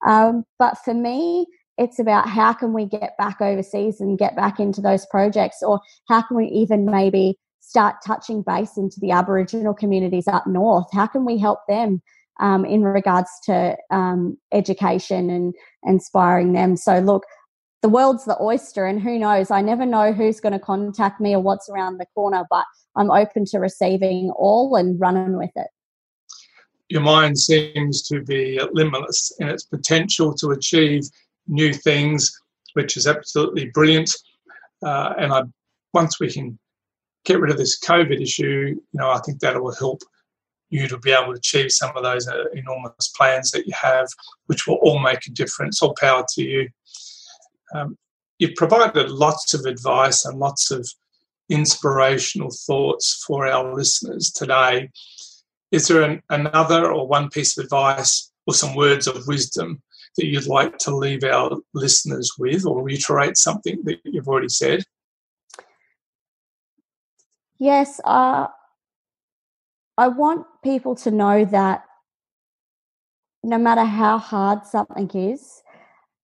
Um, 0.06 0.44
but 0.58 0.76
for 0.84 0.94
me, 0.94 1.46
it's 1.78 1.98
about 1.98 2.28
how 2.28 2.52
can 2.52 2.72
we 2.72 2.86
get 2.86 3.16
back 3.18 3.40
overseas 3.40 4.00
and 4.00 4.18
get 4.18 4.34
back 4.34 4.58
into 4.58 4.80
those 4.80 5.06
projects, 5.06 5.62
or 5.62 5.80
how 6.08 6.22
can 6.22 6.36
we 6.36 6.46
even 6.46 6.86
maybe 6.86 7.38
start 7.66 7.96
touching 8.06 8.42
base 8.42 8.76
into 8.76 9.00
the 9.00 9.10
Aboriginal 9.10 9.74
communities 9.74 10.28
up 10.28 10.46
north? 10.46 10.86
How 10.92 11.06
can 11.06 11.24
we 11.24 11.36
help 11.36 11.58
them 11.68 12.00
um, 12.38 12.64
in 12.64 12.84
regards 12.84 13.28
to 13.44 13.76
um, 13.90 14.38
education 14.52 15.30
and 15.30 15.52
inspiring 15.82 16.52
them? 16.52 16.76
So, 16.76 17.00
look, 17.00 17.24
the 17.82 17.88
world's 17.88 18.24
the 18.24 18.40
oyster, 18.40 18.86
and 18.86 19.02
who 19.02 19.18
knows? 19.18 19.50
I 19.50 19.62
never 19.62 19.84
know 19.84 20.12
who's 20.12 20.40
going 20.40 20.52
to 20.52 20.60
contact 20.60 21.20
me 21.20 21.34
or 21.34 21.40
what's 21.40 21.68
around 21.68 21.98
the 21.98 22.06
corner, 22.14 22.44
but 22.48 22.64
I'm 22.94 23.10
open 23.10 23.44
to 23.46 23.58
receiving 23.58 24.30
all 24.36 24.76
and 24.76 24.98
running 25.00 25.36
with 25.36 25.50
it. 25.56 25.68
Your 26.88 27.02
mind 27.02 27.36
seems 27.36 28.02
to 28.02 28.22
be 28.22 28.60
limitless 28.72 29.32
in 29.40 29.48
its 29.48 29.64
potential 29.64 30.32
to 30.34 30.50
achieve 30.50 31.02
new 31.48 31.72
things, 31.72 32.32
which 32.74 32.96
is 32.96 33.08
absolutely 33.08 33.70
brilliant. 33.74 34.10
Uh, 34.84 35.14
and 35.18 35.32
I, 35.32 35.42
once 35.92 36.20
we 36.20 36.32
can 36.32 36.58
get 37.26 37.40
rid 37.40 37.50
of 37.50 37.58
this 37.58 37.78
COVID 37.78 38.22
issue, 38.22 38.74
you 38.76 38.80
know, 38.94 39.10
I 39.10 39.18
think 39.18 39.40
that 39.40 39.60
will 39.60 39.74
help 39.74 40.00
you 40.70 40.88
to 40.88 40.98
be 40.98 41.12
able 41.12 41.32
to 41.32 41.38
achieve 41.38 41.70
some 41.70 41.94
of 41.96 42.02
those 42.02 42.26
uh, 42.26 42.44
enormous 42.54 43.12
plans 43.16 43.50
that 43.50 43.66
you 43.66 43.74
have, 43.80 44.08
which 44.46 44.66
will 44.66 44.76
all 44.76 44.98
make 44.98 45.26
a 45.26 45.30
difference. 45.30 45.82
All 45.82 45.94
power 46.00 46.24
to 46.34 46.42
you. 46.42 46.68
Um, 47.74 47.98
you've 48.38 48.54
provided 48.54 49.10
lots 49.10 49.54
of 49.54 49.64
advice 49.64 50.24
and 50.24 50.38
lots 50.38 50.70
of 50.70 50.88
inspirational 51.48 52.50
thoughts 52.50 53.22
for 53.26 53.46
our 53.46 53.74
listeners 53.74 54.30
today. 54.30 54.90
Is 55.72 55.88
there 55.88 56.02
an, 56.02 56.22
another 56.30 56.92
or 56.92 57.06
one 57.06 57.28
piece 57.28 57.56
of 57.56 57.64
advice 57.64 58.30
or 58.46 58.54
some 58.54 58.74
words 58.74 59.06
of 59.06 59.26
wisdom 59.26 59.82
that 60.16 60.26
you'd 60.26 60.46
like 60.46 60.78
to 60.78 60.96
leave 60.96 61.24
our 61.24 61.56
listeners 61.74 62.32
with 62.38 62.64
or 62.64 62.82
reiterate 62.82 63.36
something 63.36 63.82
that 63.84 63.98
you've 64.04 64.28
already 64.28 64.48
said? 64.48 64.84
Yes, 67.58 68.00
uh, 68.04 68.48
I 69.98 70.08
want 70.08 70.46
people 70.62 70.94
to 70.96 71.10
know 71.10 71.44
that 71.46 71.84
no 73.42 73.58
matter 73.58 73.84
how 73.84 74.18
hard 74.18 74.64
something 74.66 75.10
is, 75.14 75.62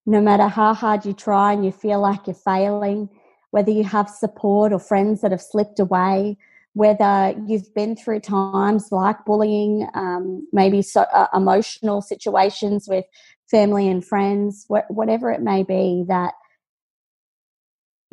no 0.05 0.21
matter 0.21 0.47
how 0.47 0.73
hard 0.73 1.05
you 1.05 1.13
try 1.13 1.53
and 1.53 1.65
you 1.65 1.71
feel 1.71 2.01
like 2.01 2.27
you're 2.27 2.35
failing, 2.35 3.09
whether 3.51 3.71
you 3.71 3.83
have 3.83 4.09
support 4.09 4.73
or 4.73 4.79
friends 4.79 5.21
that 5.21 5.31
have 5.31 5.41
slipped 5.41 5.79
away, 5.79 6.37
whether 6.73 7.35
you've 7.47 7.73
been 7.75 7.95
through 7.95 8.19
times 8.19 8.91
like 8.91 9.23
bullying, 9.25 9.87
um, 9.93 10.47
maybe 10.53 10.81
so, 10.81 11.01
uh, 11.13 11.27
emotional 11.33 12.01
situations 12.01 12.87
with 12.89 13.05
family 13.49 13.87
and 13.87 14.05
friends, 14.05 14.65
wh- 14.69 14.89
whatever 14.89 15.31
it 15.31 15.41
may 15.41 15.63
be, 15.63 16.03
that 16.07 16.33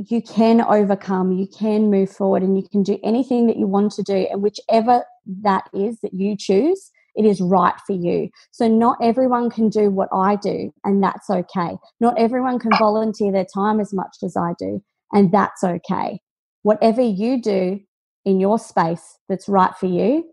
you 0.09 0.23
can 0.23 0.63
overcome, 0.63 1.33
you 1.33 1.47
can 1.47 1.91
move 1.91 2.11
forward, 2.11 2.43
and 2.43 2.57
you 2.57 2.67
can 2.69 2.83
do 2.83 2.99
anything 3.05 3.47
that 3.47 3.59
you 3.59 3.67
want 3.67 3.93
to 3.93 4.03
do. 4.03 4.27
And 4.31 4.43
whichever 4.43 5.05
that 5.43 5.69
is 5.75 6.01
that 6.01 6.15
you 6.15 6.37
choose, 6.37 6.91
it 7.17 7.27
is 7.27 7.41
right 7.41 7.75
for 7.87 7.93
you. 7.93 8.31
So, 8.51 8.67
not 8.67 8.97
everyone 9.03 9.51
can 9.51 9.69
do 9.69 9.91
what 9.91 10.09
I 10.13 10.37
do, 10.37 10.73
and 10.85 11.03
that's 11.03 11.29
okay. 11.29 11.77
Not 12.01 12.19
everyone 12.19 12.59
can 12.59 12.73
volunteer 12.79 13.31
their 13.31 13.47
time 13.53 13.79
as 13.81 13.93
much 13.93 14.17
as 14.23 14.37
I 14.37 14.55
do, 14.59 14.83
and 15.13 15.33
that's 15.33 15.63
okay. 15.63 16.21
Whatever 16.63 17.03
you 17.03 17.41
do 17.43 17.81
in 18.25 18.41
your 18.41 18.59
space 18.59 19.19
that's 19.29 19.49
right 19.49 19.75
for 19.79 19.87
you 19.87 20.25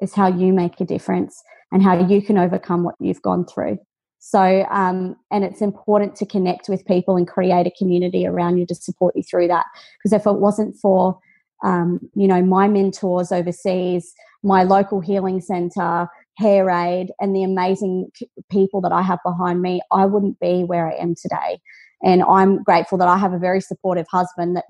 is 0.00 0.14
how 0.14 0.28
you 0.28 0.52
make 0.52 0.80
a 0.80 0.84
difference 0.84 1.40
and 1.70 1.82
how 1.82 2.06
you 2.06 2.22
can 2.22 2.38
overcome 2.38 2.82
what 2.82 2.94
you've 2.98 3.22
gone 3.22 3.46
through. 3.46 3.78
So, 4.24 4.64
um, 4.70 5.16
and 5.32 5.42
it's 5.42 5.60
important 5.60 6.14
to 6.14 6.24
connect 6.24 6.68
with 6.68 6.86
people 6.86 7.16
and 7.16 7.26
create 7.26 7.66
a 7.66 7.72
community 7.76 8.24
around 8.24 8.56
you 8.56 8.66
to 8.66 8.74
support 8.74 9.16
you 9.16 9.24
through 9.24 9.48
that. 9.48 9.66
Because 9.98 10.12
if 10.12 10.28
it 10.28 10.38
wasn't 10.38 10.76
for, 10.76 11.18
um, 11.64 11.98
you 12.14 12.28
know, 12.28 12.40
my 12.40 12.68
mentors 12.68 13.32
overseas, 13.32 14.14
my 14.44 14.62
local 14.62 15.00
healing 15.00 15.40
center, 15.40 16.06
Hair 16.38 16.70
Aid, 16.70 17.10
and 17.20 17.34
the 17.34 17.42
amazing 17.42 18.12
people 18.48 18.80
that 18.82 18.92
I 18.92 19.02
have 19.02 19.18
behind 19.26 19.60
me, 19.60 19.80
I 19.90 20.06
wouldn't 20.06 20.38
be 20.38 20.62
where 20.62 20.88
I 20.88 20.94
am 20.94 21.16
today. 21.16 21.58
And 22.04 22.22
I'm 22.22 22.62
grateful 22.62 22.98
that 22.98 23.08
I 23.08 23.18
have 23.18 23.32
a 23.32 23.40
very 23.40 23.60
supportive 23.60 24.06
husband 24.08 24.56
that 24.56 24.66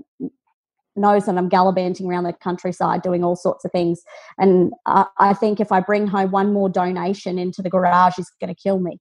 knows 0.97 1.27
that 1.27 1.37
I'm 1.37 1.51
gallivanting 1.51 2.07
around 2.07 2.25
the 2.25 2.33
countryside 2.33 3.03
doing 3.03 3.23
all 3.23 3.37
sorts 3.37 3.67
of 3.67 3.71
things. 3.71 4.03
And 4.39 4.73
I, 4.87 5.05
I 5.19 5.35
think 5.35 5.61
if 5.61 5.71
I 5.73 5.81
bring 5.81 6.07
home 6.07 6.31
one 6.31 6.55
more 6.55 6.71
donation 6.71 7.39
into 7.39 7.61
the 7.61 7.71
garage, 7.71 8.15
he's 8.17 8.31
going 8.41 8.55
to 8.55 8.59
kill 8.59 8.81
me 8.81 8.99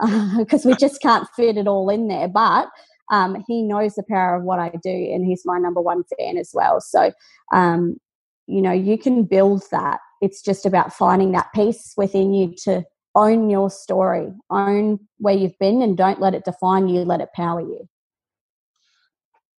because 0.36 0.66
uh, 0.66 0.68
we 0.68 0.76
just 0.76 1.00
can't 1.00 1.28
fit 1.36 1.56
it 1.56 1.68
all 1.68 1.88
in 1.90 2.08
there. 2.08 2.28
But 2.28 2.68
um, 3.12 3.44
he 3.46 3.62
knows 3.62 3.94
the 3.94 4.02
power 4.08 4.34
of 4.36 4.44
what 4.44 4.58
I 4.58 4.70
do, 4.82 4.90
and 4.90 5.24
he's 5.24 5.42
my 5.44 5.58
number 5.58 5.80
one 5.80 6.04
fan 6.18 6.36
as 6.36 6.50
well. 6.52 6.80
So, 6.80 7.12
um, 7.52 7.98
you 8.46 8.62
know, 8.62 8.72
you 8.72 8.98
can 8.98 9.24
build 9.24 9.62
that. 9.70 10.00
It's 10.20 10.42
just 10.42 10.66
about 10.66 10.92
finding 10.92 11.32
that 11.32 11.52
peace 11.54 11.92
within 11.96 12.32
you 12.32 12.54
to 12.64 12.84
own 13.14 13.48
your 13.50 13.70
story, 13.70 14.32
own 14.50 14.98
where 15.18 15.34
you've 15.34 15.58
been, 15.58 15.82
and 15.82 15.96
don't 15.96 16.20
let 16.20 16.34
it 16.34 16.44
define 16.44 16.88
you, 16.88 17.00
let 17.00 17.20
it 17.20 17.28
power 17.34 17.60
you. 17.60 17.88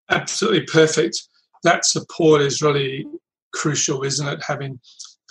Absolutely 0.10 0.66
perfect. 0.66 1.18
That 1.64 1.86
support 1.86 2.42
is 2.42 2.62
really 2.62 3.06
crucial, 3.54 4.04
isn't 4.04 4.28
it? 4.28 4.44
Having 4.46 4.80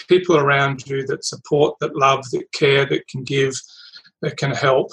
people 0.09 0.37
around 0.37 0.87
you 0.87 1.07
that 1.07 1.25
support, 1.25 1.77
that 1.81 1.95
love, 1.95 2.25
that 2.33 2.51
care, 2.53 2.85
that 2.87 3.07
can 3.09 3.23
give 3.23 3.55
that 4.25 4.37
can 4.37 4.51
help, 4.51 4.91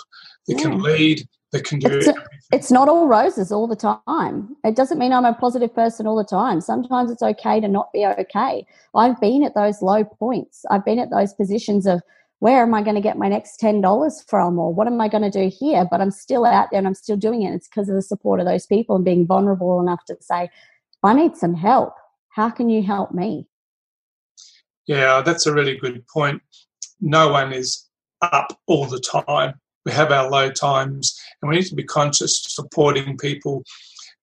that 0.48 0.58
can 0.58 0.82
lead, 0.82 1.28
that 1.52 1.66
can 1.66 1.80
do 1.80 1.90
it's, 1.90 2.08
a, 2.08 2.14
it's 2.52 2.72
not 2.72 2.88
all 2.88 3.08
roses 3.08 3.52
all 3.52 3.68
the 3.68 3.76
time. 4.08 4.56
It 4.64 4.76
doesn't 4.76 4.98
mean 4.98 5.12
I'm 5.12 5.26
a 5.26 5.34
positive 5.34 5.74
person 5.74 6.08
all 6.08 6.16
the 6.16 6.24
time. 6.24 6.62
Sometimes 6.62 7.12
it's 7.12 7.24
okay 7.24 7.60
to 7.60 7.68
not 7.68 7.92
be 7.94 8.06
okay. 8.06 8.66
I've 8.96 9.20
been 9.20 9.44
at 9.44 9.56
those 9.56 9.82
low 9.82 10.04
points. 10.04 10.66
I've 10.70 10.86
been 10.86 11.00
at 11.00 11.10
those 11.10 11.34
positions 11.34 11.88
of 11.88 12.02
where 12.40 12.64
am 12.64 12.74
I 12.74 12.82
going 12.82 12.96
to 12.96 13.02
get 13.02 13.18
my 13.18 13.28
next 13.28 13.60
$10 13.62 14.28
from 14.28 14.58
or 14.58 14.74
what 14.74 14.88
am 14.88 15.00
I 15.00 15.08
going 15.08 15.30
to 15.30 15.30
do 15.30 15.50
here? 15.56 15.86
But 15.90 16.02
I'm 16.02 16.12
still 16.12 16.46
out 16.46 16.70
there 16.72 16.80
and 16.80 16.88
I'm 16.88 16.96
still 16.96 17.18
doing 17.18 17.44
it. 17.44 17.54
It's 17.54 17.68
because 17.68 17.88
of 17.88 17.96
the 17.96 18.02
support 18.02 18.40
of 18.40 18.46
those 18.46 18.66
people 18.66 18.96
and 18.96 19.06
being 19.06 19.28
vulnerable 19.28 19.80
enough 19.80 20.04
to 20.06 20.18
say, 20.22 20.50
I 21.04 21.14
need 21.14 21.38
some 21.38 21.54
help. 21.54 21.94
How 22.30 22.50
can 22.50 22.70
you 22.70 22.82
help 22.82 23.14
me? 23.14 23.48
Yeah, 24.88 25.22
that's 25.22 25.46
a 25.46 25.54
really 25.54 25.78
good 25.78 26.06
point. 26.08 26.42
No 27.00 27.30
one 27.30 27.54
is 27.54 27.91
up 28.22 28.58
all 28.68 28.86
the 28.86 29.00
time. 29.00 29.54
We 29.86 29.92
have 29.92 30.12
our 30.12 30.30
low 30.30 30.52
times, 30.52 31.20
and 31.42 31.50
we 31.50 31.58
need 31.58 31.66
to 31.68 31.76
be 31.76 31.84
conscious 31.84 32.44
supporting 32.44 33.18
people 33.18 33.64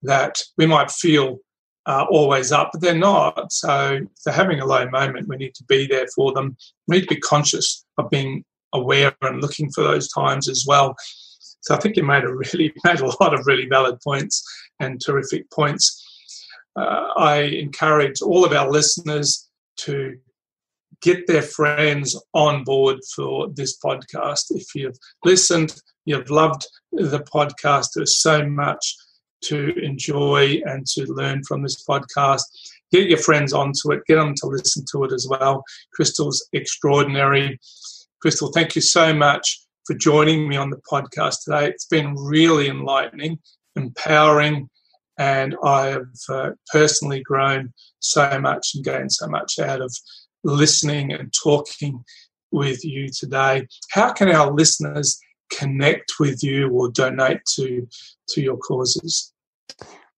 that 0.02 0.40
we 0.56 0.66
might 0.66 0.90
feel 0.90 1.38
uh, 1.86 2.04
always 2.10 2.52
up, 2.52 2.70
but 2.72 2.82
they're 2.82 2.94
not. 2.94 3.50
So 3.52 4.00
they're 4.24 4.34
having 4.34 4.60
a 4.60 4.66
low 4.66 4.88
moment, 4.90 5.26
we 5.26 5.36
need 5.36 5.54
to 5.54 5.64
be 5.64 5.86
there 5.86 6.06
for 6.14 6.32
them. 6.32 6.56
We 6.86 6.96
need 6.96 7.08
to 7.08 7.14
be 7.14 7.20
conscious 7.20 7.84
of 7.96 8.10
being 8.10 8.44
aware 8.74 9.14
and 9.22 9.40
looking 9.40 9.70
for 9.70 9.82
those 9.82 10.08
times 10.08 10.48
as 10.48 10.64
well. 10.68 10.94
So 11.62 11.74
I 11.74 11.78
think 11.78 11.96
you 11.96 12.02
made 12.02 12.24
a 12.24 12.34
really 12.34 12.72
made 12.84 13.00
a 13.00 13.06
lot 13.22 13.34
of 13.34 13.46
really 13.46 13.66
valid 13.66 14.00
points 14.02 14.44
and 14.78 15.00
terrific 15.00 15.50
points. 15.50 16.04
Uh, 16.76 17.08
I 17.16 17.40
encourage 17.40 18.20
all 18.20 18.44
of 18.44 18.52
our 18.52 18.70
listeners 18.70 19.48
to 19.78 20.16
get 21.02 21.26
their 21.26 21.42
friends 21.42 22.20
on 22.34 22.64
board 22.64 22.98
for 23.14 23.48
this 23.54 23.78
podcast. 23.78 24.46
If 24.50 24.74
you've 24.74 24.96
listened, 25.24 25.74
you've 26.04 26.30
loved 26.30 26.66
the 26.92 27.20
podcast, 27.20 27.88
there's 27.94 28.20
so 28.20 28.46
much 28.46 28.96
to 29.44 29.72
enjoy 29.82 30.60
and 30.64 30.86
to 30.86 31.04
learn 31.06 31.42
from 31.44 31.62
this 31.62 31.84
podcast. 31.84 32.42
Get 32.90 33.08
your 33.08 33.18
friends 33.18 33.52
onto 33.52 33.92
it, 33.92 34.02
get 34.06 34.16
them 34.16 34.34
to 34.36 34.46
listen 34.46 34.84
to 34.92 35.04
it 35.04 35.12
as 35.12 35.26
well. 35.28 35.62
Crystal's 35.92 36.46
extraordinary. 36.52 37.58
Crystal, 38.20 38.50
thank 38.52 38.74
you 38.74 38.82
so 38.82 39.14
much 39.14 39.60
for 39.86 39.94
joining 39.94 40.48
me 40.48 40.56
on 40.56 40.70
the 40.70 40.80
podcast 40.90 41.44
today. 41.44 41.68
It's 41.68 41.86
been 41.86 42.14
really 42.16 42.68
enlightening, 42.68 43.38
empowering, 43.76 44.68
and 45.18 45.56
I 45.64 45.86
have 45.86 46.06
uh, 46.28 46.50
personally 46.72 47.22
grown 47.22 47.72
so 47.98 48.40
much 48.40 48.72
and 48.74 48.84
gained 48.84 49.12
so 49.12 49.28
much 49.28 49.58
out 49.58 49.80
of 49.80 49.94
listening 50.44 51.12
and 51.12 51.32
talking 51.42 52.04
with 52.50 52.84
you 52.84 53.08
today. 53.08 53.66
How 53.90 54.12
can 54.12 54.30
our 54.30 54.52
listeners 54.52 55.18
connect 55.52 56.14
with 56.20 56.42
you 56.42 56.70
or 56.70 56.90
donate 56.90 57.40
to 57.56 57.86
to 58.30 58.40
your 58.40 58.56
causes? 58.58 59.32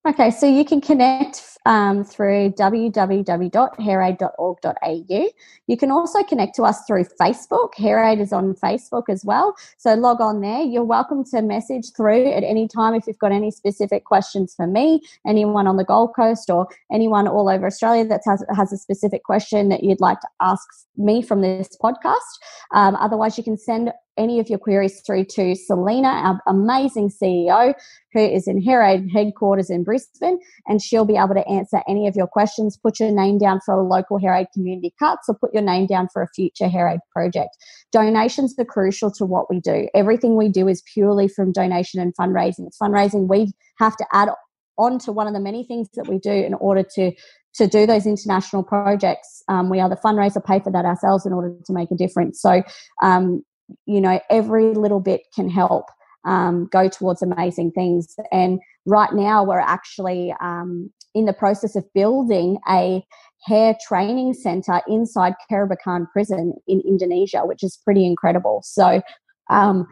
Okay, 0.09 0.30
so 0.30 0.46
you 0.46 0.64
can 0.64 0.80
connect 0.80 1.59
um, 1.66 2.05
through 2.05 2.53
www.hairaid.org.au. 2.53 5.28
You 5.66 5.76
can 5.76 5.90
also 5.90 6.22
connect 6.22 6.57
to 6.57 6.62
us 6.62 6.82
through 6.86 7.05
Facebook. 7.20 7.74
HairAid 7.74 8.18
is 8.18 8.32
on 8.32 8.55
Facebook 8.55 9.11
as 9.11 9.26
well. 9.26 9.55
So 9.76 9.92
log 9.92 10.22
on 10.22 10.40
there. 10.40 10.62
You're 10.62 10.84
welcome 10.84 11.22
to 11.32 11.42
message 11.42 11.92
through 11.94 12.32
at 12.32 12.44
any 12.44 12.66
time 12.66 12.94
if 12.94 13.07
you've 13.07 13.18
got 13.18 13.32
any 13.32 13.51
specific 13.51 14.07
questions 14.07 14.55
for 14.55 14.66
me, 14.66 15.03
anyone 15.26 15.66
on 15.66 15.76
the 15.76 15.84
Gold 15.84 16.16
Coast, 16.16 16.48
or 16.48 16.66
anyone 16.90 17.28
all 17.28 17.51
over 17.51 17.66
Australia 17.66 18.07
that 18.07 18.22
has, 18.24 18.42
has 18.57 18.72
a 18.72 18.78
specific 18.78 19.24
question 19.24 19.68
that 19.68 19.84
you'd 19.84 20.01
like 20.01 20.20
to 20.20 20.28
ask 20.40 20.66
me 20.96 21.20
from 21.20 21.42
this 21.42 21.76
podcast. 21.76 22.38
Um, 22.72 22.96
otherwise, 22.96 23.36
you 23.36 23.44
can 23.44 23.59
send 23.59 23.92
any 24.17 24.41
of 24.41 24.49
your 24.49 24.59
queries 24.59 25.01
through 25.01 25.25
to 25.25 25.55
Selena, 25.55 26.09
our 26.09 26.41
amazing 26.47 27.11
CEO, 27.11 27.75
who 28.13 28.21
is 28.21 28.47
in 28.47 28.63
HairAid 28.63 29.11
headquarters 29.11 29.71
in 29.71 29.85
Brisbane, 29.85 30.39
and 30.67 30.83
she'll 30.83 31.05
be 31.05 31.17
able 31.17 31.35
to 31.35 31.47
answer 31.49 31.83
any 31.89 32.07
of 32.07 32.17
your 32.17 32.27
questions. 32.27 32.77
Put 32.77 33.01
your 33.01 33.13
name 33.13 33.39
down 33.39 33.61
for 33.65 33.75
a 33.75 33.83
local 33.83 34.19
HairAid 34.19 34.47
community 34.53 34.93
cuts 34.99 35.29
or 35.29 35.37
put 35.37 35.55
your 35.55 35.63
name 35.63 35.87
down 35.87 36.09
for 36.13 36.23
a 36.23 36.29
future 36.29 36.67
HairAid 36.67 37.01
project. 37.13 37.57
Donations 37.93 38.55
are 38.59 38.65
crucial 38.65 39.11
to 39.13 39.25
what 39.25 39.49
we 39.51 39.61
do. 39.61 39.89
Everything 39.95 40.37
we 40.37 40.49
do 40.49 40.69
is 40.69 40.83
purely 40.93 41.29
from 41.29 41.53
donation 41.53 42.01
and 42.01 42.15
fundraising. 42.17 42.67
It's 42.67 42.79
fundraising 42.79 43.29
we 43.29 43.53
have 43.79 43.97
to 43.97 44.07
add 44.13 44.31
on 44.79 44.99
to 44.99 45.13
one 45.13 45.27
of 45.27 45.35
the 45.35 45.41
many 45.41 45.65
things 45.65 45.89
that 45.95 46.09
we 46.09 46.19
do 46.19 46.33
in 46.33 46.55
order 46.55 46.83
to 46.95 47.13
to 47.55 47.67
do 47.67 47.87
those 47.87 48.07
international 48.07 48.63
projects. 48.63 49.43
Um, 49.49 49.71
we 49.71 49.81
are 49.81 49.89
the 49.89 49.97
fundraiser, 49.97 50.45
pay 50.45 50.61
for 50.61 50.71
that 50.71 50.85
ourselves 50.85 51.27
in 51.27 51.33
order 51.33 51.53
to 51.65 51.73
make 51.73 51.91
a 51.91 51.97
difference. 51.97 52.41
So 52.41 52.63
um, 53.03 53.43
you 53.87 54.01
know 54.01 54.21
every 54.31 54.75
little 54.75 55.01
bit 55.01 55.23
can 55.35 55.49
help 55.49 55.87
um, 56.25 56.68
go 56.71 56.89
towards 56.89 57.23
amazing 57.23 57.71
things 57.73 58.16
and 58.31 58.61
right 58.87 59.12
now 59.12 59.43
we're 59.43 59.59
actually 59.59 60.35
um, 60.41 60.91
in 61.14 61.25
the 61.25 61.33
process 61.33 61.77
of 61.77 61.85
building 61.95 62.59
a 62.68 63.05
hair 63.47 63.77
training 63.87 64.35
center 64.35 64.81
inside 64.87 65.35
Kerobokan 65.51 66.11
prison 66.12 66.55
in 66.66 66.83
Indonesia, 66.87 67.41
which 67.45 67.62
is 67.62 67.79
pretty 67.85 68.05
incredible. 68.07 68.61
So, 68.62 69.03
um, 69.49 69.87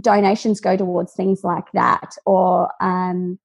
donations 0.00 0.60
go 0.60 0.76
towards 0.76 1.14
things 1.14 1.42
like 1.42 1.64
that, 1.74 2.12
or 2.24 2.70
um, 2.80 3.38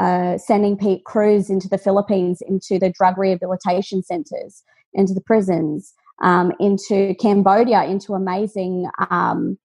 uh, 0.00 0.38
sending 0.38 0.78
crews 1.04 1.50
into 1.50 1.68
the 1.68 1.78
Philippines 1.78 2.42
into 2.46 2.78
the 2.78 2.92
drug 2.96 3.18
rehabilitation 3.18 4.02
centers, 4.02 4.62
into 4.94 5.14
the 5.14 5.20
prisons 5.20 5.94
um, 6.20 6.52
into 6.60 7.14
Cambodia, 7.20 7.84
into 7.84 8.14
amazing 8.14 8.88
um, 9.10 9.58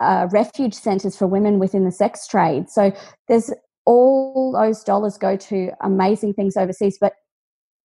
uh, 0.00 0.28
refuge 0.32 0.74
centres 0.74 1.16
for 1.16 1.26
women 1.26 1.58
within 1.58 1.84
the 1.84 1.92
sex 1.92 2.26
trade. 2.26 2.68
So 2.68 2.92
there's 3.28 3.52
all 3.84 4.52
those 4.52 4.82
dollars 4.82 5.18
go 5.18 5.36
to 5.36 5.70
amazing 5.82 6.34
things 6.34 6.56
overseas, 6.56 6.98
but 7.00 7.14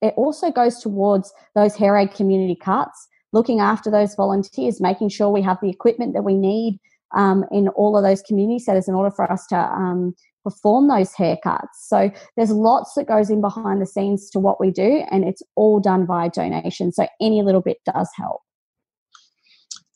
it 0.02 0.14
also 0.16 0.52
goes 0.52 0.80
towards 0.80 1.34
those 1.56 1.76
hair 1.76 1.98
aid 1.98 2.14
community 2.14 2.56
cuts, 2.56 3.08
looking 3.34 3.60
after 3.60 3.90
those 3.90 4.16
volunteers, 4.16 4.80
making 4.80 5.10
sure 5.10 5.30
we 5.30 5.42
have 5.42 5.58
the 5.62 5.70
equipment 5.70 6.14
that 6.14 6.24
we 6.24 6.36
need 6.36 6.80
um, 7.16 7.46
in 7.52 7.68
all 7.70 7.98
of 7.98 8.04
those 8.04 8.22
community 8.22 8.60
centres 8.60 8.88
in 8.88 8.96
order 8.96 9.12
for 9.12 9.32
us 9.32 9.46
to 9.48 9.56
um, 9.56 10.14
perform 10.44 10.88
those 10.88 11.14
haircuts. 11.14 11.76
So 11.88 12.10
there's 12.36 12.52
lots 12.52 12.94
that 12.96 13.08
goes 13.08 13.30
in 13.30 13.42
behind 13.42 13.82
the 13.82 13.86
scenes 13.86 14.30
to 14.32 14.40
what 14.40 14.60
we 14.60 14.72
do, 14.72 15.04
and 15.12 15.24
it's 15.24 15.42
all 15.56 15.80
done 15.80 16.06
via 16.06 16.30
donation. 16.30 16.92
So 16.92 17.08
any 17.22 17.42
little 17.42 17.62
bit 17.62 17.78
does 17.86 18.10
help. 18.16 18.42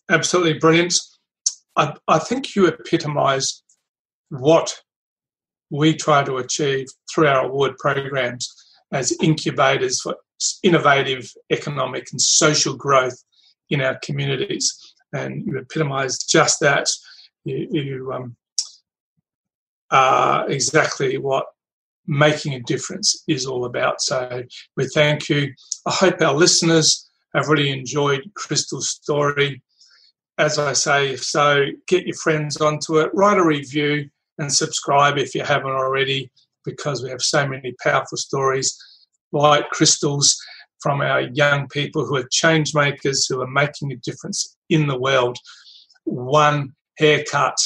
Absolutely 0.10 0.60
brilliant. 0.60 0.94
I, 1.78 1.96
I 2.08 2.20
think 2.20 2.56
you 2.56 2.68
epitomise 2.68 3.64
what 4.30 4.82
we 5.70 5.96
try 5.96 6.24
to 6.24 6.36
achieve 6.36 6.88
through 7.14 7.28
our 7.28 7.46
award 7.46 7.78
programs 7.78 8.48
as 8.92 9.16
incubators 9.22 10.02
for 10.02 10.18
innovative 10.64 11.32
economic 11.50 12.08
and 12.12 12.20
social 12.20 12.76
growth 12.76 13.18
in 13.70 13.82
our 13.82 13.98
communities. 14.04 14.78
And 15.14 15.46
you 15.46 15.58
epitomise 15.58 16.18
just 16.24 16.60
that. 16.60 16.90
You, 17.46 17.68
you 17.72 18.12
um, 18.14 18.36
are 19.92 20.50
exactly 20.50 21.18
what 21.18 21.46
making 22.08 22.54
a 22.54 22.62
difference 22.62 23.24
is 23.28 23.46
all 23.46 23.66
about. 23.66 24.02
So 24.02 24.44
we 24.76 24.88
thank 24.88 25.30
you. 25.30 25.54
I 25.86 25.92
hope 25.92 26.22
our 26.22 26.34
listeners 26.34 27.10
have 27.36 27.48
really 27.48 27.70
enjoyed 27.70 28.32
Crystal's 28.36 28.90
story. 28.90 29.62
As 30.38 30.58
I 30.58 30.74
say, 30.74 31.12
if 31.12 31.24
so, 31.24 31.66
get 31.88 32.08
your 32.08 32.16
friends 32.16 32.58
onto 32.58 32.98
it, 33.00 33.12
write 33.14 33.38
a 33.38 33.46
review, 33.46 34.10
and 34.38 34.52
subscribe 34.52 35.18
if 35.18 35.36
you 35.36 35.44
haven't 35.44 35.72
already, 35.72 36.32
because 36.66 37.04
we 37.04 37.10
have 37.10 37.22
so 37.22 37.48
many 37.48 37.74
powerful 37.84 38.18
stories 38.18 38.78
like 39.32 39.70
Crystal's 39.70 40.36
from 40.82 41.02
our 41.02 41.22
young 41.22 41.68
people 41.68 42.06
who 42.06 42.16
are 42.16 42.28
change 42.32 42.74
makers, 42.74 43.28
who 43.28 43.40
are 43.42 43.48
making 43.48 43.92
a 43.92 43.98
difference 43.98 44.58
in 44.70 44.88
the 44.88 45.00
world. 45.00 45.38
One 46.06 46.74
haircut 46.98 47.58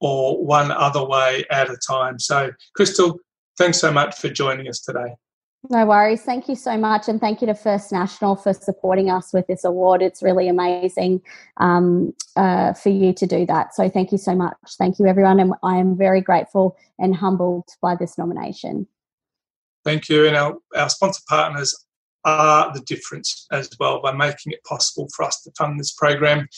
or 0.00 0.44
one 0.44 0.70
other 0.70 1.04
way 1.04 1.44
at 1.50 1.70
a 1.70 1.76
time. 1.76 2.18
So, 2.18 2.50
Crystal, 2.74 3.18
thanks 3.56 3.78
so 3.78 3.92
much 3.92 4.16
for 4.18 4.28
joining 4.28 4.68
us 4.68 4.80
today. 4.80 5.14
No 5.70 5.86
worries. 5.86 6.22
Thank 6.22 6.48
you 6.48 6.54
so 6.54 6.78
much. 6.78 7.08
And 7.08 7.20
thank 7.20 7.40
you 7.40 7.46
to 7.48 7.54
First 7.54 7.90
National 7.90 8.36
for 8.36 8.54
supporting 8.54 9.10
us 9.10 9.32
with 9.32 9.46
this 9.48 9.64
award. 9.64 10.02
It's 10.02 10.22
really 10.22 10.48
amazing 10.48 11.20
um, 11.56 12.14
uh, 12.36 12.74
for 12.74 12.90
you 12.90 13.12
to 13.14 13.26
do 13.26 13.44
that. 13.46 13.74
So 13.74 13.88
thank 13.88 14.12
you 14.12 14.18
so 14.18 14.36
much. 14.36 14.56
Thank 14.78 14.98
you, 14.98 15.06
everyone. 15.06 15.40
And 15.40 15.54
I 15.64 15.76
am 15.76 15.96
very 15.96 16.20
grateful 16.20 16.76
and 16.98 17.14
humbled 17.14 17.68
by 17.82 17.96
this 17.96 18.16
nomination. 18.16 18.86
Thank 19.84 20.08
you. 20.08 20.26
And 20.26 20.36
our, 20.36 20.56
our 20.76 20.88
sponsor 20.88 21.22
partners 21.28 21.74
are 22.24 22.72
the 22.72 22.80
difference 22.80 23.46
as 23.50 23.68
well 23.80 24.00
by 24.00 24.12
making 24.12 24.52
it 24.52 24.62
possible 24.64 25.08
for 25.14 25.24
us 25.24 25.42
to 25.42 25.50
fund 25.58 25.78
this 25.78 25.92
program. 25.92 26.48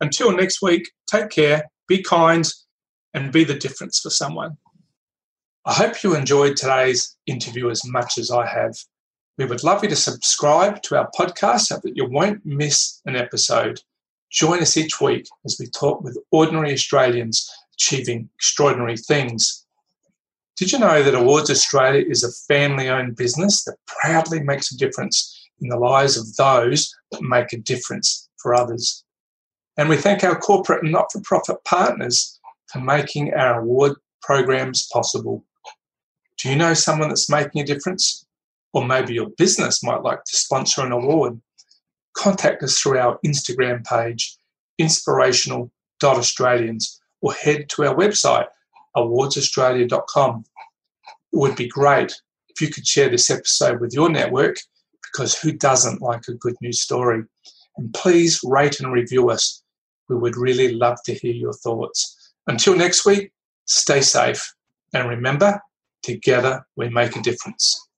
Until 0.00 0.36
next 0.36 0.60
week, 0.60 0.90
take 1.10 1.30
care, 1.30 1.64
be 1.88 2.02
kind, 2.02 2.46
and 3.14 3.32
be 3.32 3.44
the 3.44 3.54
difference 3.54 4.00
for 4.00 4.10
someone. 4.10 4.56
I 5.66 5.74
hope 5.74 6.02
you 6.02 6.14
enjoyed 6.14 6.56
today's 6.56 7.16
interview 7.26 7.70
as 7.70 7.84
much 7.84 8.18
as 8.18 8.30
I 8.30 8.46
have. 8.46 8.76
We 9.36 9.44
would 9.44 9.62
love 9.62 9.82
you 9.82 9.90
to 9.90 9.96
subscribe 9.96 10.82
to 10.82 10.96
our 10.96 11.10
podcast 11.18 11.66
so 11.66 11.78
that 11.82 11.96
you 11.96 12.06
won't 12.06 12.44
miss 12.44 13.00
an 13.04 13.16
episode. 13.16 13.80
Join 14.30 14.60
us 14.60 14.76
each 14.76 15.00
week 15.00 15.26
as 15.44 15.58
we 15.58 15.66
talk 15.66 16.02
with 16.02 16.18
ordinary 16.30 16.72
Australians 16.72 17.50
achieving 17.74 18.28
extraordinary 18.36 18.96
things. 18.96 19.66
Did 20.56 20.72
you 20.72 20.78
know 20.78 21.02
that 21.02 21.14
Awards 21.14 21.50
Australia 21.50 22.04
is 22.06 22.22
a 22.22 22.32
family 22.52 22.88
owned 22.88 23.16
business 23.16 23.64
that 23.64 23.78
proudly 23.86 24.40
makes 24.42 24.72
a 24.72 24.76
difference 24.76 25.48
in 25.60 25.68
the 25.68 25.78
lives 25.78 26.16
of 26.16 26.36
those 26.36 26.94
that 27.12 27.22
make 27.22 27.52
a 27.52 27.58
difference 27.58 28.28
for 28.42 28.54
others? 28.54 29.04
And 29.76 29.88
we 29.88 29.96
thank 29.96 30.22
our 30.22 30.38
corporate 30.38 30.82
and 30.82 30.92
not 30.92 31.10
for 31.12 31.20
profit 31.22 31.64
partners 31.64 32.39
for 32.72 32.80
making 32.80 33.34
our 33.34 33.60
award 33.60 33.92
programs 34.22 34.88
possible. 34.92 35.44
Do 36.38 36.48
you 36.48 36.56
know 36.56 36.74
someone 36.74 37.08
that's 37.08 37.30
making 37.30 37.62
a 37.62 37.66
difference? 37.66 38.26
Or 38.72 38.86
maybe 38.86 39.14
your 39.14 39.30
business 39.30 39.82
might 39.82 40.02
like 40.02 40.22
to 40.24 40.36
sponsor 40.36 40.82
an 40.82 40.92
award. 40.92 41.40
Contact 42.14 42.62
us 42.62 42.78
through 42.78 42.98
our 42.98 43.18
Instagram 43.26 43.84
page, 43.84 44.36
inspirational.australians, 44.78 47.00
or 47.20 47.32
head 47.32 47.68
to 47.70 47.86
our 47.86 47.94
website, 47.94 48.46
awardsaustralia.com. 48.96 50.44
It 51.32 51.36
would 51.36 51.56
be 51.56 51.68
great 51.68 52.14
if 52.48 52.60
you 52.60 52.68
could 52.68 52.86
share 52.86 53.08
this 53.08 53.30
episode 53.30 53.80
with 53.80 53.92
your 53.92 54.08
network 54.08 54.56
because 55.02 55.36
who 55.38 55.52
doesn't 55.52 56.00
like 56.00 56.28
a 56.28 56.34
good 56.34 56.54
news 56.60 56.80
story? 56.80 57.24
And 57.76 57.92
please 57.92 58.40
rate 58.44 58.78
and 58.80 58.92
review 58.92 59.30
us. 59.30 59.62
We 60.08 60.16
would 60.16 60.36
really 60.36 60.74
love 60.74 60.98
to 61.04 61.14
hear 61.14 61.34
your 61.34 61.52
thoughts. 61.52 62.19
Until 62.46 62.76
next 62.76 63.04
week, 63.04 63.32
stay 63.66 64.00
safe 64.00 64.54
and 64.92 65.08
remember, 65.08 65.60
together 66.02 66.64
we 66.76 66.88
make 66.88 67.16
a 67.16 67.22
difference. 67.22 67.88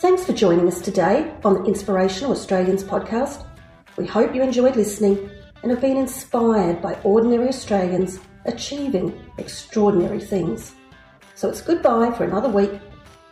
Thanks 0.00 0.24
for 0.24 0.32
joining 0.32 0.68
us 0.68 0.80
today 0.80 1.32
on 1.44 1.54
the 1.54 1.64
Inspirational 1.64 2.32
Australians 2.32 2.82
podcast. 2.84 3.46
We 3.96 4.06
hope 4.06 4.34
you 4.34 4.42
enjoyed 4.42 4.76
listening 4.76 5.30
and 5.62 5.70
have 5.70 5.80
been 5.80 5.96
inspired 5.96 6.82
by 6.82 6.94
ordinary 7.04 7.48
Australians 7.48 8.20
achieving 8.44 9.18
extraordinary 9.38 10.20
things. 10.20 10.74
So 11.34 11.48
it's 11.48 11.62
goodbye 11.62 12.12
for 12.12 12.24
another 12.24 12.48
week. 12.48 12.72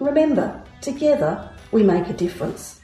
Remember, 0.01 0.63
together 0.81 1.51
we 1.73 1.83
make 1.83 2.09
a 2.09 2.15
difference. 2.15 2.82